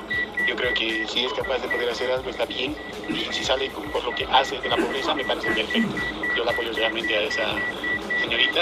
[0.47, 2.75] Yo creo que si es capaz de poder hacer algo está bien
[3.07, 5.95] y si sale con- por lo que hace de la pobreza me parece perfecto.
[6.35, 7.43] Yo la apoyo realmente a esa
[8.21, 8.61] señorita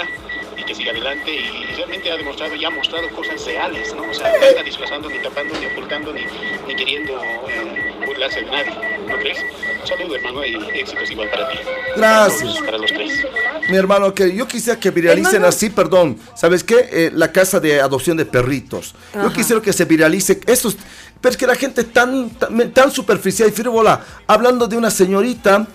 [0.60, 4.02] y que siga adelante y realmente ha demostrado y ha mostrado cosas reales, ¿no?
[4.02, 6.22] O sea, no está disfrazando, ni tapando, ni ocultando, ni,
[6.66, 7.12] ni queriendo
[7.48, 8.72] eh, burlarse de nadie,
[9.08, 9.38] ¿no crees?
[9.80, 11.58] Un saludo hermano y éxitos igual para ti.
[11.96, 12.40] Gracias.
[12.40, 13.26] Para, todos, para los tres.
[13.70, 15.48] Mi hermano, que yo quisiera que viralicen Hermano.
[15.48, 16.18] así, perdón.
[16.34, 16.88] ¿Sabes qué?
[16.90, 18.94] Eh, la casa de adopción de perritos.
[19.14, 19.32] Yo Ajá.
[19.32, 20.76] quisiera que se viralice esos.
[21.20, 25.66] Pero es que la gente tan, tan, tan superficial y frívola, hablando de una señorita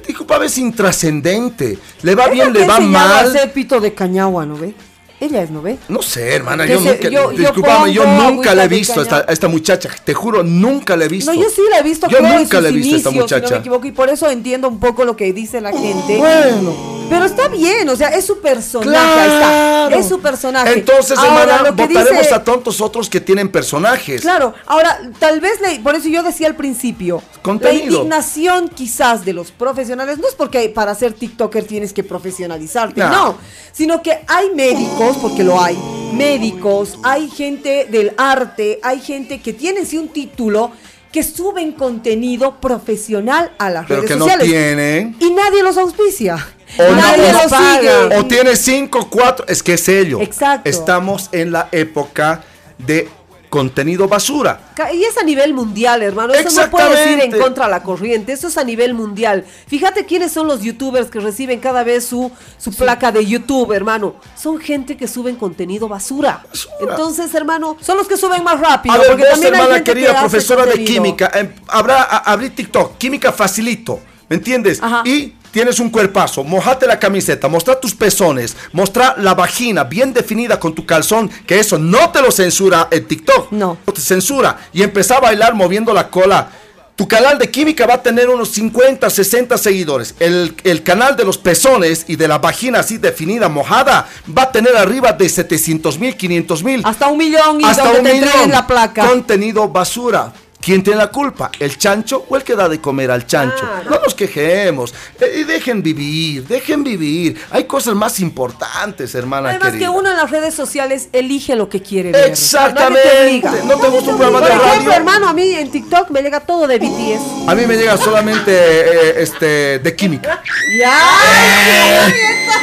[0.00, 1.78] que disculpa, es intrascendente.
[2.02, 3.32] Le va bien, le va se llama mal.
[3.32, 4.74] Cepito de Cañagua, ¿no ve?
[5.20, 5.78] Ella es, ¿no ve?
[5.88, 8.98] No sé, hermana, yo se- nunca, yo- yo discúlpame, yo pongo nunca la he visto
[9.00, 11.32] a esta, a esta muchacha, te juro, nunca la he visto.
[11.32, 13.12] No, yo sí la he visto, Yo creo, nunca la he visto a esta inicios,
[13.30, 13.54] si no muchacha.
[13.54, 16.18] me equivoco, y por eso entiendo un poco lo que dice la gente.
[16.18, 16.93] Bueno.
[17.08, 19.88] Pero está bien, o sea, es su personaje, ahí Claro.
[19.88, 19.98] está.
[20.00, 20.72] Es su personaje.
[20.72, 24.22] Entonces, Ahora, hermana, votaremos dice- a tontos otros que tienen personajes.
[24.22, 27.78] Claro, ahora, tal vez, le- por eso yo decía al principio, Contenido.
[27.84, 33.00] la indignación quizás de los profesionales, no es porque para ser TikToker tienes que profesionalizarte,
[33.00, 33.10] No.
[33.10, 33.38] no,
[33.72, 35.76] sino que hay médicos, porque lo hay,
[36.14, 40.72] médicos, hay gente del arte, hay gente que tiene sí un título
[41.12, 44.48] que suben contenido profesional a las Pero redes que no sociales.
[44.48, 45.16] tienen.
[45.20, 46.44] Y nadie los auspicia.
[46.78, 48.16] O nadie no, los sigue.
[48.18, 50.20] O tiene 5, 4, es que es ello.
[50.20, 50.68] Exacto.
[50.68, 52.42] Estamos en la época
[52.78, 53.08] de
[53.54, 54.72] contenido basura.
[54.92, 56.34] Y es a nivel mundial, hermano.
[56.34, 58.32] Eso no puedes ir en contra de la corriente.
[58.32, 59.44] Eso es a nivel mundial.
[59.68, 64.16] Fíjate quiénes son los youtubers que reciben cada vez su, su placa de YouTube, hermano.
[64.36, 66.44] Son gente que suben contenido basura.
[66.80, 68.92] Entonces, hermano, son los que suben más rápido.
[68.92, 71.52] A ver, porque vos, también hay hermana gente que querida, hace profesora de química, em,
[71.68, 74.80] habrá, a- abrí TikTok, química facilito, ¿me entiendes?
[75.04, 80.58] Y tienes un cuerpazo, mojate la camiseta, mostra tus pezones, mostra la vagina bien definida
[80.58, 83.52] con tu calzón, que eso no te lo censura en TikTok.
[83.52, 83.78] No.
[83.94, 84.58] te censura.
[84.72, 86.50] Y empezá a bailar moviendo la cola.
[86.96, 90.16] Tu canal de química va a tener unos 50, 60 seguidores.
[90.18, 94.52] El, el canal de los pezones y de la vagina así definida, mojada, va a
[94.52, 96.82] tener arriba de 700 mil, 500 mil.
[96.84, 98.50] Hasta un millón y Hasta donde un te millón.
[98.50, 99.08] la placa.
[99.08, 100.32] Contenido basura.
[100.64, 101.50] ¿Quién tiene la culpa?
[101.58, 103.68] ¿El chancho o el que da de comer al chancho?
[103.90, 104.94] No nos quejemos.
[105.20, 107.38] Eh, y dejen vivir, dejen vivir.
[107.50, 109.86] Hay cosas más importantes, hermana Además querida.
[109.86, 112.30] que uno en las redes sociales elige lo que quiere ver.
[112.30, 113.46] Exactamente.
[113.66, 114.92] ¿No te gusta un programa Por de ejemplo, radio?
[114.92, 117.46] hermano, a mí en TikTok me llega todo de BTS.
[117.48, 120.40] A mí me llega solamente eh, este de química.
[120.80, 120.98] ¡Ya!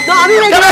[0.08, 0.68] No, a mí me llega,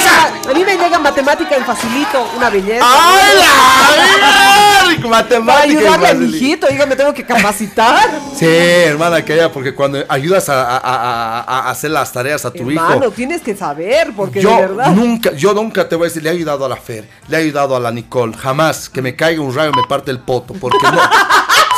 [0.49, 2.83] a mí me llega matemática en facilito, una belleza.
[2.87, 4.97] ¡Ay, ay!
[4.99, 6.45] Para Matemática y ayudarle a mi facilito.
[6.45, 8.09] hijito, diga, me tengo que capacitar.
[8.39, 12.51] Sí, hermana querida, porque cuando ayudas a, a- a- a- a hacer las tareas a
[12.51, 13.11] tu Hermano, hijo.
[13.11, 14.91] tienes que saber, porque Yo de verdad.
[14.91, 17.41] nunca, yo nunca te voy a decir, le he ayudado a la Fer, le he
[17.41, 20.53] ayudado a la Nicole, jamás que me caiga un rayo y me parte el poto,
[20.53, 20.99] porque no.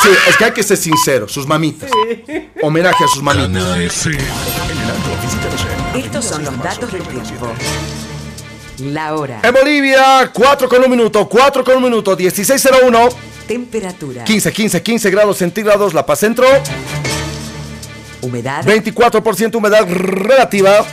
[0.04, 1.90] Sí, es que hay que ser sincero, sus mamitas.
[2.62, 4.08] Homenaje a sus mamitas.
[5.96, 7.48] Estos son los datos del tiempo.
[8.80, 9.40] La hora.
[9.44, 13.10] En Bolivia, 4 con un minuto, 4 con un minuto, 1601,
[13.48, 14.24] Temperatura.
[14.24, 16.46] 15, 15, 15 grados centígrados, La Paz Centro,
[18.22, 18.64] Humedad.
[18.64, 20.86] 24% humedad relativa.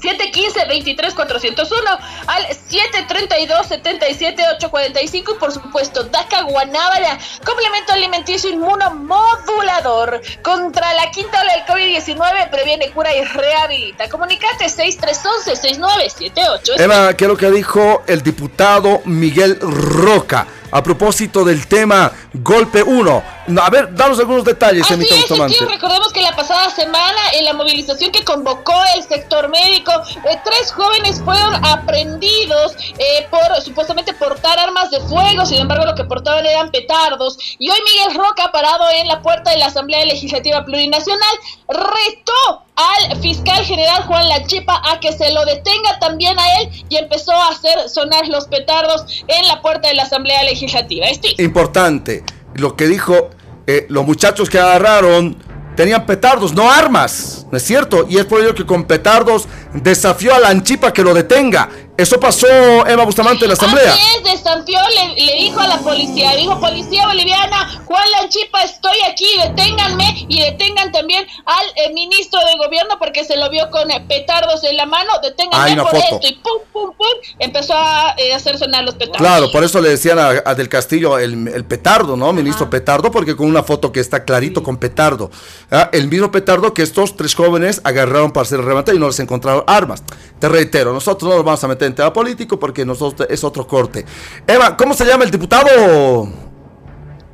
[0.05, 11.55] 715-23-401 al 732-77-845 y por supuesto DACA Guanábara, complemento alimenticio inmunomodulador contra la quinta ola
[11.55, 14.09] del COVID-19, previene, cura y rehabilita.
[14.09, 16.79] Comunicate 6311-6978.
[16.79, 22.83] Emma, ¿qué es lo que dijo el diputado Miguel Roca a propósito del tema Golpe
[22.83, 23.23] 1?
[23.63, 25.31] A ver, danos algunos detalles, Así es.
[25.31, 29.93] Ezequiel, recordemos que la pasada semana en la movilización que convocó el sector médico,
[30.29, 35.95] eh, tres jóvenes fueron aprendidos eh, por supuestamente portar armas de fuego, sin embargo lo
[35.95, 37.39] que portaban eran petardos.
[37.61, 41.37] Y hoy Miguel Roca, parado en la puerta de la Asamblea Legislativa Plurinacional,
[41.69, 46.97] retó al fiscal general Juan Lachipa a que se lo detenga también a él y
[46.97, 51.07] empezó a hacer sonar los petardos en la puerta de la Asamblea Legislativa.
[51.39, 52.25] Importante,
[52.55, 53.31] lo que dijo
[53.67, 55.37] eh, los muchachos que agarraron
[55.77, 58.05] tenían petardos, no armas, ¿no es cierto?
[58.09, 61.69] Y es por ello que con petardos desafió a la Anchipa que lo detenga.
[61.97, 62.49] Eso pasó,
[62.89, 63.93] Emma Bustamante, en la asamblea.
[63.93, 68.97] Así es, destanteó, le, le dijo a la policía, dijo policía boliviana, Juan Lanchipa, estoy
[69.09, 73.89] aquí, deténganme y detengan también al eh, ministro de gobierno porque se lo vio con
[73.93, 76.03] eh, petardos en la mano, deténganme por foto.
[76.03, 77.07] esto y pum, pum, pum,
[77.39, 79.19] empezó a eh, hacer sonar los petardos.
[79.19, 82.33] Claro, por eso le decían a, a Del Castillo el, el petardo, ¿no?
[82.33, 85.31] Ministro Petardo, porque con una foto que está clarito con petardo.
[85.71, 87.44] Ah, El mismo petardo que estos tres jóvenes
[87.85, 90.03] agarraron para hacer el remate y no les encontraron armas.
[90.39, 93.67] Te reitero, nosotros no nos vamos a meter en tema político porque nosotros es otro
[93.67, 94.05] corte.
[94.47, 95.69] Eva, ¿cómo se llama el diputado?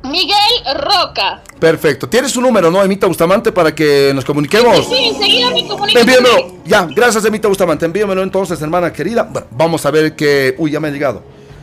[0.03, 0.35] Miguel
[0.79, 1.41] Roca.
[1.59, 2.09] Perfecto.
[2.09, 4.87] ¿Tienes su número, no, Emita Bustamante, para que nos comuniquemos?
[4.87, 5.99] Sí, enseguida me comunico.
[5.99, 6.55] Envíamelo.
[6.65, 7.85] Ya, gracias, Emita Bustamante.
[7.85, 9.23] Envíamelo entonces, hermana querida.
[9.23, 10.55] Bueno, vamos a ver que...
[10.57, 11.21] Uy, ya me ha llegado.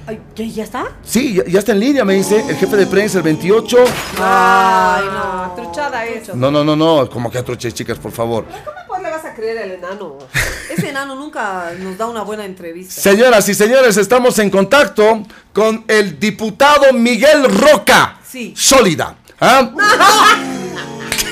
[0.09, 0.87] Ay, ¿qué, ¿Ya está?
[1.05, 3.77] Sí, ya, ya está en línea, me dice el jefe de prensa, el 28.
[4.19, 6.35] Ay, no, truchada eso.
[6.35, 8.47] No, no, no, no, como que atruche, chicas, por favor.
[8.47, 10.17] ¿Cómo pues le vas a creer al enano?
[10.75, 13.03] Ese enano nunca nos da una buena entrevista.
[13.03, 18.17] Señoras y señores, estamos en contacto con el diputado Miguel Roca.
[18.27, 18.55] Sí.
[18.57, 19.15] Sólida.
[19.39, 20.55] ¿Ah?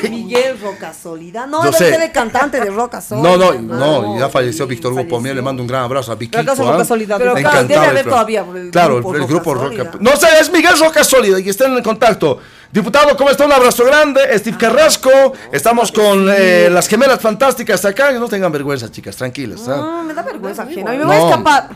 [0.11, 1.47] Miguel Roca Sólida.
[1.47, 2.05] No, debe sé.
[2.05, 3.37] el cantante de Roca Sólida.
[3.37, 6.65] No, no, no, ya falleció Víctor Hugo Pomier, le mando un gran abrazo a acaso
[6.71, 9.55] Roca Sólida, pero claro, debe haber todavía el Claro, grupo el Roca grupo.
[9.55, 9.91] Roca.
[10.01, 12.39] No sé, es Miguel Roca Sólida y están en contacto.
[12.73, 13.47] Diputado, ¿cómo está?
[13.47, 14.21] Un abrazo grande.
[14.39, 15.11] Steve Carrasco.
[15.53, 18.13] Estamos con eh, las gemelas fantásticas acá.
[18.13, 19.67] No tengan vergüenza, chicas, tranquilas.
[19.69, 19.77] ¿ah?
[19.77, 20.91] No, me da vergüenza ajena.
[20.91, 21.07] Me No.
[21.07, 21.69] voy a escapar.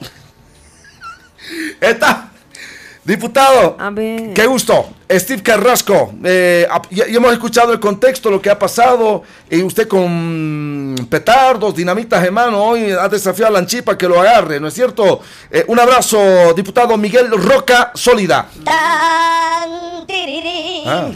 [1.80, 2.29] Está.
[3.04, 4.34] Diputado, A ver.
[4.34, 4.90] qué gusto.
[5.10, 9.22] Steve Carrasco, eh, ya, ya hemos escuchado el contexto, lo que ha pasado.
[9.50, 14.20] Y usted con petardos, dinamitas en mano, hoy ha desafiado a la Anchipa que lo
[14.20, 15.20] agarre, ¿no es cierto?
[15.50, 18.46] Eh, un abrazo, diputado Miguel Roca Sólida.
[18.64, 19.70] Tan.
[20.86, 21.10] Ah.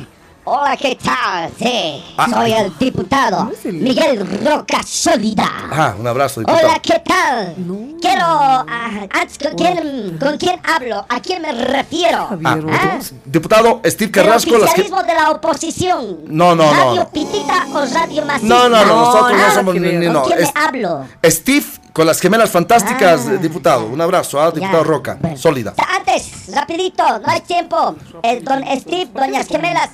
[0.47, 1.51] Hola, ¿qué tal?
[1.59, 2.27] Sí, Ah.
[2.29, 5.51] soy el diputado Miguel Roca Sólida.
[5.73, 6.69] Ah, un abrazo, diputado.
[6.69, 7.55] Hola, ¿qué tal?
[7.99, 11.07] Quiero, ah, antes, ¿con quién, ¿con quién hablo?
[11.09, 12.29] ¿A quién me refiero?
[12.45, 12.99] Ah, ¿Ah?
[13.25, 14.83] Diputado Steve ¿Del Carrasco, las que...
[14.83, 16.19] oficialismo de la oposición?
[16.27, 17.09] No, no, no, ¿Radio no.
[17.09, 18.47] Pitita o Radio Masista?
[18.55, 21.07] No, no, no, nosotros no somos ni- ni- ¿Con no, quién es- me hablo?
[21.25, 23.87] Steve con las gemelas fantásticas, Ah, diputado.
[23.87, 25.39] Un abrazo, ah, diputado Ya, Roca, bueno.
[25.39, 25.73] sólida.
[25.97, 27.97] Antes, rapidito, no hay tiempo.
[28.23, 29.89] El don Steve, doñas gemelas.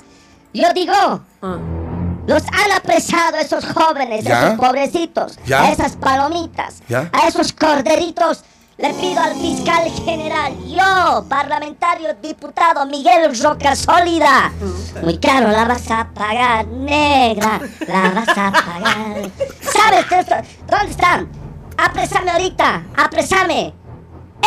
[0.53, 1.21] Yo digo,
[2.27, 4.45] Los han apresado esos jóvenes, ¿Ya?
[4.45, 5.63] esos pobrecitos, ¿Ya?
[5.63, 7.09] a esas palomitas, ¿Ya?
[7.13, 8.43] a esos corderitos.
[8.77, 14.51] Le pido al fiscal general, yo, parlamentario diputado Miguel Roca Sólida.
[15.03, 19.29] Muy caro, la vas a pagar, negra, la vas a pagar.
[19.61, 20.35] ¿Sabes qué esto?
[20.67, 21.29] ¿Dónde están?
[21.77, 23.73] Apresame ahorita, apresame.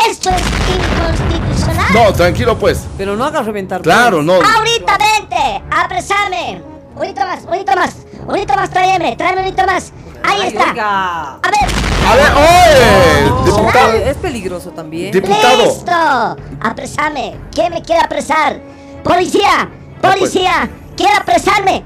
[0.09, 0.43] Esto es
[0.75, 1.93] inconstitucional.
[1.93, 2.85] No, tranquilo pues.
[2.99, 3.81] Pero no hagas reventar.
[3.83, 4.35] Claro, no.
[4.35, 6.62] Ahorita vente, apresame.
[6.97, 7.95] Unito más, unito más,
[8.27, 9.93] unito más, tráeme, tráeme un unito más.
[10.23, 10.71] Ahí Ay, está.
[10.71, 11.31] oiga.
[11.35, 11.71] A ver.
[12.07, 13.93] A ver, oye, No, diputado.
[13.95, 15.11] Es peligroso también.
[15.11, 15.65] Diputado.
[15.65, 16.37] Listo.
[16.61, 17.37] Apresame.
[17.53, 18.61] ¿Quién me quiere apresar?
[19.03, 19.69] Policía,
[20.01, 20.15] pues.
[20.15, 21.83] policía, ¿quiere apresarme?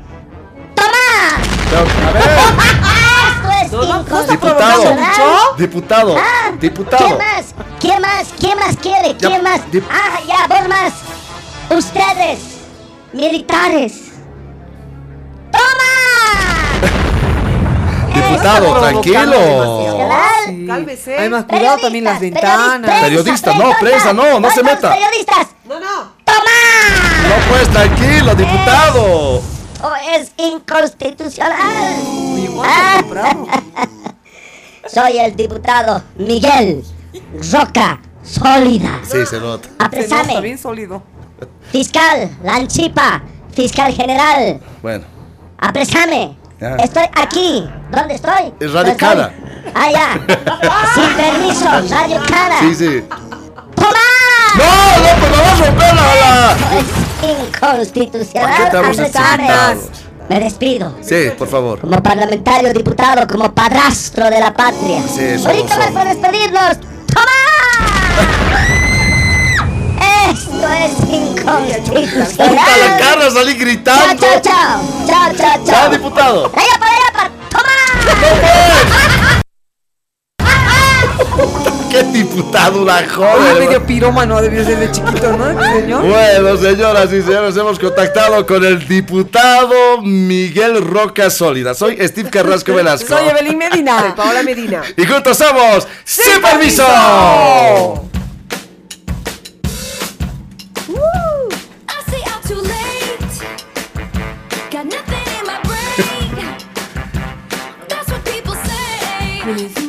[0.75, 0.89] ¡Toma!
[2.09, 2.23] A ver,
[3.71, 4.95] Es Diputado.
[4.95, 5.55] mucho.
[5.59, 7.05] diputado, Ah, diputado.
[7.05, 7.55] ¿Quién más?
[7.79, 8.27] ¿Quién más?
[8.41, 9.15] ¿Quién más quiere?
[9.19, 9.61] Ya, ¿Quién más?
[9.71, 10.93] dip- Ah, ya, vos más.
[11.79, 12.39] Ustedes,
[13.13, 13.93] militares.
[15.53, 16.89] ¡Toma!
[18.15, 19.81] Diputado, tranquilo.
[19.83, 20.67] General.
[20.67, 21.19] Cálmese.
[21.19, 23.01] Además, cuidado también las Periodistas, ventanas.
[23.03, 24.91] Periodista, no, prensa, no, no se ¿Dónde meta.
[24.95, 25.47] periodistas?
[25.67, 26.13] No, no.
[26.25, 27.29] ¡Toma!
[27.29, 29.43] No pues, tranquilo, diputado.
[29.75, 31.95] Esto es inconstitucional.
[32.37, 32.48] Igual
[34.87, 36.83] Soy el diputado Miguel
[37.53, 39.01] Roca Sólida.
[39.05, 39.65] Sí, se nota.
[39.69, 40.41] Se nota Apresame.
[40.41, 41.03] bien sólido.
[41.71, 43.23] Fiscal Lanchipa.
[43.55, 44.61] Fiscal general.
[44.83, 45.05] Bueno,
[45.59, 46.37] Apresame.
[46.61, 47.69] Estoy aquí.
[47.91, 48.53] ¿Dónde estoy?
[48.61, 49.27] Es Radio ¿Dónde Cana.
[49.29, 49.73] estoy?
[49.75, 50.13] Ah, ya.
[50.95, 51.65] Sin permiso,
[51.95, 52.21] Radio
[52.61, 53.05] sí, sí.
[53.75, 53.99] ¡Toma!
[54.57, 56.57] No, no, pues vamos a romper la.
[56.79, 56.87] Es
[57.47, 58.71] inconstitucional.
[58.71, 60.08] ¿Por qué estamos?
[60.29, 60.95] Me despido.
[61.01, 61.81] Sí, por favor.
[61.81, 65.01] Como parlamentario, diputado, como padrastro de la patria.
[65.09, 65.91] Sí, eso Ahorita somos.
[65.93, 66.77] para despedirnos.
[67.15, 67.39] ¡Toma!
[70.31, 72.99] Esto es Puta, la inconstitucional.
[72.99, 74.17] cara salí Chao, gritando.
[74.27, 74.81] chao, chao.
[75.07, 75.91] Chao, chao, Chao, chao.
[75.91, 76.47] diputado.
[76.55, 77.31] Allá para allá para.
[77.49, 77.73] ¡Toma!
[81.91, 83.59] Qué diputado la joven.
[83.59, 85.63] medio pirómano debió ser de chiquito, ¿no?
[85.73, 86.03] Señor.
[86.07, 91.75] Bueno, señoras y señores, hemos contactado con el diputado Miguel Roca Sólida.
[91.75, 93.09] Soy Steve Carrasco Velasco.
[93.09, 94.15] Soy Evelyn Medina.
[94.15, 94.83] Paola Medina.
[94.97, 96.85] Y juntos somos Sin Permiso.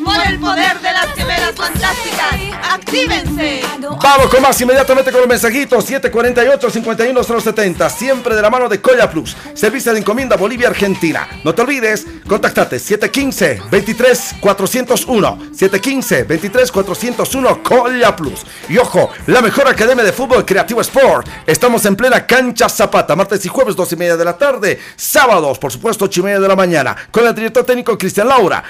[0.09, 2.33] Por el poder de las gemelas fantásticas,
[2.71, 3.61] actívense.
[4.01, 5.87] Vamos con más inmediatamente con los mensajitos.
[5.87, 12.07] 748-51070 Siempre de la mano de Colla Plus Servicio de encomienda Bolivia-Argentina No te olvides,
[12.27, 18.47] contáctate 715-23-401 715-23-401 Colla Plus.
[18.67, 21.27] Y ojo, la mejor academia de fútbol Creativo Sport.
[21.45, 24.79] Estamos en plena cancha Zapata Martes y jueves 2 y media de la tarde.
[24.95, 26.95] Sábados, por supuesto, 8 y media de la mañana.
[27.11, 28.63] Con el director técnico Cristian Laura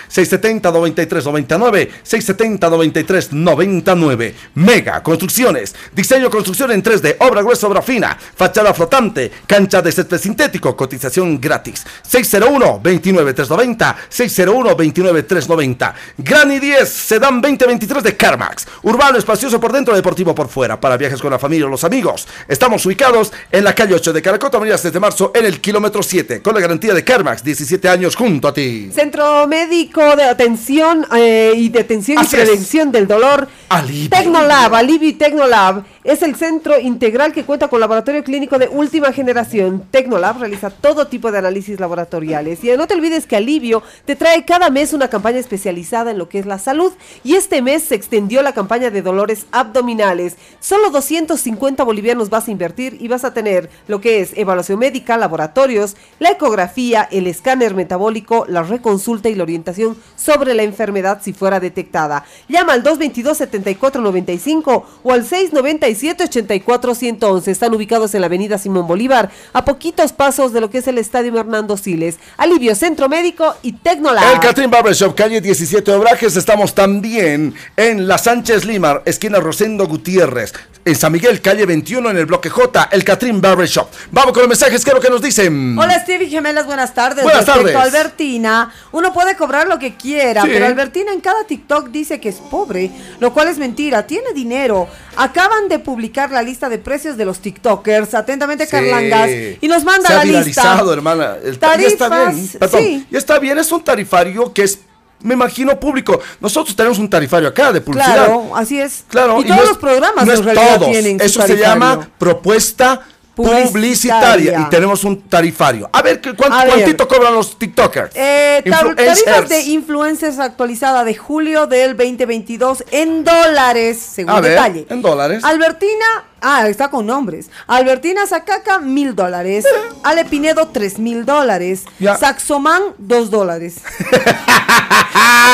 [1.32, 9.82] 670-93-99 670-93-99 Mega Construcciones, diseño construcción en 3D, obra gruesa, obra fina, fachada flotante, cancha
[9.82, 11.86] de césped sintético, cotización gratis.
[12.10, 15.94] 601-29390, 601-29390.
[16.18, 18.68] Granny 10, Sedan 2023 de CarMax.
[18.84, 22.28] Urbano, espacioso por dentro, deportivo por fuera, para viajes con la familia o los amigos.
[22.48, 26.04] Estamos ubicados en la calle 8 de Caracota, avenida 6 de marzo, en el kilómetro
[26.04, 28.92] 7, con la garantía de CarMax, 17 años junto a ti.
[28.94, 32.46] Centro Médico de Atención eh, y Detención Así y es.
[32.46, 33.48] Prevención del Dolor.
[33.70, 34.10] Alivio.
[34.10, 39.12] Tecnolab, Alivio y Tecnolab es el centro integral que cuenta con laboratorio clínico de última
[39.12, 39.84] generación.
[39.92, 42.64] Tecnolab realiza todo tipo de análisis laboratoriales.
[42.64, 46.30] Y no te olvides que Alivio te trae cada mes una campaña especializada en lo
[46.30, 46.94] que es la salud.
[47.24, 50.36] Y este mes se extendió la campaña de dolores abdominales.
[50.60, 55.18] Solo 250 bolivianos vas a invertir y vas a tener lo que es evaluación médica,
[55.18, 61.34] laboratorios, la ecografía, el escáner metabólico, la reconsulta y la orientación sobre la enfermedad si
[61.34, 62.24] fuera detectada.
[62.48, 67.48] Llama al 222-7495 o al 697-84-111.
[67.48, 70.98] Están ubicados en la avenida Simón Bolívar, a poquitos pasos de lo que es el
[70.98, 72.18] Estadio Hernando Siles.
[72.38, 74.34] Alivio Centro Médico y Tecnolab.
[74.34, 76.36] El Catrín Barbershop, calle 17 Obrajes.
[76.36, 80.54] Estamos también en la Sánchez Limar, esquina Rosendo Gutiérrez.
[80.86, 83.90] En San Miguel, calle 21, en el bloque J, el Catrín Barbershop.
[84.12, 85.78] Vamos con los mensajes, ¿qué es lo que nos dicen?
[85.78, 87.24] Hola Stevie Gemelas, buenas tardes.
[87.24, 87.76] Buenas Respecto tardes.
[87.76, 90.50] a Albertina, uno puede cobrar lo que quiera, Sí.
[90.52, 94.88] pero Albertina en cada TikTok dice que es pobre, lo cual es mentira, tiene dinero.
[95.16, 98.72] Acaban de publicar la lista de precios de los TikTokers, atentamente Sí.
[98.72, 99.30] Carlangas,
[99.62, 100.94] y nos manda Se ha la viralizado, lista.
[100.94, 101.36] hermana.
[101.44, 102.50] El ta- ya está Tarifas, bien.
[102.60, 103.08] Perdón, sí.
[103.10, 104.80] ya está bien, es un tarifario que es,
[105.22, 106.20] me imagino, público.
[106.40, 108.26] Nosotros tenemos un tarifario acá de publicidad.
[108.26, 109.04] Claro, así es.
[109.08, 110.92] Claro, y, todos no es- los programas no en es realidad todos.
[110.92, 113.02] tienen Eso se llama propuesta
[113.44, 113.72] publicitaria.
[113.72, 114.66] Publicitaria.
[114.68, 115.90] y tenemos un tarifario.
[115.94, 116.74] A ver, ¿qué- cuán- A ver.
[116.76, 118.12] ¿cuántito cobran los TikTokers?
[118.16, 124.52] Eh, tar- tarifas de influencers actualizada de julio del 2022 en dólares, según A ver,
[124.52, 124.86] detalle.
[124.90, 125.44] en dólares.
[125.44, 126.06] Albertina,
[126.42, 127.50] ah, está con nombres.
[127.68, 129.66] Albertina Zacaca, mil dólares.
[130.04, 131.86] Ale Pinedo, tres mil dólares.
[132.20, 133.78] Saxoman, dos dólares.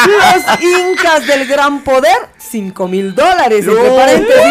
[0.08, 3.66] Los incas del gran poder, cinco mil dólares.
[3.68, 3.96] Entre No.
[3.96, 4.44] paréntesis,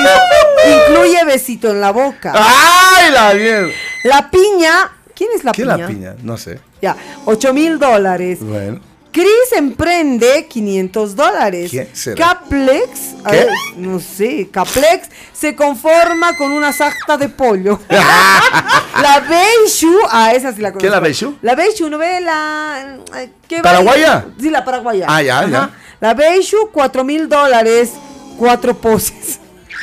[0.89, 2.33] incluye besito en la boca.
[2.35, 3.73] ¡Ay, la bien!
[4.05, 5.77] La piña, ¿quién es la ¿Qué piña?
[5.77, 6.15] la piña?
[6.23, 6.59] No sé.
[6.83, 8.39] Ya, ocho mil dólares.
[8.43, 8.81] Bueno.
[9.15, 11.71] Cris emprende 500 dólares.
[12.17, 13.37] Caplex, a ¿Qué?
[13.37, 17.79] ver, no sé, Caplex se conforma con una sarta de pollo.
[17.89, 20.81] la Beishu, ah, esa sí la conozco.
[20.81, 21.37] ¿Qué es la Beishu?
[21.43, 22.99] La Beishu, ¿no ve la...
[23.17, 24.25] eh, ¿qué ¿Paraguaya?
[24.41, 25.07] Sí, la paraguaya.
[25.09, 25.71] Ah, ya, ya.
[26.01, 27.93] La Beishu, 4 mil dólares,
[28.37, 29.39] cuatro poses.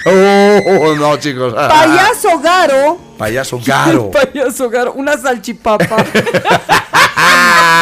[0.06, 1.54] Oh, no, chicos.
[1.54, 2.98] Payaso Garo.
[3.18, 4.12] Payaso Garo.
[4.34, 6.04] Payaso Garo, una salchipapa.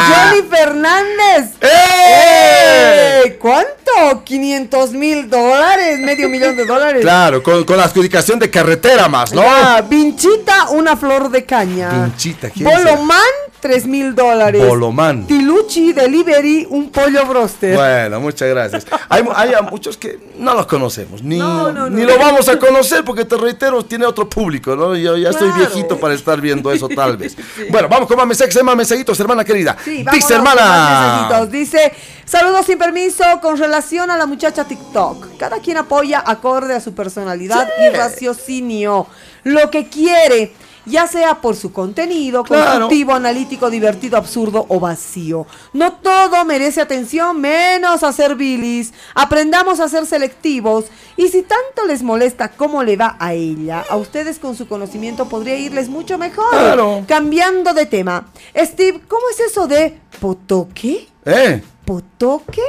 [0.09, 1.55] Johnny Fernández.
[1.61, 3.37] ¡Eh!
[3.39, 4.23] ¿Cuánto?
[4.23, 7.01] 500 mil dólares, medio millón de dólares.
[7.01, 9.41] Claro, con, con la adjudicación de carretera más, ¿no?
[9.41, 11.89] Ya, Vinchita, una flor de caña.
[11.89, 12.69] Vinchita, ¿quién?
[12.69, 13.19] Bolomán,
[13.59, 14.65] 3 mil dólares.
[14.65, 15.27] Bolomán.
[15.27, 17.75] Tiluchi Delivery, un pollo broster.
[17.75, 18.85] Bueno, muchas gracias.
[19.09, 19.23] Hay,
[19.69, 21.89] muchos que no los conocemos, ni, No, no, no.
[21.89, 24.95] ni lo vamos a conocer porque te reitero, tiene otro público, ¿no?
[24.95, 27.35] Yo ya estoy viejito para estar viendo eso tal vez.
[27.69, 29.75] Bueno, vamos con más mensajes, más mensajitos, hermana querida.
[29.83, 31.45] Sí, Dice hermana.
[31.49, 31.91] Dice,
[32.25, 35.37] saludos sin permiso con relación a la muchacha TikTok.
[35.37, 39.07] Cada quien apoya acorde a su personalidad y raciocinio.
[39.43, 40.53] Lo que quiere,
[40.89, 42.65] ya sea por su contenido, Claro.
[42.65, 45.45] constructivo, analítico, divertido, absurdo o vacío.
[45.73, 48.93] No todo merece atención, menos hacer bilis.
[49.15, 50.85] Aprendamos a ser selectivos.
[51.17, 55.27] Y si tanto les molesta cómo le va a ella, a ustedes con su conocimiento
[55.29, 56.49] podría irles mucho mejor.
[56.51, 57.03] Claro.
[57.07, 58.27] Cambiando de tema.
[58.55, 61.07] Steve, ¿cómo es eso de potoque?
[61.25, 61.61] ¿Eh?
[61.85, 62.61] ¿Potoque?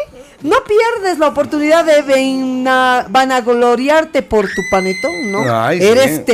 [0.42, 5.40] No pierdes la oportunidad de vena- vanagloriarte por tu panetón, ¿no?
[5.54, 5.86] Ay, sí.
[5.86, 6.24] Eres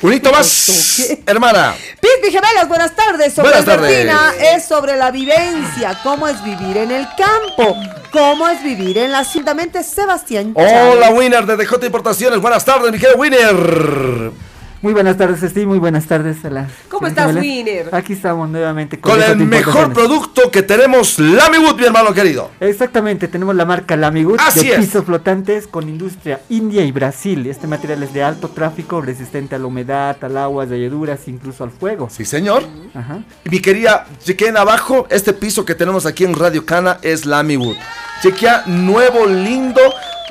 [0.00, 1.74] Unito más, hermana.
[2.00, 3.34] Pipi Gemelas, buenas tardes.
[3.34, 3.88] Sobre Buenas tardes.
[3.88, 7.76] Albertina es sobre la vivencia, cómo es vivir en el campo,
[8.12, 9.38] cómo es vivir en la ciudad.
[9.82, 10.52] Sebastián.
[10.54, 11.10] Hola.
[11.10, 12.40] Winner de DJ Importaciones.
[12.40, 14.47] Buenas tardes, mi querido Winner.
[14.80, 15.66] Muy buenas tardes, Steve.
[15.66, 16.70] Muy buenas tardes a las.
[16.88, 17.34] ¿Cómo estás.
[17.34, 17.92] Winner?
[17.92, 22.52] Aquí estamos nuevamente Con DJ el mejor producto que tenemos, Lamywood, mi hermano querido.
[22.60, 24.78] Exactamente, tenemos la marca Lamigut Así de es.
[24.80, 27.44] pisos flotantes con industria India y Brasil.
[27.48, 31.72] Este material es de alto tráfico, resistente a la humedad, al agua, rayaduras, incluso al
[31.72, 32.08] fuego.
[32.08, 32.62] Sí, señor.
[32.94, 33.24] Ajá.
[33.44, 37.76] Y Mi querida, chequen abajo, este piso que tenemos aquí en Radio Cana es Lamywood.
[38.22, 39.80] Chequea, nuevo, lindo.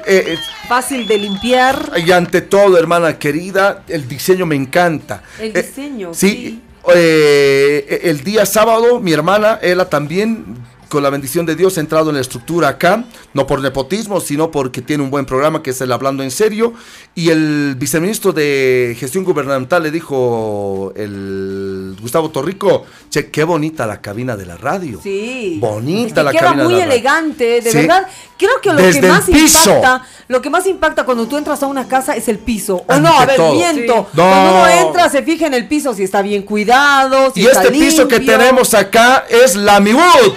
[0.08, 1.92] Eh, eh, Fácil de limpiar.
[2.04, 5.22] y ante todo, hermana querida, el diseño me encanta.
[5.40, 6.62] El Eh, diseño, sí.
[6.94, 10.46] eh, el día sábado, mi hermana, ella también,
[10.90, 14.52] con la bendición de Dios, ha entrado en la estructura acá, no por nepotismo, sino
[14.52, 16.74] porque tiene un buen programa que es el Hablando en Serio.
[17.16, 24.02] Y el viceministro de Gestión Gubernamental le dijo, el Gustavo Torrico, che, qué bonita la
[24.02, 25.00] cabina de la radio.
[25.02, 25.58] Sí.
[25.60, 26.94] Bonita la cabina muy de la radio.
[26.94, 27.78] elegante, de Sí.
[27.78, 28.08] verdad.
[28.38, 31.68] Creo que lo Desde que más impacta, lo que más impacta cuando tú entras a
[31.68, 32.84] una casa es el piso.
[32.88, 33.54] O no, a ver, todo.
[33.54, 34.08] miento.
[34.12, 34.16] Sí.
[34.16, 34.62] Cuando No.
[34.62, 37.72] uno entra se fija en el piso si está bien cuidado, si Y está este
[37.74, 40.34] piso que tenemos acá es Lamywood.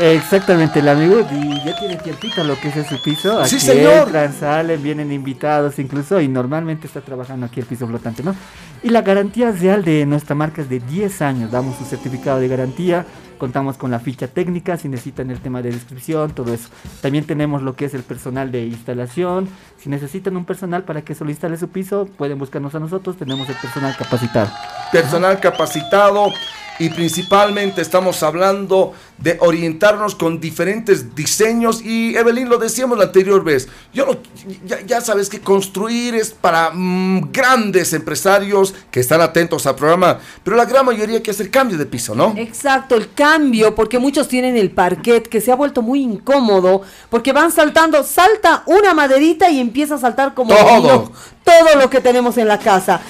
[0.00, 1.26] Exactamente, Lamigut.
[1.32, 3.44] Y ya tiene tiempito lo que es ese piso.
[3.44, 4.06] Sí, señor.
[4.06, 6.20] entran, salen, vienen invitados incluso.
[6.20, 8.34] Y normalmente está trabajando aquí el piso flotante, ¿no?
[8.82, 11.50] Y la garantía real de nuestra marca es de 10 años.
[11.50, 13.04] Damos su certificado de garantía.
[13.38, 16.68] Contamos con la ficha técnica si necesitan el tema de descripción, todo eso.
[17.00, 19.48] También tenemos lo que es el personal de instalación.
[19.88, 23.16] Si necesitan un personal para que solo instale su piso, pueden buscarnos a nosotros.
[23.16, 24.50] Tenemos el personal capacitado.
[24.92, 26.30] personal capacitado
[26.78, 33.42] y principalmente estamos hablando de orientarnos con diferentes diseños y Evelyn lo decíamos la anterior
[33.42, 34.16] vez, yo no,
[34.64, 40.18] ya, ya sabes que construir es para mm, grandes empresarios que están atentos al programa,
[40.44, 42.34] pero la gran mayoría que hace el cambio de piso, ¿no?
[42.36, 47.32] Exacto, el cambio, porque muchos tienen el parquet que se ha vuelto muy incómodo, porque
[47.32, 51.12] van saltando, salta una maderita y empieza a saltar como Todo.
[51.44, 53.00] todo lo que tenemos en la casa.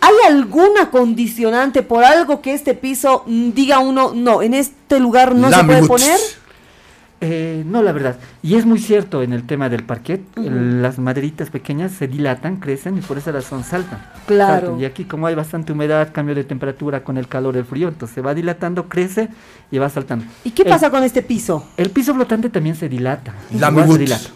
[0.00, 5.34] ¿Hay alguna condicionante por algo que este piso mm, diga uno, no, en este lugar
[5.34, 6.18] no se puede poner?
[7.20, 8.16] Eh, no, la verdad.
[8.44, 10.20] Y es muy cierto en el tema del parquet.
[10.36, 13.98] el- las maderitas pequeñas se dilatan, crecen y por esa razón saltan.
[14.28, 14.66] Claro.
[14.68, 14.80] Saltan.
[14.80, 18.14] Y aquí como hay bastante humedad, cambio de temperatura con el calor, el frío, entonces
[18.14, 19.28] se va dilatando, crece
[19.72, 20.26] y va saltando.
[20.44, 21.66] ¿Y qué El- pasa con este piso?
[21.76, 23.34] El piso flotante también se dilata.
[23.58, 24.28] La se dilata.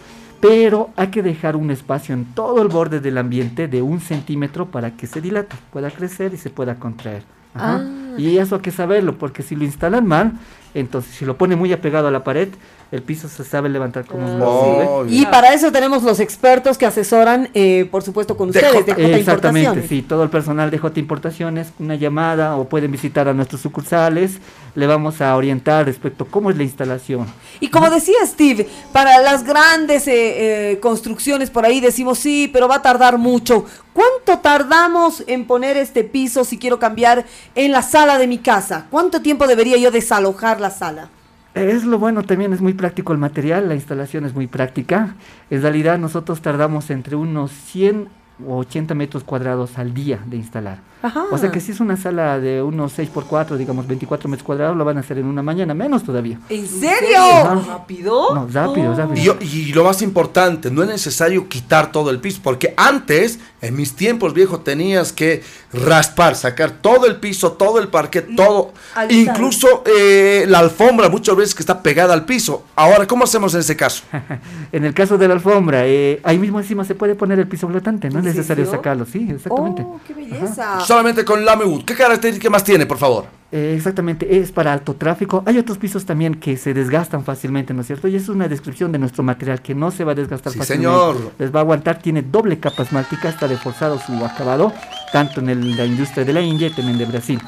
[0.42, 4.66] Pero hay que dejar un espacio en todo el borde del ambiente de un centímetro
[4.66, 7.22] para que se dilate, pueda crecer y se pueda contraer.
[7.54, 7.80] Ajá.
[7.80, 8.14] Ah.
[8.18, 10.32] Y eso hay que saberlo, porque si lo instalan mal,
[10.74, 12.48] entonces si lo pone muy apegado a la pared,
[12.92, 16.84] el piso se sabe levantar como un Oh, Y para eso tenemos los expertos que
[16.84, 19.88] asesoran, eh, por supuesto, con ustedes de J Exactamente, Importaciones.
[19.88, 24.32] sí, todo el personal de J Importaciones, una llamada o pueden visitar a nuestros sucursales,
[24.74, 27.26] le vamos a orientar respecto a cómo es la instalación.
[27.60, 32.68] Y como decía Steve, para las grandes eh, eh, construcciones por ahí decimos sí, pero
[32.68, 33.64] va a tardar mucho.
[33.94, 37.24] ¿Cuánto tardamos en poner este piso si quiero cambiar
[37.54, 38.86] en la sala de mi casa?
[38.90, 41.08] ¿Cuánto tiempo debería yo desalojar la sala?
[41.54, 45.16] Es lo bueno también, es muy práctico el material, la instalación es muy práctica.
[45.50, 48.08] En realidad nosotros tardamos entre unos 100
[48.46, 50.78] o 80 metros cuadrados al día de instalar.
[51.02, 51.24] Ajá.
[51.30, 54.46] O sea que si es una sala de unos 6 por 4, digamos 24 metros
[54.46, 56.38] cuadrados, lo van a hacer en una mañana, menos todavía.
[56.48, 57.18] ¿En serio?
[57.66, 58.34] ¿Rápido?
[58.34, 59.36] No, rápido, rápido.
[59.40, 63.94] Y, lo más importante, no es necesario quitar todo el piso, porque antes, en mis
[63.94, 65.42] tiempos viejos, tenías que
[65.72, 69.34] raspar, sacar todo el piso, todo el parquet, todo, alisar.
[69.34, 72.64] incluso eh, la alfombra muchas veces que está pegada al piso.
[72.76, 74.04] Ahora, ¿cómo hacemos en ese caso?
[74.72, 77.68] En el caso de la alfombra, eh, ahí mismo encima se puede poner el piso
[77.68, 78.78] flotante, no es necesario serio?
[78.78, 79.82] sacarlo, sí, exactamente.
[79.82, 80.80] Oh, qué belleza.
[80.92, 81.84] Solamente con Lamewood.
[81.84, 83.24] ¿Qué características más tiene, por favor?
[83.50, 85.42] Eh, exactamente, es para alto tráfico.
[85.46, 88.08] Hay otros pisos también que se desgastan fácilmente, ¿no es cierto?
[88.08, 90.94] Y es una descripción de nuestro material que no se va a desgastar Sí, fácilmente.
[90.94, 91.32] señor.
[91.38, 94.70] Les va a aguantar, tiene doble capa esmáltica, está reforzado su acabado,
[95.14, 97.40] tanto en el- la industria de la India y también de Brasil.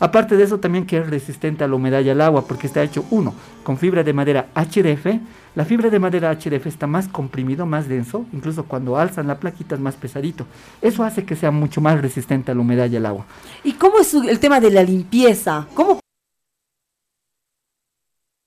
[0.00, 2.82] Aparte de eso, también que es resistente a la humedad y al agua, porque está
[2.82, 3.34] hecho, uno,
[3.64, 5.06] con fibra de madera HDF.
[5.54, 9.74] La fibra de madera HDF está más comprimido, más denso, incluso cuando alzan la plaquita
[9.74, 10.46] es más pesadito.
[10.80, 13.26] Eso hace que sea mucho más resistente a la humedad y al agua.
[13.64, 15.66] ¿Y cómo es el tema de la limpieza?
[15.74, 15.98] ¿Cómo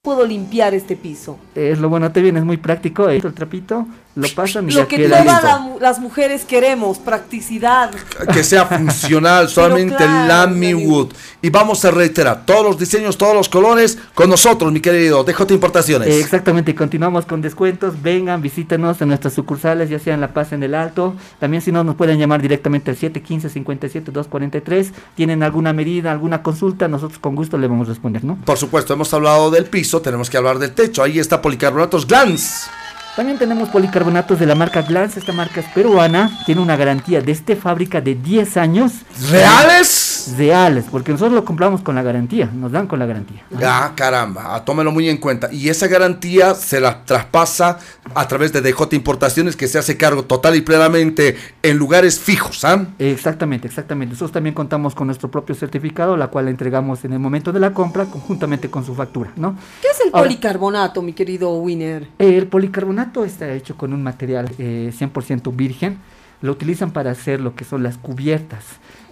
[0.01, 1.37] puedo limpiar este piso?
[1.53, 3.85] Es lo bueno, te viene, es muy práctico, eh, el trapito,
[4.15, 7.91] lo pasan y Lo ya que queda todas la las mujeres queremos, practicidad.
[8.31, 11.13] Que sea funcional, solamente claro, Lamewood.
[11.41, 15.53] Y vamos a reiterar, todos los diseños, todos los colores, con nosotros, mi querido DJ
[15.53, 16.07] Importaciones.
[16.07, 18.01] Eh, exactamente, continuamos con descuentos.
[18.01, 21.15] Vengan, visítenos en nuestras sucursales, ya sea en La Paz, en el Alto.
[21.39, 24.91] También, si no, nos pueden llamar directamente al 715-57-243.
[25.15, 28.37] Tienen alguna medida, alguna consulta, nosotros con gusto le vamos a responder, ¿no?
[28.45, 31.01] Por supuesto, hemos hablado del piso, tenemos que hablar del techo.
[31.01, 32.69] Ahí está Policarbonatos Glans.
[33.15, 35.19] También tenemos policarbonatos de la marca Glance.
[35.19, 38.93] Esta marca es peruana, tiene una garantía desde fábrica de 10 años.
[39.29, 40.33] ¿Reales?
[40.37, 43.43] Reales, porque nosotros lo compramos con la garantía, nos dan con la garantía.
[43.61, 45.49] Ah, caramba, ah, tómelo muy en cuenta.
[45.51, 47.79] Y esa garantía se la traspasa
[48.15, 52.63] a través de DJ Importaciones, que se hace cargo total y plenamente en lugares fijos,
[52.63, 52.85] ¿ah?
[52.97, 54.13] Exactamente, exactamente.
[54.13, 57.59] Nosotros también contamos con nuestro propio certificado, la cual le entregamos en el momento de
[57.59, 59.55] la compra conjuntamente con su factura, ¿no?
[59.81, 62.07] ¿Qué es el Ahora- policarbonato, mi querido Winner?
[62.19, 65.97] El policarbonato está hecho con un material eh, 100% virgen.
[66.41, 68.63] Lo utilizan para hacer lo que son las cubiertas.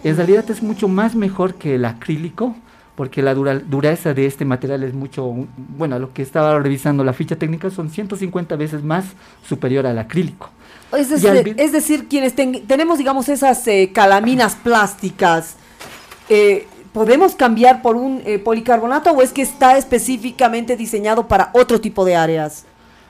[0.02, 2.56] En realidad es mucho más mejor que el acrílico,
[2.96, 7.12] porque la dura- dureza de este material es mucho, bueno, lo que estaba revisando la
[7.12, 9.04] ficha técnica son 150 veces más
[9.48, 10.50] superior al acrílico.
[10.96, 15.54] Es al decir, es decir, quienes ten- tenemos, digamos, esas eh, calaminas plásticas,
[16.28, 21.80] eh, ¿podemos cambiar por un eh, policarbonato o es que está específicamente diseñado para otro
[21.80, 22.64] tipo de áreas?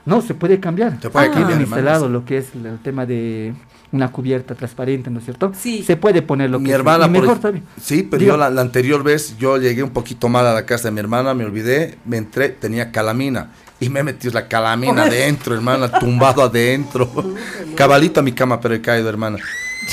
[0.07, 0.99] No, se puede cambiar.
[1.01, 1.31] Se puede Ah.
[1.33, 3.53] cambiar, instalado lo que es el tema de
[3.93, 5.53] una cubierta transparente, ¿no es cierto?
[5.59, 5.83] Sí.
[5.83, 7.63] Se puede poner lo Mi que es- hermana, y por mejor ej- todavía.
[7.81, 10.85] sí, pero yo la, la anterior vez, yo llegué un poquito mal a la casa
[10.89, 13.51] de mi hermana, me olvidé, me entré, tenía calamina.
[13.81, 17.11] Y me metí la calamina adentro, hermana, tumbado adentro.
[17.77, 19.39] Cabalito a mi cama, pero he caído, hermana.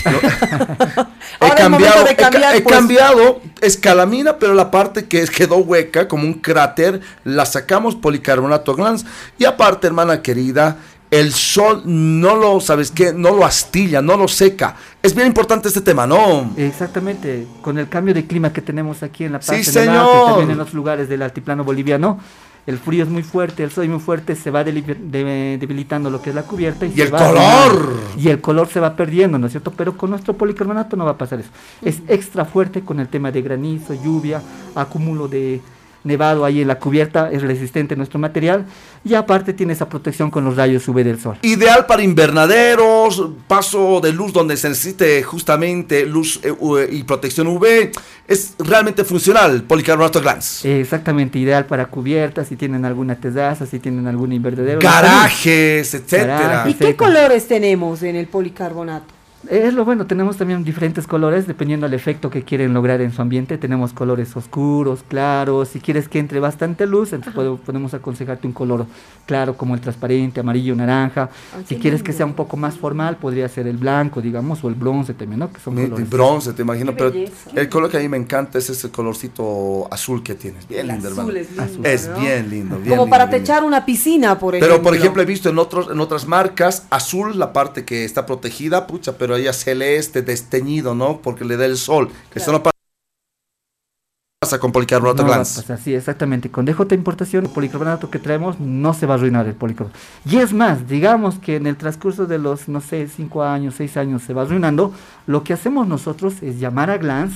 [1.42, 2.76] He cambiado, de he ca- cambiar, he pues.
[2.76, 7.96] cambiado, es calamina, pero la parte que es- quedó hueca, como un cráter, la sacamos
[7.96, 9.06] policarbonato glans.
[9.38, 10.78] Y aparte, hermana querida,
[11.12, 13.14] el sol no lo, ¿sabes qué?
[13.14, 14.76] No lo astilla, no lo seca.
[15.02, 16.52] Es bien importante este tema, ¿no?
[16.58, 20.60] Exactamente, con el cambio de clima que tenemos aquí en La Paz, Sí, también en
[20.60, 22.20] otros lugares del altiplano boliviano,
[22.68, 26.32] el frío es muy fuerte, el sol es muy fuerte, se va debilitando lo que
[26.32, 26.86] es la cubierta.
[26.86, 27.96] Y se el va color.
[28.18, 29.72] Y el color se va perdiendo, ¿no es cierto?
[29.72, 31.50] Pero con nuestro policarbonato no va a pasar eso.
[31.82, 34.42] Es extra fuerte con el tema de granizo, lluvia,
[34.76, 35.62] acúmulo de
[36.08, 38.66] nevado ahí en la cubierta, es resistente nuestro material
[39.04, 41.38] y aparte tiene esa protección con los rayos UV del sol.
[41.42, 47.92] Ideal para invernaderos, paso de luz donde se necesite justamente luz eh, y protección UV.
[48.28, 50.66] Es realmente funcional, policarbonato glans.
[50.66, 54.80] Exactamente, ideal para cubiertas, si tienen alguna terraza, si tienen algún invernadero.
[54.80, 56.40] Garajes, etcétera.
[56.40, 56.76] Garajes.
[56.76, 59.17] ¿Y qué colores tenemos en el policarbonato?
[59.50, 63.22] Es lo bueno, tenemos también diferentes colores dependiendo del efecto que quieren lograr en su
[63.22, 63.58] ambiente.
[63.58, 65.70] Tenemos colores oscuros, claros.
[65.70, 68.86] Si quieres que entre bastante luz, entonces puedo- podemos aconsejarte un color
[69.26, 71.30] claro como el transparente, amarillo, naranja.
[71.66, 74.76] Si quieres que sea un poco más formal, podría ser el blanco, digamos, o el
[74.76, 75.52] bronce también, ¿no?
[75.52, 76.10] Que son colores.
[76.10, 76.92] bronce, te imagino.
[76.92, 77.50] Qué Pero belleza.
[77.56, 80.68] el color que a mí me encanta es ese colorcito azul que tienes.
[80.68, 81.40] Bien El lindo, azul hermano.
[81.40, 82.20] es lindo, Es ¿no?
[82.20, 82.76] bien lindo.
[82.78, 84.76] Bien Como lindo, para bien techar una piscina, por ejemplo.
[84.76, 88.26] Pero por ejemplo he visto en otros en otras marcas azul la parte que está
[88.26, 91.20] protegida, pucha, pero ella celeste desteñido, ¿no?
[91.22, 95.56] Porque le da el sol, que eso no pasa con policarbonato No glans.
[95.56, 96.50] pasar, sí, exactamente.
[96.52, 100.00] Con DJ importación, el policarbonato que traemos no se va a arruinar el policarbonato.
[100.26, 103.98] Y es más, digamos que en el transcurso de los, no sé, 5 años, 6
[103.98, 104.94] años se va arruinando,
[105.26, 107.34] lo que hacemos nosotros es llamar a Glans.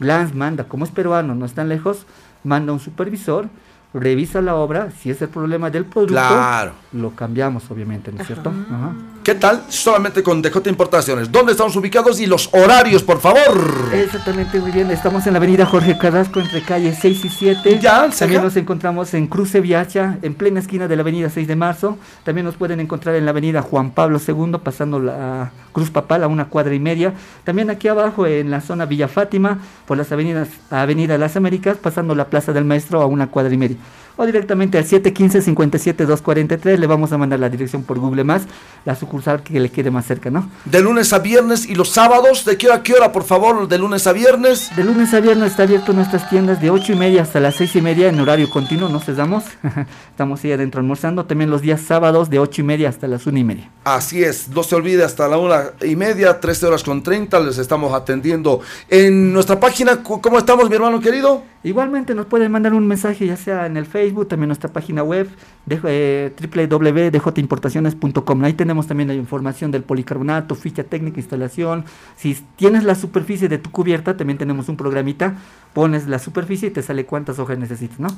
[0.00, 2.04] Glans manda, como es peruano, no es tan lejos,
[2.42, 3.48] manda un supervisor,
[3.94, 6.72] revisa la obra, si es el problema del producto, Claro.
[6.92, 8.50] lo cambiamos obviamente, ¿no es cierto?
[8.50, 8.92] Ajá.
[9.24, 9.64] ¿Qué tal?
[9.70, 11.32] Solamente con DJ Importaciones.
[11.32, 13.58] ¿Dónde estamos ubicados y los horarios, por favor?
[13.94, 14.90] Exactamente, muy bien.
[14.90, 17.78] Estamos en la avenida Jorge Carrasco, entre calles 6 y 7.
[17.80, 21.56] Ya, También nos encontramos en Cruce Viacha, en plena esquina de la avenida 6 de
[21.56, 21.96] marzo.
[22.22, 26.28] También nos pueden encontrar en la avenida Juan Pablo II, pasando la Cruz Papal a
[26.28, 27.14] una cuadra y media.
[27.44, 32.14] También aquí abajo en la zona Villa Fátima, por las avenidas Avenida Las Américas, pasando
[32.14, 33.78] la Plaza del Maestro a una cuadra y media.
[34.16, 38.42] O directamente al 715-57-243, le vamos a mandar la dirección por Google Más,
[38.84, 40.48] la sucursal que le quede más cerca, ¿no?
[40.64, 43.66] De lunes a viernes y los sábados, ¿de qué hora a qué hora, por favor?
[43.66, 44.70] De lunes a viernes.
[44.76, 47.76] De lunes a viernes está abierto nuestras tiendas de 8 y media hasta las 6
[47.76, 49.44] y media en horario continuo, no cesamos.
[50.10, 51.24] Estamos ahí adentro almorzando.
[51.24, 53.70] También los días sábados de 8 y media hasta las 1 y media.
[53.84, 57.58] Así es, no se olvide hasta la una y media, 13 horas con 30, les
[57.58, 58.60] estamos atendiendo.
[58.88, 61.42] En nuestra página, ¿cómo estamos, mi hermano querido?
[61.64, 65.30] Igualmente nos pueden mandar un mensaje ya sea en el Facebook, también nuestra página web
[65.64, 66.30] de, eh,
[66.68, 68.44] www.djimportaciones.com.
[68.44, 71.86] Ahí tenemos también la información del policarbonato, ficha técnica, instalación.
[72.16, 75.36] Si tienes la superficie de tu cubierta, también tenemos un programita.
[75.72, 78.08] Pones la superficie y te sale cuántas hojas necesitas, ¿no?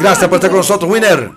[0.00, 1.30] Gracias por estar con nosotros, Winner.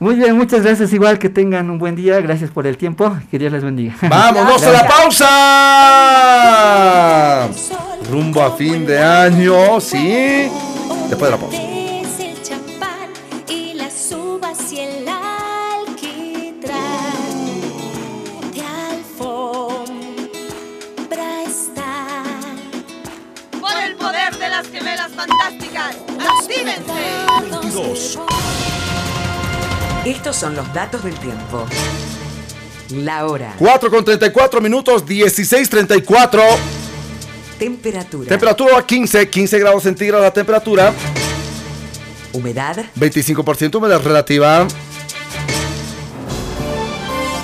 [0.00, 0.90] Muy bien, muchas gracias.
[0.94, 2.18] Igual que tengan un buen día.
[2.22, 3.14] Gracias por el tiempo.
[3.30, 3.94] Que Dios les bendiga.
[4.08, 5.28] ¡Vámonos a la pausa!
[8.10, 10.48] Rumbo a fin de año, ¿sí?
[11.08, 11.56] Después de la pausa.
[11.56, 13.10] Es el champán
[13.48, 16.76] y las uvas y el alquitrán
[18.52, 19.84] de alfombra
[21.46, 22.24] está.
[23.58, 27.18] Por el poder de las gemelas fantásticas, actívense.
[30.04, 31.66] Estos son los datos del tiempo.
[32.90, 33.54] La hora.
[33.58, 36.42] 4 con 34 minutos, 16.34.
[37.58, 38.28] Temperatura.
[38.28, 40.92] Temperatura 15, 15 grados centígrados la temperatura.
[42.32, 42.76] Humedad.
[42.96, 44.66] 25% humedad relativa.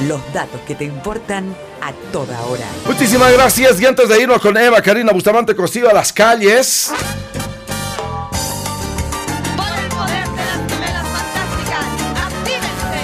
[0.07, 2.67] Los datos que te importan a toda hora.
[2.87, 3.81] Muchísimas gracias.
[3.81, 6.93] Y antes de irnos con Eva Karina Bustamante Cosío a las calles.
[9.57, 11.85] Por el poder de las gemelas fantásticas,
[12.23, 13.03] actívense.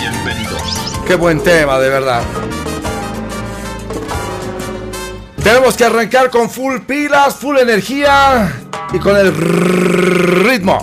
[0.00, 0.62] Bienvenidos.
[1.06, 2.22] Qué buen tema, de verdad.
[5.42, 8.52] Tenemos que arrancar con full pilas, full energía
[8.92, 10.78] y con el ritmo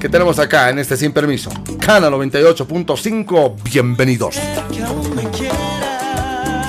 [0.00, 1.50] que tenemos acá en este Sin Permiso.
[1.80, 4.36] Cana 98.5, bienvenidos.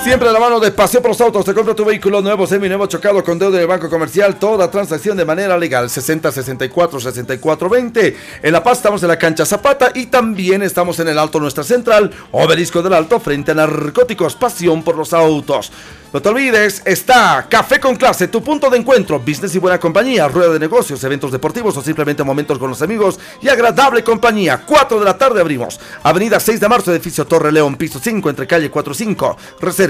[0.08, 2.86] Siempre de la mano de Paseo por los Autos, te compra tu vehículo nuevo, semi-nuevo,
[2.86, 8.18] chocado con deuda de banco comercial, toda transacción de manera legal, 60 64 64 20.
[8.42, 11.66] En La Paz estamos en la cancha Zapata y también estamos en el Alto Nuestra
[11.66, 15.74] Central, Obelisco del Alto, frente a Narcóticos, pasión por los autos.
[16.14, 20.30] No te olvides, está Café con Clase, tu punto de encuentro, business y buena compañía,
[20.30, 24.64] rueda de negocios, eventos deportivos o simplemente momentos con los amigos y agradable compañía.
[24.66, 25.78] 4 de la tarde abrimos.
[26.04, 29.38] Avenida 6 de marzo, edificio Torre León, piso 5, entre calle 45.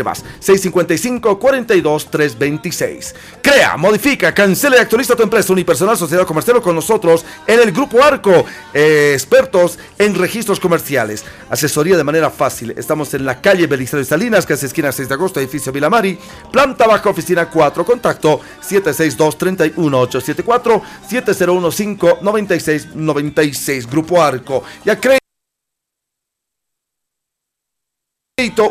[0.08, 3.14] Reservas 655-42-326.
[3.42, 8.04] Crea, modifica, cancela y actualiza tu empresa unipersonal, sociedad comercial con nosotros en el Grupo
[8.04, 8.46] Arco.
[8.74, 11.24] eh, expertos en registros comerciales.
[11.50, 12.74] Asesoría de manera fácil.
[12.78, 16.18] Estamos en la calle Belisario Salinas, es esquina 6 de agosto, edificio Vilamari.
[16.52, 17.86] Planta baja, oficina 4.
[17.86, 23.88] Contacto 762-31874, 7015-9696.
[23.90, 24.64] Grupo Arco.
[24.86, 25.18] Y a crédito,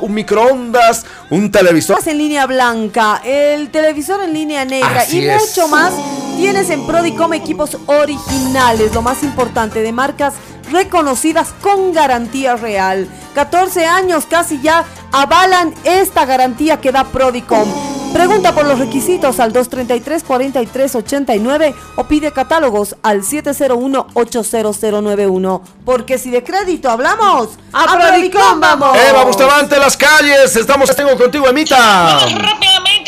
[0.01, 1.99] un microondas, un televisor.
[2.07, 5.41] en línea blanca, el televisor en línea negra Así y es.
[5.41, 5.93] mucho más
[6.37, 10.35] tienes en Prodicom equipos originales, lo más importante, de marcas
[10.71, 13.09] reconocidas con garantía real.
[13.35, 17.96] 14 años casi ya avalan esta garantía que da Prodicom.
[18.13, 25.61] Pregunta por los requisitos al 233-4389 o pide catálogos al 701-80091.
[25.85, 28.97] Porque si de crédito hablamos, ¡a Prodicom vamos!
[28.97, 30.57] Eva Bustamante, las calles.
[30.57, 31.77] Estamos, tengo contigo, Emita.
[31.77, 32.25] Vamos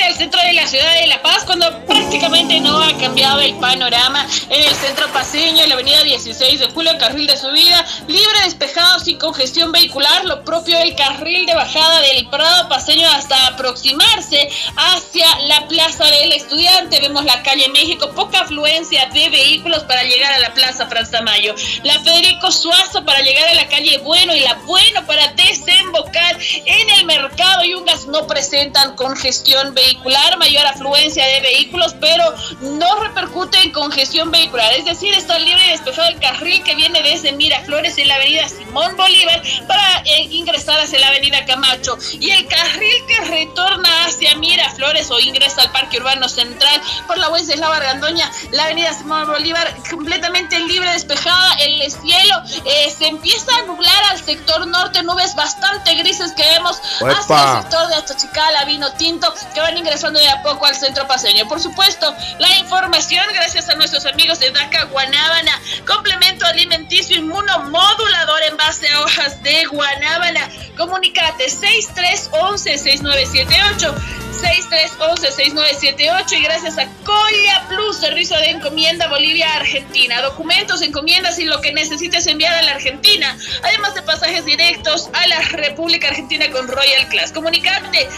[0.08, 4.26] al centro de la ciudad de La Paz cuando prácticamente no ha cambiado el panorama
[4.48, 9.00] en el centro paseño, en la avenida 16 de julio, carril de subida, libre, despejado,
[9.00, 15.26] sin congestión vehicular, lo propio del carril de bajada del Prado paseño hasta aproximarse hacia
[15.40, 17.00] la Plaza del Estudiante.
[17.00, 21.54] Vemos la calle México, poca afluencia de vehículos para llegar a la Plaza Franz Tamayo.
[21.82, 26.90] La Federico Suazo para llegar a la calle Bueno y la Bueno para desembocar en
[26.90, 29.97] el mercado Yungas no presentan congestión vehicular,
[30.38, 32.24] mayor afluencia de vehículos, pero
[32.60, 34.72] no repercute en congestión vehicular.
[34.74, 38.48] Es decir, está libre y despejado el carril que viene desde Miraflores en la avenida
[38.48, 41.98] Simón Bolívar para eh, ingresar hacia la avenida Camacho.
[42.12, 47.28] Y el carril que retorna hacia Miraflores o ingresa al Parque Urbano Central por la
[47.30, 52.34] Wenceslao Argandoña, la avenida Simón Bolívar completamente libre, despejada, el cielo
[52.64, 57.56] eh, se empieza a nublar al sector norte, nubes bastante grises que vemos hacia ¡Epa!
[57.56, 61.48] el sector de Achachicala, Vino Tinto, que van ingresando de a poco al centro paseño.
[61.48, 68.58] Por supuesto, la información gracias a nuestros amigos de DACA Guanábana, complemento alimenticio inmunomodulador en
[68.58, 70.46] base a hojas de guanábana.
[70.76, 73.94] Comunicate 6311-6978.
[74.38, 80.22] 6311-6978 y gracias a Colia Plus, servicio de encomienda Bolivia Argentina.
[80.22, 85.26] Documentos, encomiendas y lo que necesites enviar a la Argentina, además de pasajes directos a
[85.26, 87.32] la República Argentina con Royal Class.
[87.32, 88.08] Comunicate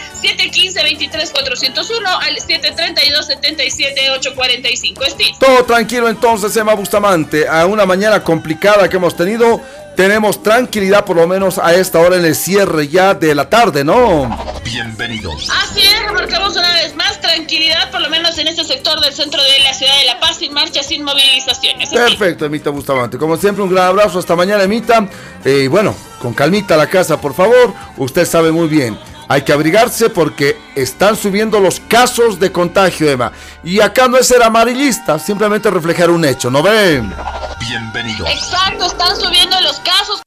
[1.61, 5.09] 715-23-401 al 732-77-845.
[5.09, 5.35] Steve.
[5.39, 7.47] Todo tranquilo entonces, Emma Bustamante.
[7.47, 9.61] A una mañana complicada que hemos tenido,
[9.95, 13.83] tenemos tranquilidad por lo menos a esta hora en el cierre ya de la tarde,
[13.83, 14.61] ¿no?
[14.63, 15.49] Bienvenidos.
[15.49, 19.41] Así es, remarcamos una vez más tranquilidad, por lo menos en este sector del centro
[19.41, 21.89] de la ciudad de La Paz, sin marcha, sin movilizaciones.
[21.89, 23.17] Perfecto, Emita Bustamante.
[23.17, 24.19] Como siempre, un gran abrazo.
[24.19, 25.07] Hasta mañana, Emita.
[25.43, 27.73] Eh, Y bueno, con calmita a la casa, por favor.
[27.97, 28.97] Usted sabe muy bien.
[29.31, 33.31] Hay que abrigarse porque están subiendo los casos de contagio, Emma.
[33.63, 37.15] Y acá no es ser amarillista, simplemente reflejar un hecho, ¿no ven?
[37.61, 38.29] Bienvenidos.
[38.29, 40.21] Exacto, están subiendo los casos.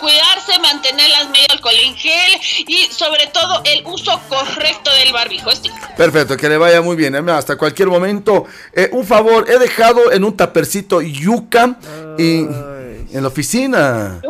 [0.00, 5.50] Cuidarse, mantener las medidas alcohol en gel y sobre todo el uso correcto del barbijo.
[5.94, 7.16] Perfecto, que le vaya muy bien.
[7.16, 8.46] Emma, hasta cualquier momento.
[8.72, 11.76] Eh, un favor, he dejado en un tapercito yuca
[12.16, 12.46] y
[13.12, 14.22] en la oficina.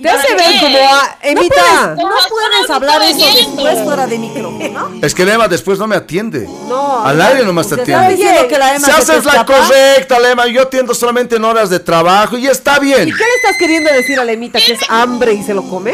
[0.00, 1.94] Te hace ver como a Emita.
[1.96, 4.90] No puedes hablar eso después fuera de micrófono.
[5.02, 6.48] Es que Emma después no me atiende.
[6.68, 8.16] No, Al aire nomás te atiende.
[8.48, 9.56] que la Emma Si se te haces la escapa.
[9.58, 13.08] correcta, Lema, yo atiendo solamente en horas de trabajo y está bien.
[13.08, 14.58] ¿Y qué le estás queriendo decir a la Emita?
[14.58, 15.92] ¿Que es hambre y se lo come?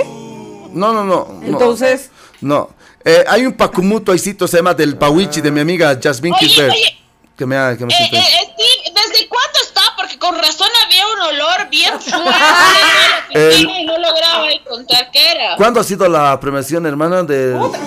[0.73, 1.27] No, no, no.
[1.41, 1.47] no.
[1.47, 2.11] Entonces.
[2.41, 2.71] No.
[3.05, 6.71] Eh, hay un pacumuto ahícito, se llama del Pawichi de mi amiga Jasmine Oye, Kisber.
[6.71, 6.97] oye.
[7.37, 8.07] Que me, ha- que me Eh, eh,
[8.53, 9.81] Steve, ¿desde cuándo está?
[9.97, 12.31] Porque con razón había un olor bien fuerte
[13.31, 15.57] El- y no lograba encontrar qué era.
[15.57, 17.23] ¿Cuándo ha sido la premiación, hermana?
[17.25, 17.81] Del, No, el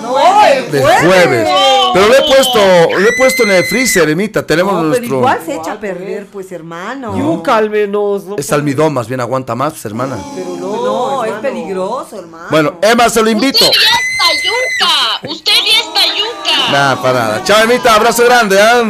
[0.68, 0.84] jueves.
[1.00, 1.48] jueves.
[1.48, 1.90] No.
[1.94, 2.58] Pero le he puesto,
[2.98, 4.44] le he puesto en el freezer, Emita.
[4.46, 5.16] Tenemos No, pero nuestro.
[5.18, 7.16] igual se echa a perder, pues, hermano.
[7.16, 8.24] Yuca al menos.
[8.24, 8.36] ¿no?
[8.36, 10.18] Es almidón, más bien aguanta más, pues, hermana.
[10.34, 12.46] Pero no, No, es peligroso, hermano.
[12.50, 13.64] Bueno, Emma, se lo invito.
[13.64, 15.32] Usted ya está yuca.
[15.32, 16.72] Usted ya está yuca.
[16.72, 17.44] Nah, para nada.
[17.44, 18.60] Chao, Emita, abrazo grande.
[18.60, 18.82] ¿ah?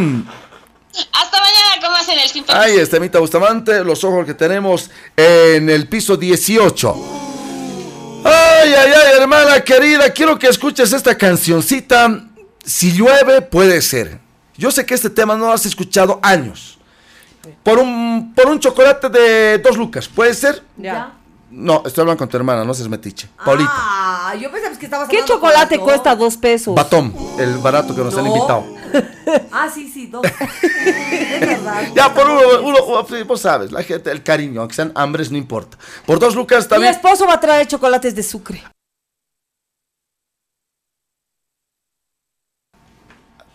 [1.13, 1.74] Hasta mañana
[2.07, 6.95] más en el Ahí está, Emita Bustamante, los ojos que tenemos en el piso 18.
[8.25, 12.25] Ay, ay, ay, hermana querida, quiero que escuches esta cancioncita.
[12.65, 14.19] Si llueve, puede ser.
[14.57, 16.79] Yo sé que este tema no lo has escuchado años.
[17.63, 20.63] Por un, por un chocolate de dos lucas, ¿puede ser?
[20.77, 21.13] Ya.
[21.51, 23.29] No, estoy hablando con tu hermana, no seas metiche.
[23.45, 23.71] Paulita.
[23.73, 26.75] Ah, yo pensaba que estabas ¿Qué chocolate cuesta dos pesos?
[26.75, 28.65] Batón, el barato que nos han invitado.
[29.53, 30.25] Ah, sí, sí, dos.
[30.63, 31.83] es verdad.
[31.95, 35.79] Ya, por uno, uno, vos sabes, la gente, el cariño, aunque sean hambres, no importa.
[36.07, 36.93] Por dos lucas Mi también.
[36.93, 38.63] esposo va a traer chocolates de sucre.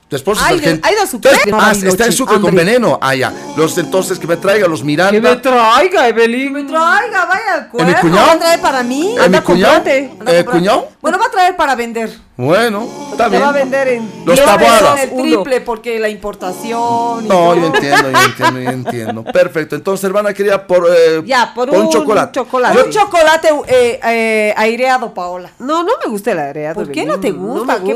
[0.10, 0.88] Tu esposo Ay, es argentino.
[0.88, 2.98] ¿hay de ah, está el chi- sucre con veneno.
[3.00, 3.32] Ah, ya.
[3.56, 5.12] Los entonces que me traiga los Miranda.
[5.12, 6.52] Que me traiga, Evelyn.
[6.52, 8.02] Me traiga, vaya al mi cuerpo.
[8.02, 8.28] cuñado?
[8.28, 9.16] Va a traer para mí.
[9.24, 9.84] ¿Eh, mi cuñado?
[9.86, 10.88] ¿Eh, cuñado?
[11.00, 12.10] Bueno, va a traer para vender.
[12.36, 13.42] Bueno, está bien.
[13.44, 14.12] va a vender en.
[14.26, 15.02] Los tabuadas.
[15.04, 17.26] El triple porque la importación.
[17.26, 17.56] y No, todo.
[17.56, 19.24] yo entiendo, yo entiendo, yo entiendo.
[19.26, 19.76] Perfecto.
[19.76, 22.32] Entonces, hermana, quería por, eh, Ya, por un, un chocolate.
[22.40, 22.82] chocolate.
[22.82, 25.52] Un chocolate eh, eh, aireado, Paola.
[25.60, 26.76] No, no me gusta el aireado.
[26.76, 27.74] ¿Por qué no te gusta?
[27.78, 27.94] No me ¿Qué?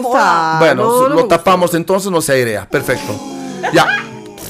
[0.59, 1.37] Bueno, No, no lo me gusta.
[1.37, 2.67] tapamos entonces, no se airea.
[2.69, 3.19] Perfecto.
[3.73, 3.85] Ya.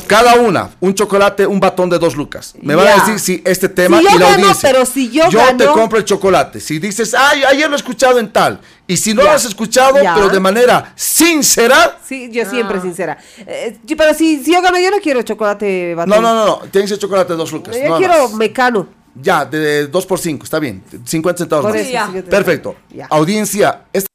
[0.07, 2.53] Cada una, un chocolate, un batón de dos lucas.
[2.61, 4.69] Me van a decir si este tema Si yo y la gano, audiencia.
[4.71, 6.59] pero si yo te gano- compro el chocolate.
[6.59, 8.59] Si dices, ay, ayer lo he escuchado en tal.
[8.85, 11.97] Y si no lo has escuchado, pero de manera sincera.
[12.05, 13.17] Sí, yo siempre sincera.
[13.47, 16.09] Eh, yo- pero si, si yo gano, yo no quiero chocolate batón.
[16.09, 16.55] No, no, no, no.
[16.69, 17.75] Tiene que ser chocolate de dos lucas.
[17.75, 18.33] Yo no quiero más.
[18.33, 18.87] mecano.
[19.15, 20.83] Ya, de 2 por 5, está bien.
[21.05, 21.81] 50 centavos Por más.
[21.81, 22.05] eso, Ya.
[22.07, 22.75] 50 Perfecto.
[22.93, 23.05] Ya.
[23.11, 24.07] Audiencia, esta...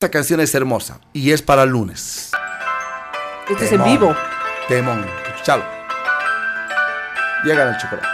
[0.00, 2.30] esta canción es hermosa y es para el lunes.
[3.50, 4.14] Esto es en vivo.
[4.68, 5.04] Temón.
[5.34, 5.64] Escuchalo.
[7.42, 8.06] Llega el chocolate.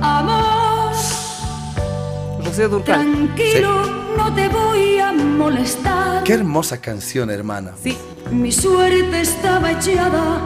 [0.00, 0.94] Amor,
[2.46, 3.00] Rocío Durcal.
[3.02, 3.84] tranquilo,
[4.16, 6.24] no te voy a molestar.
[6.24, 7.72] Qué hermosa canción, hermana.
[7.82, 7.98] Sí.
[8.30, 10.40] Mi suerte estaba echada,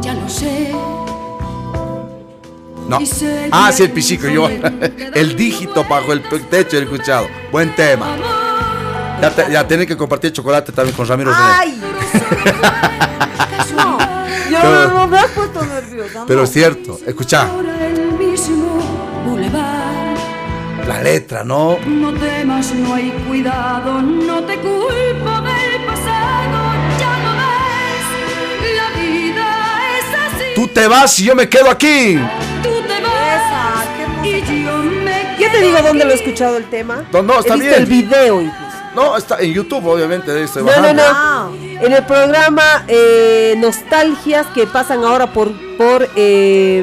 [0.00, 0.74] ya lo sé.
[2.88, 2.98] No.
[3.50, 4.28] Ah, sí, el pichico.
[4.28, 4.48] Yo,
[5.14, 7.28] el dígito bajo el techo he escuchado.
[7.50, 8.16] Buen tema.
[9.20, 11.32] Ya, te- ya tienen que compartir chocolate también con Ramiro.
[11.34, 11.80] ¡Ay!
[13.74, 13.98] no,
[14.50, 16.24] yo Pero- no me has puesto nerviosa.
[16.26, 17.48] Pero es cierto, escucha
[20.86, 21.78] la letra, ¿no?
[21.86, 26.58] No temas, no hay cuidado, no te culpo del pasado,
[26.98, 28.76] ya lo ves.
[28.76, 29.48] La vida
[29.98, 30.44] es así.
[30.54, 32.18] Tú te vas y yo me quedo aquí.
[32.66, 33.86] Tú te vas
[34.24, 37.04] y yo me Yo te digo dónde lo he escuchado el tema.
[37.12, 37.80] No, no, está He visto bien.
[37.82, 38.62] el video incluso.
[38.94, 40.32] No, está en YouTube, obviamente.
[40.32, 41.02] de este, No, no, bajando.
[41.02, 41.54] no.
[41.82, 46.82] En el programa eh, Nostalgias que pasan ahora por, por eh,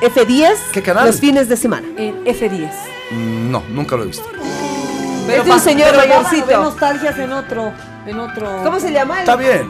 [0.00, 0.54] F10.
[0.72, 1.06] ¿Qué canal?
[1.06, 1.88] Los fines de semana.
[1.96, 2.70] En F10.
[3.10, 4.24] Mm, No, nunca lo he visto.
[5.26, 6.62] Pero es un señor mayorcito.
[6.62, 7.72] nostalgias en otro,
[8.06, 8.62] en otro.
[8.62, 9.18] ¿Cómo se llama?
[9.20, 9.68] Está bien.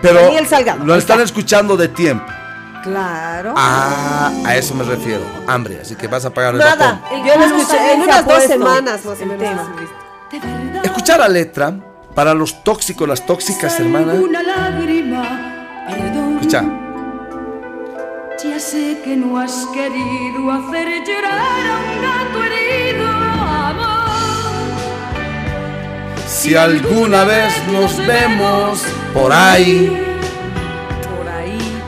[0.00, 0.84] Pero Daniel Salgado.
[0.84, 2.24] lo están escuchando de tiempo.
[2.84, 3.54] Claro.
[3.56, 5.24] Ah, a eso me refiero.
[5.46, 7.00] Hambre, así que vas a pagar el Nada.
[7.10, 9.66] Yo lo escuché en unas dos semanas más o menos.
[10.82, 11.74] Escuchar la letra
[12.14, 14.12] para los tóxicos, las tóxicas, hermana.
[14.12, 16.36] Una lágrima, perdón.
[16.36, 16.62] Escucha.
[18.44, 24.04] Ya sé que no has querido hacer llorar a un gato herido, amor.
[26.28, 28.84] Si alguna vez nos vemos
[29.14, 30.13] por ahí.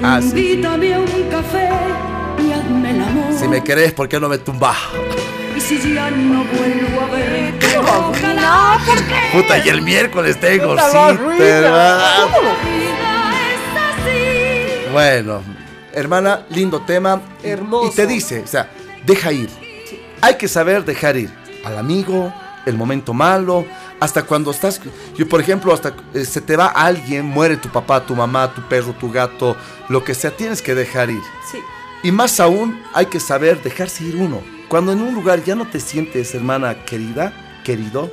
[0.03, 0.29] Ah, sí.
[0.29, 1.69] invítame a un café
[2.39, 3.39] y hazme el amor.
[3.39, 4.77] Si me querés, ¿por qué no me tumbas?
[5.57, 11.13] Y si ya no vuelvo a verte, ojalá, porque Puta, y el miércoles tengo Puta,
[11.17, 12.29] cita.
[14.93, 15.43] Bueno,
[15.93, 17.21] hermana, lindo tema.
[17.43, 17.93] Hermoso.
[17.93, 18.69] Y te dice, o sea,
[19.05, 19.51] deja ir.
[20.21, 21.31] Hay que saber dejar ir
[21.65, 22.33] al amigo,
[22.67, 23.67] el momento malo,
[23.99, 24.81] hasta cuando estás,
[25.17, 28.63] yo por ejemplo, hasta eh, se te va alguien, muere tu papá, tu mamá, tu
[28.69, 29.57] perro, tu gato,
[29.89, 31.23] lo que sea, tienes que dejar ir.
[31.51, 31.59] Sí.
[32.03, 34.43] Y más aún, hay que saber dejarse ir uno.
[34.69, 37.33] Cuando en un lugar ya no te sientes, hermana querida,
[37.65, 38.11] querido,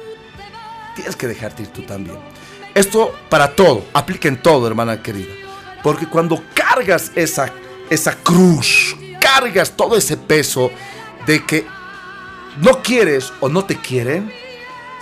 [0.96, 2.18] tienes que dejarte ir tú también.
[2.74, 5.34] Esto para todo, aplica en todo, hermana querida.
[5.84, 7.52] Porque cuando cargas esa,
[7.90, 10.72] esa cruz, cargas todo ese peso
[11.26, 11.66] de que
[12.62, 14.32] no quieres o no te quieren,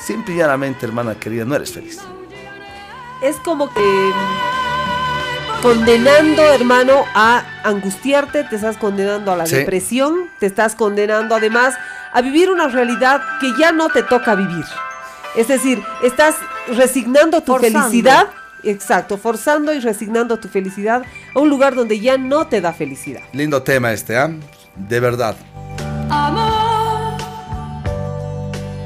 [0.05, 1.99] simple y llanamente, hermana querida, no eres feliz.
[3.21, 4.11] Es como que
[5.61, 9.55] condenando, hermano, a angustiarte, te estás condenando a la Sí.
[9.57, 11.75] depresión, te estás condenando además
[12.13, 14.65] a vivir una realidad que ya no te toca vivir.
[15.35, 16.35] Es decir, estás
[16.75, 17.79] resignando tu Forzando.
[17.79, 18.27] felicidad,
[18.63, 21.03] exacto, forzando y resignando tu felicidad
[21.35, 23.21] a un lugar donde ya no te da felicidad.
[23.31, 24.29] Lindo tema este, ¿ah?
[24.75, 25.35] De verdad.
[26.09, 26.51] Amor,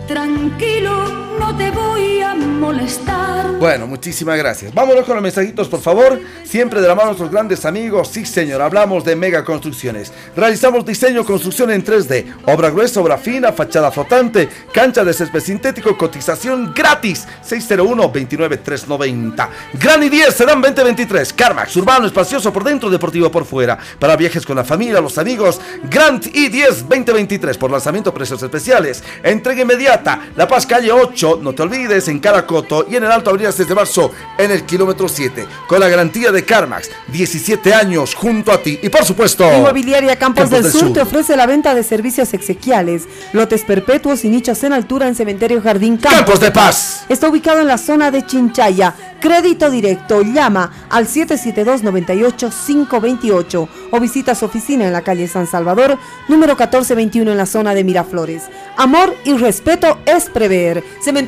[0.07, 3.51] tranquilo, no te voy a molestar.
[3.59, 4.73] Bueno, muchísimas gracias.
[4.73, 6.19] Vámonos con los mensajitos, por favor.
[6.43, 8.09] Siempre de la mano de nuestros grandes amigos.
[8.09, 10.11] Sí, señor, hablamos de Mega Construcciones.
[10.35, 12.34] Realizamos diseño, construcción en 3D.
[12.47, 17.27] Obra gruesa, obra fina, fachada flotante, cancha de césped sintético, cotización gratis.
[17.47, 19.49] 601-29390.
[19.73, 21.31] Gran y 10 serán 2023.
[21.34, 23.77] Carmax, urbano, espacioso por dentro, deportivo por fuera.
[23.99, 25.61] Para viajes con la familia, los amigos.
[25.89, 29.03] Grant i10 2023 por lanzamiento precios especiales.
[29.23, 30.30] Entrega inmediata.
[30.35, 33.67] La Paz Calle 8, no te olvides, en Caracoto y en el Alto Avenida 6
[33.67, 35.45] de marzo, en el kilómetro 7.
[35.67, 36.89] Con la garantía de Carmax.
[37.07, 38.79] 17 años junto a ti.
[38.81, 39.45] Y por supuesto.
[39.51, 43.03] Inmobiliaria Campos, del, Sur, te ofrece la venta de servicios exequiales,
[43.33, 47.05] lotes perpetuos y nichos en altura en Cementerio Jardín Campos, Campos de Paz.
[47.09, 48.95] Está ubicado en la zona de Chinchaya.
[49.19, 55.97] Crédito directo, llama al 772-98-528 o visita su oficina en la calle San Salvador,
[56.27, 58.43] número 1421 en la zona de Miraflores.
[58.77, 60.83] Amor y respeto es prever.
[61.01, 61.24] Cementerio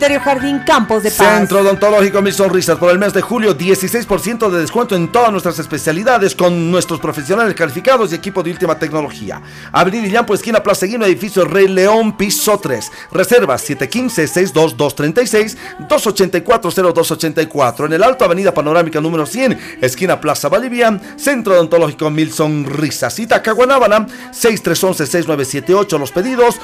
[0.65, 1.38] Campos de Paz.
[1.38, 5.57] Centro Odontológico Mil Sonrisas por el mes de julio, 16% de descuento en todas nuestras
[5.60, 9.41] especialidades con nuestros profesionales calificados y equipo de última tecnología.
[9.72, 12.91] Avenida Illampo, esquina Plaza Guino, edificio Rey León, piso 3.
[13.11, 15.57] Reservas 715-62236,
[15.90, 17.86] 284-0284.
[17.86, 23.18] En el Alto, Avenida Panorámica número 100, esquina Plaza Bolivia, Centro Odontológico Mil Sonrisas.
[23.19, 25.98] Itaca, Guanábana, 6311-6978.
[25.98, 26.60] Los pedidos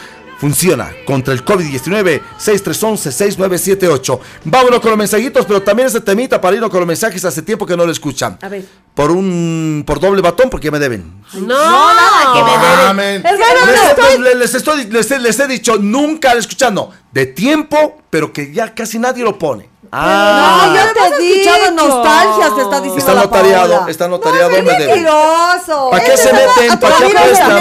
[0.48, 4.20] Funciona contra el COVID-19 6311-6978.
[4.44, 7.66] Vámonos con los mensajitos, pero también ese temita para irnos con los mensajes hace tiempo
[7.66, 8.38] que no lo escuchan.
[8.42, 8.66] A ver.
[8.94, 11.24] Por un por doble batón porque me deben.
[11.36, 12.88] No, nada que me deben.
[12.90, 13.24] Amén.
[13.26, 16.92] Es no, no les, estoy- les- les estoy- les he- les he dicho nunca escuchando
[17.14, 19.70] de tiempo, pero que ya casi nadie lo pone.
[19.94, 24.58] Ah, no, yo te he escuchado nostalgias, te está diciendo está notariado, está notariado, me
[24.62, 24.78] deben.
[24.90, 25.90] mentiroso.
[25.90, 26.80] ¿Para qué se meten?
[26.82, 27.60] ¿Para qué Ramiro apuestan?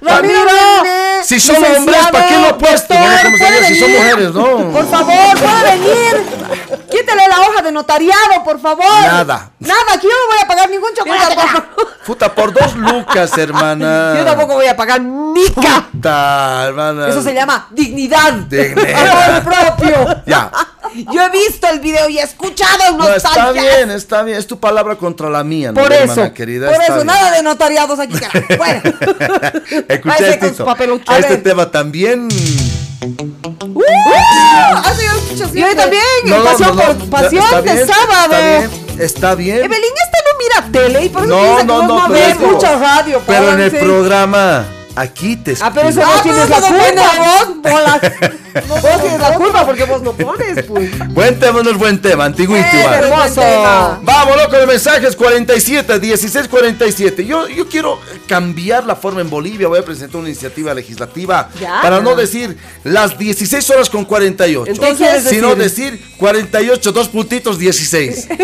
[0.00, 0.40] Ramiro
[1.24, 2.54] Si son hombres, ¿para qué lo se
[3.38, 3.64] puede diría?
[3.68, 4.70] Si son mujeres, no.
[4.72, 6.43] Por favor, puede venir.
[7.38, 8.84] La hoja de notariado, por favor.
[9.02, 9.50] Nada.
[9.58, 11.36] Nada, aquí yo no voy a pagar ningún chocolate.
[12.06, 14.14] Puta, por dos lucas, hermana.
[14.18, 15.88] Yo tampoco voy a pagar nica.
[15.90, 17.08] Puta, hermana.
[17.08, 18.32] Eso se llama dignidad.
[18.34, 19.38] Dignidad.
[19.38, 19.42] Amor
[19.76, 20.22] propio.
[20.26, 20.50] Ya.
[21.12, 24.38] Yo he visto el video y he escuchado No, está bien, está bien.
[24.38, 26.70] Es tu palabra contra la mía, ¿no, Por hermana eso, querida?
[26.70, 27.06] por eso, bien.
[27.06, 28.46] nada de notariados aquí, carajo.
[28.56, 28.82] Bueno.
[31.06, 31.42] A Este ver.
[31.42, 32.28] tema también.
[33.02, 33.82] ¡Uh!
[34.84, 35.02] Así
[35.36, 36.98] yo también, No, no, pasión no, no.
[36.98, 38.34] por pasión Está de bien, sábado.
[38.34, 39.56] Está bien, está bien.
[39.58, 42.76] Evelyn, esta no mira tele y por eso No, piensa que no, no, digo, mucha
[42.78, 43.22] radio.
[43.26, 44.64] Pero en el programa,
[44.96, 47.12] aquí te Ah, pero eso no tienes la culpa.
[47.18, 48.00] vos, bolas.
[48.68, 51.08] Vos tienes la culpa porque vos no pones, pues.
[51.08, 52.60] Buen tema, no es buen tema, antiguito.
[52.60, 52.94] Eh, igual.
[53.04, 53.42] hermoso.
[54.02, 57.24] Vámonos con el mensaje, es 47, 16, 47.
[57.26, 57.98] Yo, yo quiero
[58.28, 59.68] cambiar la forma en Bolivia.
[59.68, 61.80] Voy a presentar una iniciativa legislativa Ya.
[61.82, 67.58] para no decir las 16 horas con 48, Entonces, sino decir- decir 48, dos puntitos,
[67.58, 68.28] 16.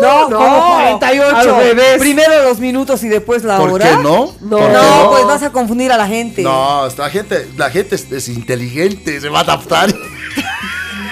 [0.00, 1.36] No, no, como 48.
[1.36, 1.98] al revés.
[1.98, 3.88] Primero los minutos y después la ¿Por hora.
[3.90, 4.34] qué no?
[4.40, 5.10] No, ¿Por qué no, no?
[5.10, 6.42] pues vas a confundir a la gente.
[6.42, 9.90] No, la gente, la gente es, es inteligente, se va a adaptar.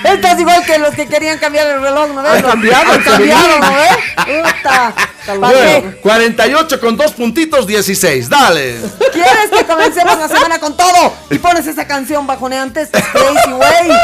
[0.04, 2.42] Estás igual que los que querían cambiar el reloj, ¿no ves?
[2.42, 4.42] Cambiado, Han cambiado, ¿no ves?
[4.52, 4.94] Puta.
[5.24, 6.00] ¿Para Bueno, qué?
[6.02, 8.28] 48 con dos puntitos, 16.
[8.28, 8.78] Dale.
[9.12, 11.14] ¿Quieres que comencemos la semana con todo?
[11.30, 13.96] Y pones esa canción bajoneante, crazy, güey.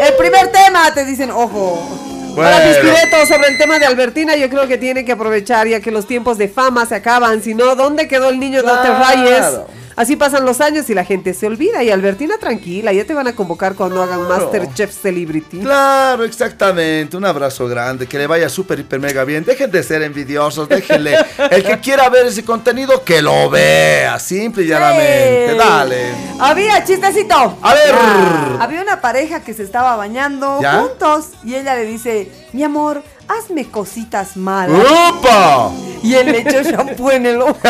[0.00, 1.98] El primer tema, te dicen, ojo.
[2.36, 2.72] Para Bueno.
[2.72, 6.06] Pispireto, sobre el tema de Albertina, yo creo que tiene que aprovechar ya que los
[6.06, 7.42] tiempos de fama se acaban.
[7.42, 9.66] Si no, ¿dónde quedó el niño no te Claro.
[9.96, 11.82] Así pasan los años y la gente se olvida.
[11.82, 15.60] Y Albertina, tranquila, ya te van a convocar cuando hagan Masterchef Celebrity.
[15.60, 17.16] Claro, exactamente.
[17.16, 18.06] Un abrazo grande.
[18.06, 19.44] Que le vaya súper, hiper, mega bien.
[19.44, 20.68] Dejen de ser envidiosos.
[20.68, 21.16] Déjenle.
[21.50, 24.18] El que quiera ver ese contenido, que lo vea.
[24.18, 25.54] Simple y llanamente.
[25.56, 26.14] Dale.
[26.40, 27.58] Había chistecito.
[27.60, 27.92] A ver.
[27.92, 28.62] Ya.
[28.62, 30.80] Había una pareja que se estaba bañando ¿Ya?
[30.80, 33.02] juntos y ella le dice, mi amor,
[33.38, 34.78] hazme cositas malas.
[34.78, 35.70] ¡Upa!
[36.02, 37.58] Y él le echó shampoo en el ojo.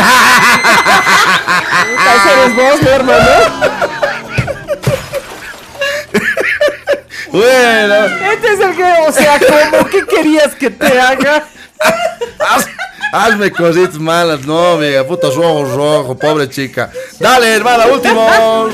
[2.33, 3.29] Eres vos, ¿no, hermano?
[7.31, 7.95] Bueno.
[8.33, 9.87] Este es el que, o sea, ¿cómo?
[9.87, 11.45] ¿Qué querías que te haga?
[13.13, 14.45] haz- hazme cositas malas.
[14.47, 15.07] No, amiga.
[15.07, 16.17] Putos ojos rojos.
[16.17, 16.91] Pobre chica.
[17.21, 17.87] Dale, hermana.
[17.87, 18.23] Últimos.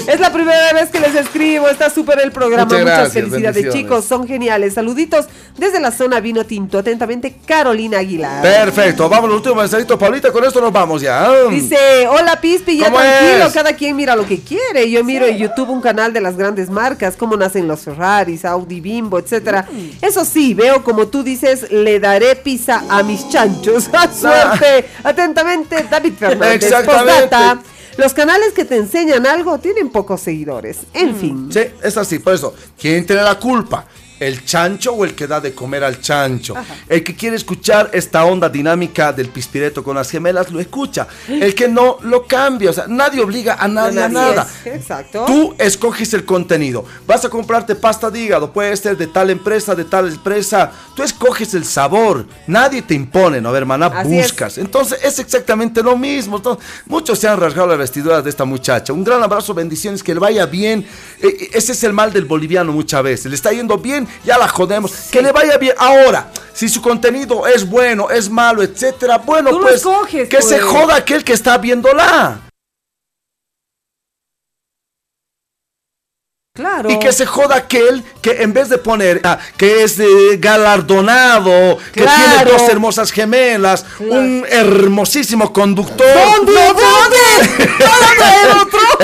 [0.09, 2.65] Es la primera vez que les escribo, está súper el programa.
[2.65, 4.75] Muchas felicidades, chicos, son geniales.
[4.75, 6.79] Saluditos desde la zona Vino Tinto.
[6.79, 8.43] Atentamente, Carolina Aguilar.
[8.43, 9.09] Perfecto.
[9.09, 10.31] Vamos al último mensajito, Paulita.
[10.33, 11.29] Con esto nos vamos ya.
[11.51, 13.53] Dice, hola Pispi, ya ¿Cómo tranquilo, es?
[13.53, 14.91] cada quien mira lo que quiere.
[14.91, 18.81] Yo miro en YouTube un canal de las grandes marcas, cómo nacen los Ferraris, Audi,
[18.81, 19.67] Bimbo, etcétera.
[19.71, 20.05] Mm.
[20.05, 23.89] Eso sí, veo como tú dices, le daré pizza a mis chanchos.
[24.29, 24.89] ¡A suerte!
[25.05, 26.65] Atentamente, David Fernández.
[26.65, 27.23] Exactamente.
[27.23, 27.63] Postdata,
[27.97, 30.79] Los canales que te enseñan algo tienen pocos seguidores.
[30.95, 31.51] En fin.
[31.53, 32.55] Sí, es así, por eso.
[32.81, 33.85] ¿Quién tiene la culpa?
[34.21, 36.55] ¿El chancho o el que da de comer al chancho?
[36.89, 41.07] El que quiere escuchar esta onda dinámica del pispireto con las gemelas lo escucha.
[41.29, 42.71] El que no lo cambia.
[42.71, 44.47] O sea, nadie obliga a nadie a nada.
[44.65, 45.25] es, Exacto.
[45.27, 46.85] Tú escoges el contenido.
[47.07, 50.71] Vas a comprarte pasta de hígado, puede ser de tal empresa, de tal empresa.
[50.95, 52.27] Tú escoges el sabor.
[52.47, 53.87] Nadie te impone, ¿no, hermana?
[53.87, 54.29] Así es.
[54.29, 54.59] Buscas.
[54.59, 56.39] Entonces es exactamente lo mismo.
[56.39, 58.93] Entonces, muchos se han rasgado las vestiduras de esta muchacha.
[58.93, 60.87] Un gran abrazo, bendiciones, que le vaya bien.
[61.21, 63.27] Eh, eh, ese es el mal del boliviano muchas veces.
[63.27, 64.93] Le está yendo bien, ya la jodemos.
[65.11, 65.75] Que le vaya bien.
[65.79, 69.83] Ahora, si su contenido es bueno, es malo, etcétera, bueno, Tú pues
[70.29, 70.63] que se pues.
[70.63, 72.41] joda aquel que está viéndola.
[76.59, 76.91] Claro.
[76.91, 81.79] Y que se joda aquel que en vez de poner ah, que es eh, galardonado,
[81.93, 86.05] que tiene dos hermosas gemelas, un hermosísimo conductor.
[86.05, 86.53] ¿Dónde?
[86.53, 87.75] ¿Dónde?
[87.85, 88.81] ¿Va a traer otro?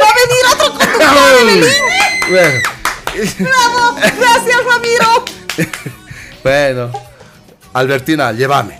[0.00, 1.08] ¿Va a venir otro conductor?
[2.28, 2.60] Bueno,
[3.38, 3.96] ¡Bravo!
[3.96, 5.24] ¡Gracias, Ramiro!
[6.42, 6.92] bueno,
[7.72, 8.78] Albertina, llévame.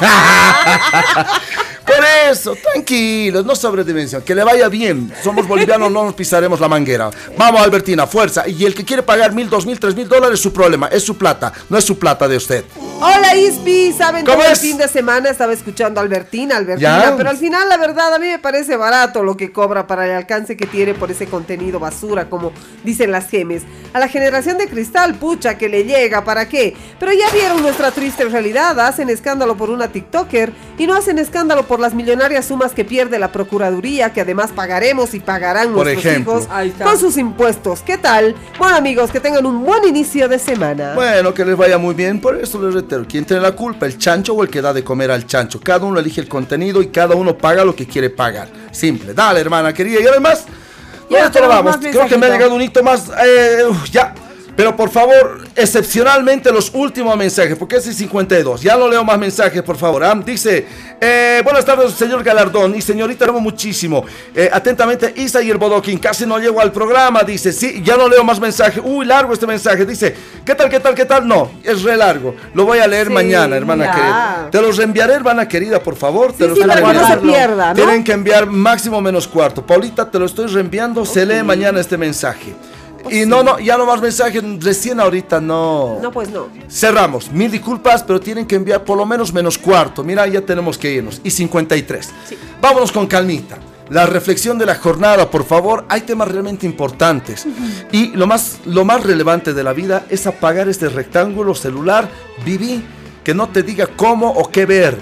[1.86, 5.12] Por eso, tranquilos, no sobredimensión, que le vaya bien.
[5.22, 7.10] Somos bolivianos, no nos pisaremos la manguera.
[7.36, 8.48] Vamos, Albertina, fuerza.
[8.48, 10.88] Y el que quiere pagar mil, dos mil, tres mil dólares, su problema.
[10.88, 12.64] Es su plata, no es su plata de usted.
[13.00, 17.16] Hola Ispi, saben ¿Cómo todo el fin de semana estaba escuchando a Albertina, Albertina, Ya.
[17.16, 20.12] pero al final la verdad a mí me parece barato lo que cobra para el
[20.12, 22.52] alcance que tiene por ese contenido basura, como
[22.82, 23.62] dicen las gemes.
[23.92, 26.74] A la generación de cristal, pucha, que le llega, ¿para qué?
[26.98, 31.64] Pero ya vieron nuestra triste realidad, hacen escándalo por una TikToker y no hacen escándalo
[31.66, 36.04] por las millonarias sumas que pierde la Procuraduría, que además pagaremos y pagarán Por nuestros
[36.04, 36.40] ejemplo.
[36.40, 36.48] hijos
[36.82, 37.80] con sus impuestos.
[37.82, 38.34] ¿Qué tal?
[38.58, 40.94] Bueno amigos, que tengan un buen inicio de semana.
[40.94, 42.20] Bueno, que les vaya muy bien.
[42.20, 43.86] Por eso les reitero, ¿quién tiene la culpa?
[43.86, 45.60] ¿El chancho o el que da de comer al chancho?
[45.60, 48.48] Cada uno elige el contenido y cada uno paga lo que quiere pagar.
[48.70, 49.14] Simple.
[49.14, 50.00] Dale, hermana querida.
[50.00, 50.44] Y además,
[51.10, 51.76] Ya ¿dónde te lo vamos?
[51.76, 53.10] Creo que me ha llegado un hito más.
[53.24, 54.14] eh, ya.
[54.56, 58.62] Pero por favor, excepcionalmente los últimos mensajes, porque es 52.
[58.62, 60.04] Ya no leo más mensajes, por favor.
[60.04, 60.14] ah.
[60.24, 60.64] Dice,
[61.00, 64.04] eh, buenas tardes, señor Galardón y señorita, amo muchísimo.
[64.34, 65.98] Eh, atentamente, Isa y el Bodoquín.
[65.98, 67.52] Casi no llego al programa, dice.
[67.52, 68.80] Sí, ya no leo más mensajes.
[68.84, 69.84] Uy, largo este mensaje.
[69.84, 70.14] Dice,
[70.44, 71.26] ¿qué tal, qué tal, qué tal?
[71.26, 72.34] No, es re largo.
[72.54, 73.94] Lo voy a leer Sí, mañana, hermana ya.
[73.94, 74.48] querida.
[74.52, 76.32] Te los reenviaré, hermana querida, por favor.
[76.32, 77.74] Te los sí, para que no se pierda, ¿no?
[77.74, 79.66] Tienen que enviar máximo menos cuarto.
[79.66, 81.04] Paulita, te lo estoy reenviando.
[81.04, 82.54] Se lee mañana este mensaje.
[83.10, 84.42] Y no, no, ya no más mensajes.
[84.60, 85.98] Recién ahorita no.
[86.00, 86.48] No, pues no.
[86.68, 87.30] Cerramos.
[87.30, 90.02] Mil disculpas, pero tienen que enviar por lo menos menos cuarto.
[90.02, 91.20] Mira, ya tenemos que irnos.
[91.22, 92.10] Y 53.
[92.60, 93.58] Vámonos con calmita.
[93.90, 95.84] La reflexión de la jornada, por favor.
[95.88, 97.46] Hay temas realmente importantes.
[97.92, 102.08] Y lo más, lo más relevante de la vida es apagar este rectángulo celular.
[102.44, 102.82] Viví.
[103.22, 104.98] Que no te diga cómo o qué ver.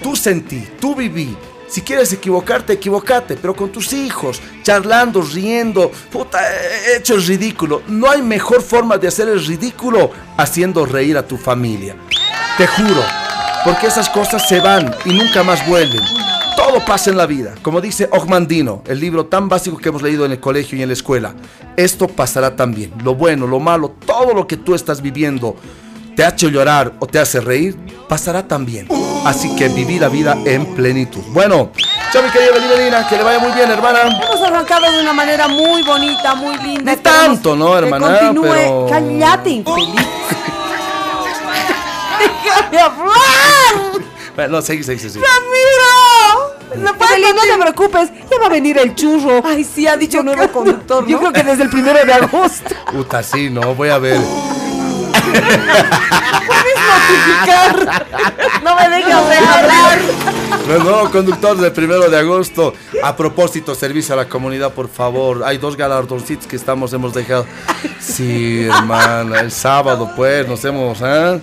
[0.00, 1.36] Tú sentí, tú viví.
[1.66, 7.82] Si quieres equivocarte, equivocate, pero con tus hijos, charlando, riendo, puta, he hecho el ridículo.
[7.88, 11.96] No hay mejor forma de hacer el ridículo haciendo reír a tu familia.
[12.58, 13.02] Te juro,
[13.64, 16.02] porque esas cosas se van y nunca más vuelven.
[16.56, 20.24] Todo pasa en la vida, como dice Ogmandino, el libro tan básico que hemos leído
[20.24, 21.34] en el colegio y en la escuela.
[21.76, 22.92] Esto pasará también.
[23.02, 25.56] Lo bueno, lo malo, todo lo que tú estás viviendo
[26.16, 27.76] te ha hecho llorar o te hace reír,
[28.08, 28.88] pasará también.
[29.24, 31.22] Así que viví la vida en plenitud.
[31.28, 31.70] Bueno,
[32.12, 34.00] chao mi querida Evelina, que le vaya muy bien, hermana.
[34.02, 36.92] Hemos arrancado de una manera muy bonita, muy linda.
[36.92, 38.18] Esperemos tanto, ¿no, que hermana?
[38.20, 38.42] continúe.
[38.52, 39.88] Pero- Cállate, infeliz.
[42.18, 43.14] ¡Déjame hablar!
[44.36, 45.20] Bueno, no, seguí, seguí, seguí.
[45.20, 46.54] ¡Ramiro!
[46.76, 49.40] No, Evelyn, no te preocupes, ya va a venir el churro.
[49.44, 51.06] Ay, sí, ha dicho nuevo conductor.
[51.06, 52.74] Yo creo que desde el primero de agosto.
[52.90, 54.18] Puta, sí, no, voy a ver.
[55.24, 58.04] Puedes notificar.
[58.62, 59.98] No me dejas de hablar.
[60.68, 62.72] El nuevo conductor del primero de agosto.
[63.02, 65.42] A propósito, servicio a la comunidad, por favor.
[65.44, 67.46] Hay dos galardoncitos que estamos, hemos dejado.
[68.00, 71.40] Sí, hermana, el sábado, pues, nos hemos, ¿eh?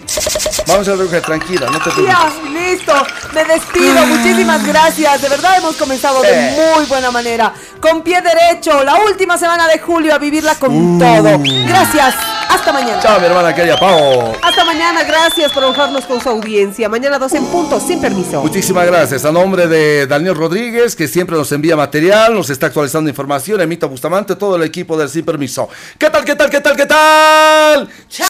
[0.68, 2.08] Vamos a recoger, tranquila, no te preocupes.
[2.08, 2.94] Ya, listo.
[3.34, 4.06] Me despido.
[4.06, 5.22] Muchísimas gracias.
[5.22, 6.74] De verdad hemos comenzado de Eh.
[6.76, 7.53] muy buena manera.
[7.80, 8.84] Con pie derecho.
[8.84, 11.40] La última semana de julio a vivirla con todo.
[11.68, 12.16] Gracias.
[12.52, 12.99] Hasta mañana.
[13.02, 14.34] Chao, mi hermana querida Pau.
[14.41, 16.90] Hasta mañana, gracias por honrarnos con su audiencia.
[16.90, 18.41] Mañana dos en punto, sin permiso.
[18.41, 19.23] Muchísimas gracias.
[19.23, 23.86] A nombre de Daniel Rodríguez, que siempre nos envía material, nos está actualizando información, Emita
[23.86, 25.69] Bustamante, todo el equipo del Sin Permiso.
[25.98, 27.90] ¿Qué tal, qué tal, qué tal, qué tal?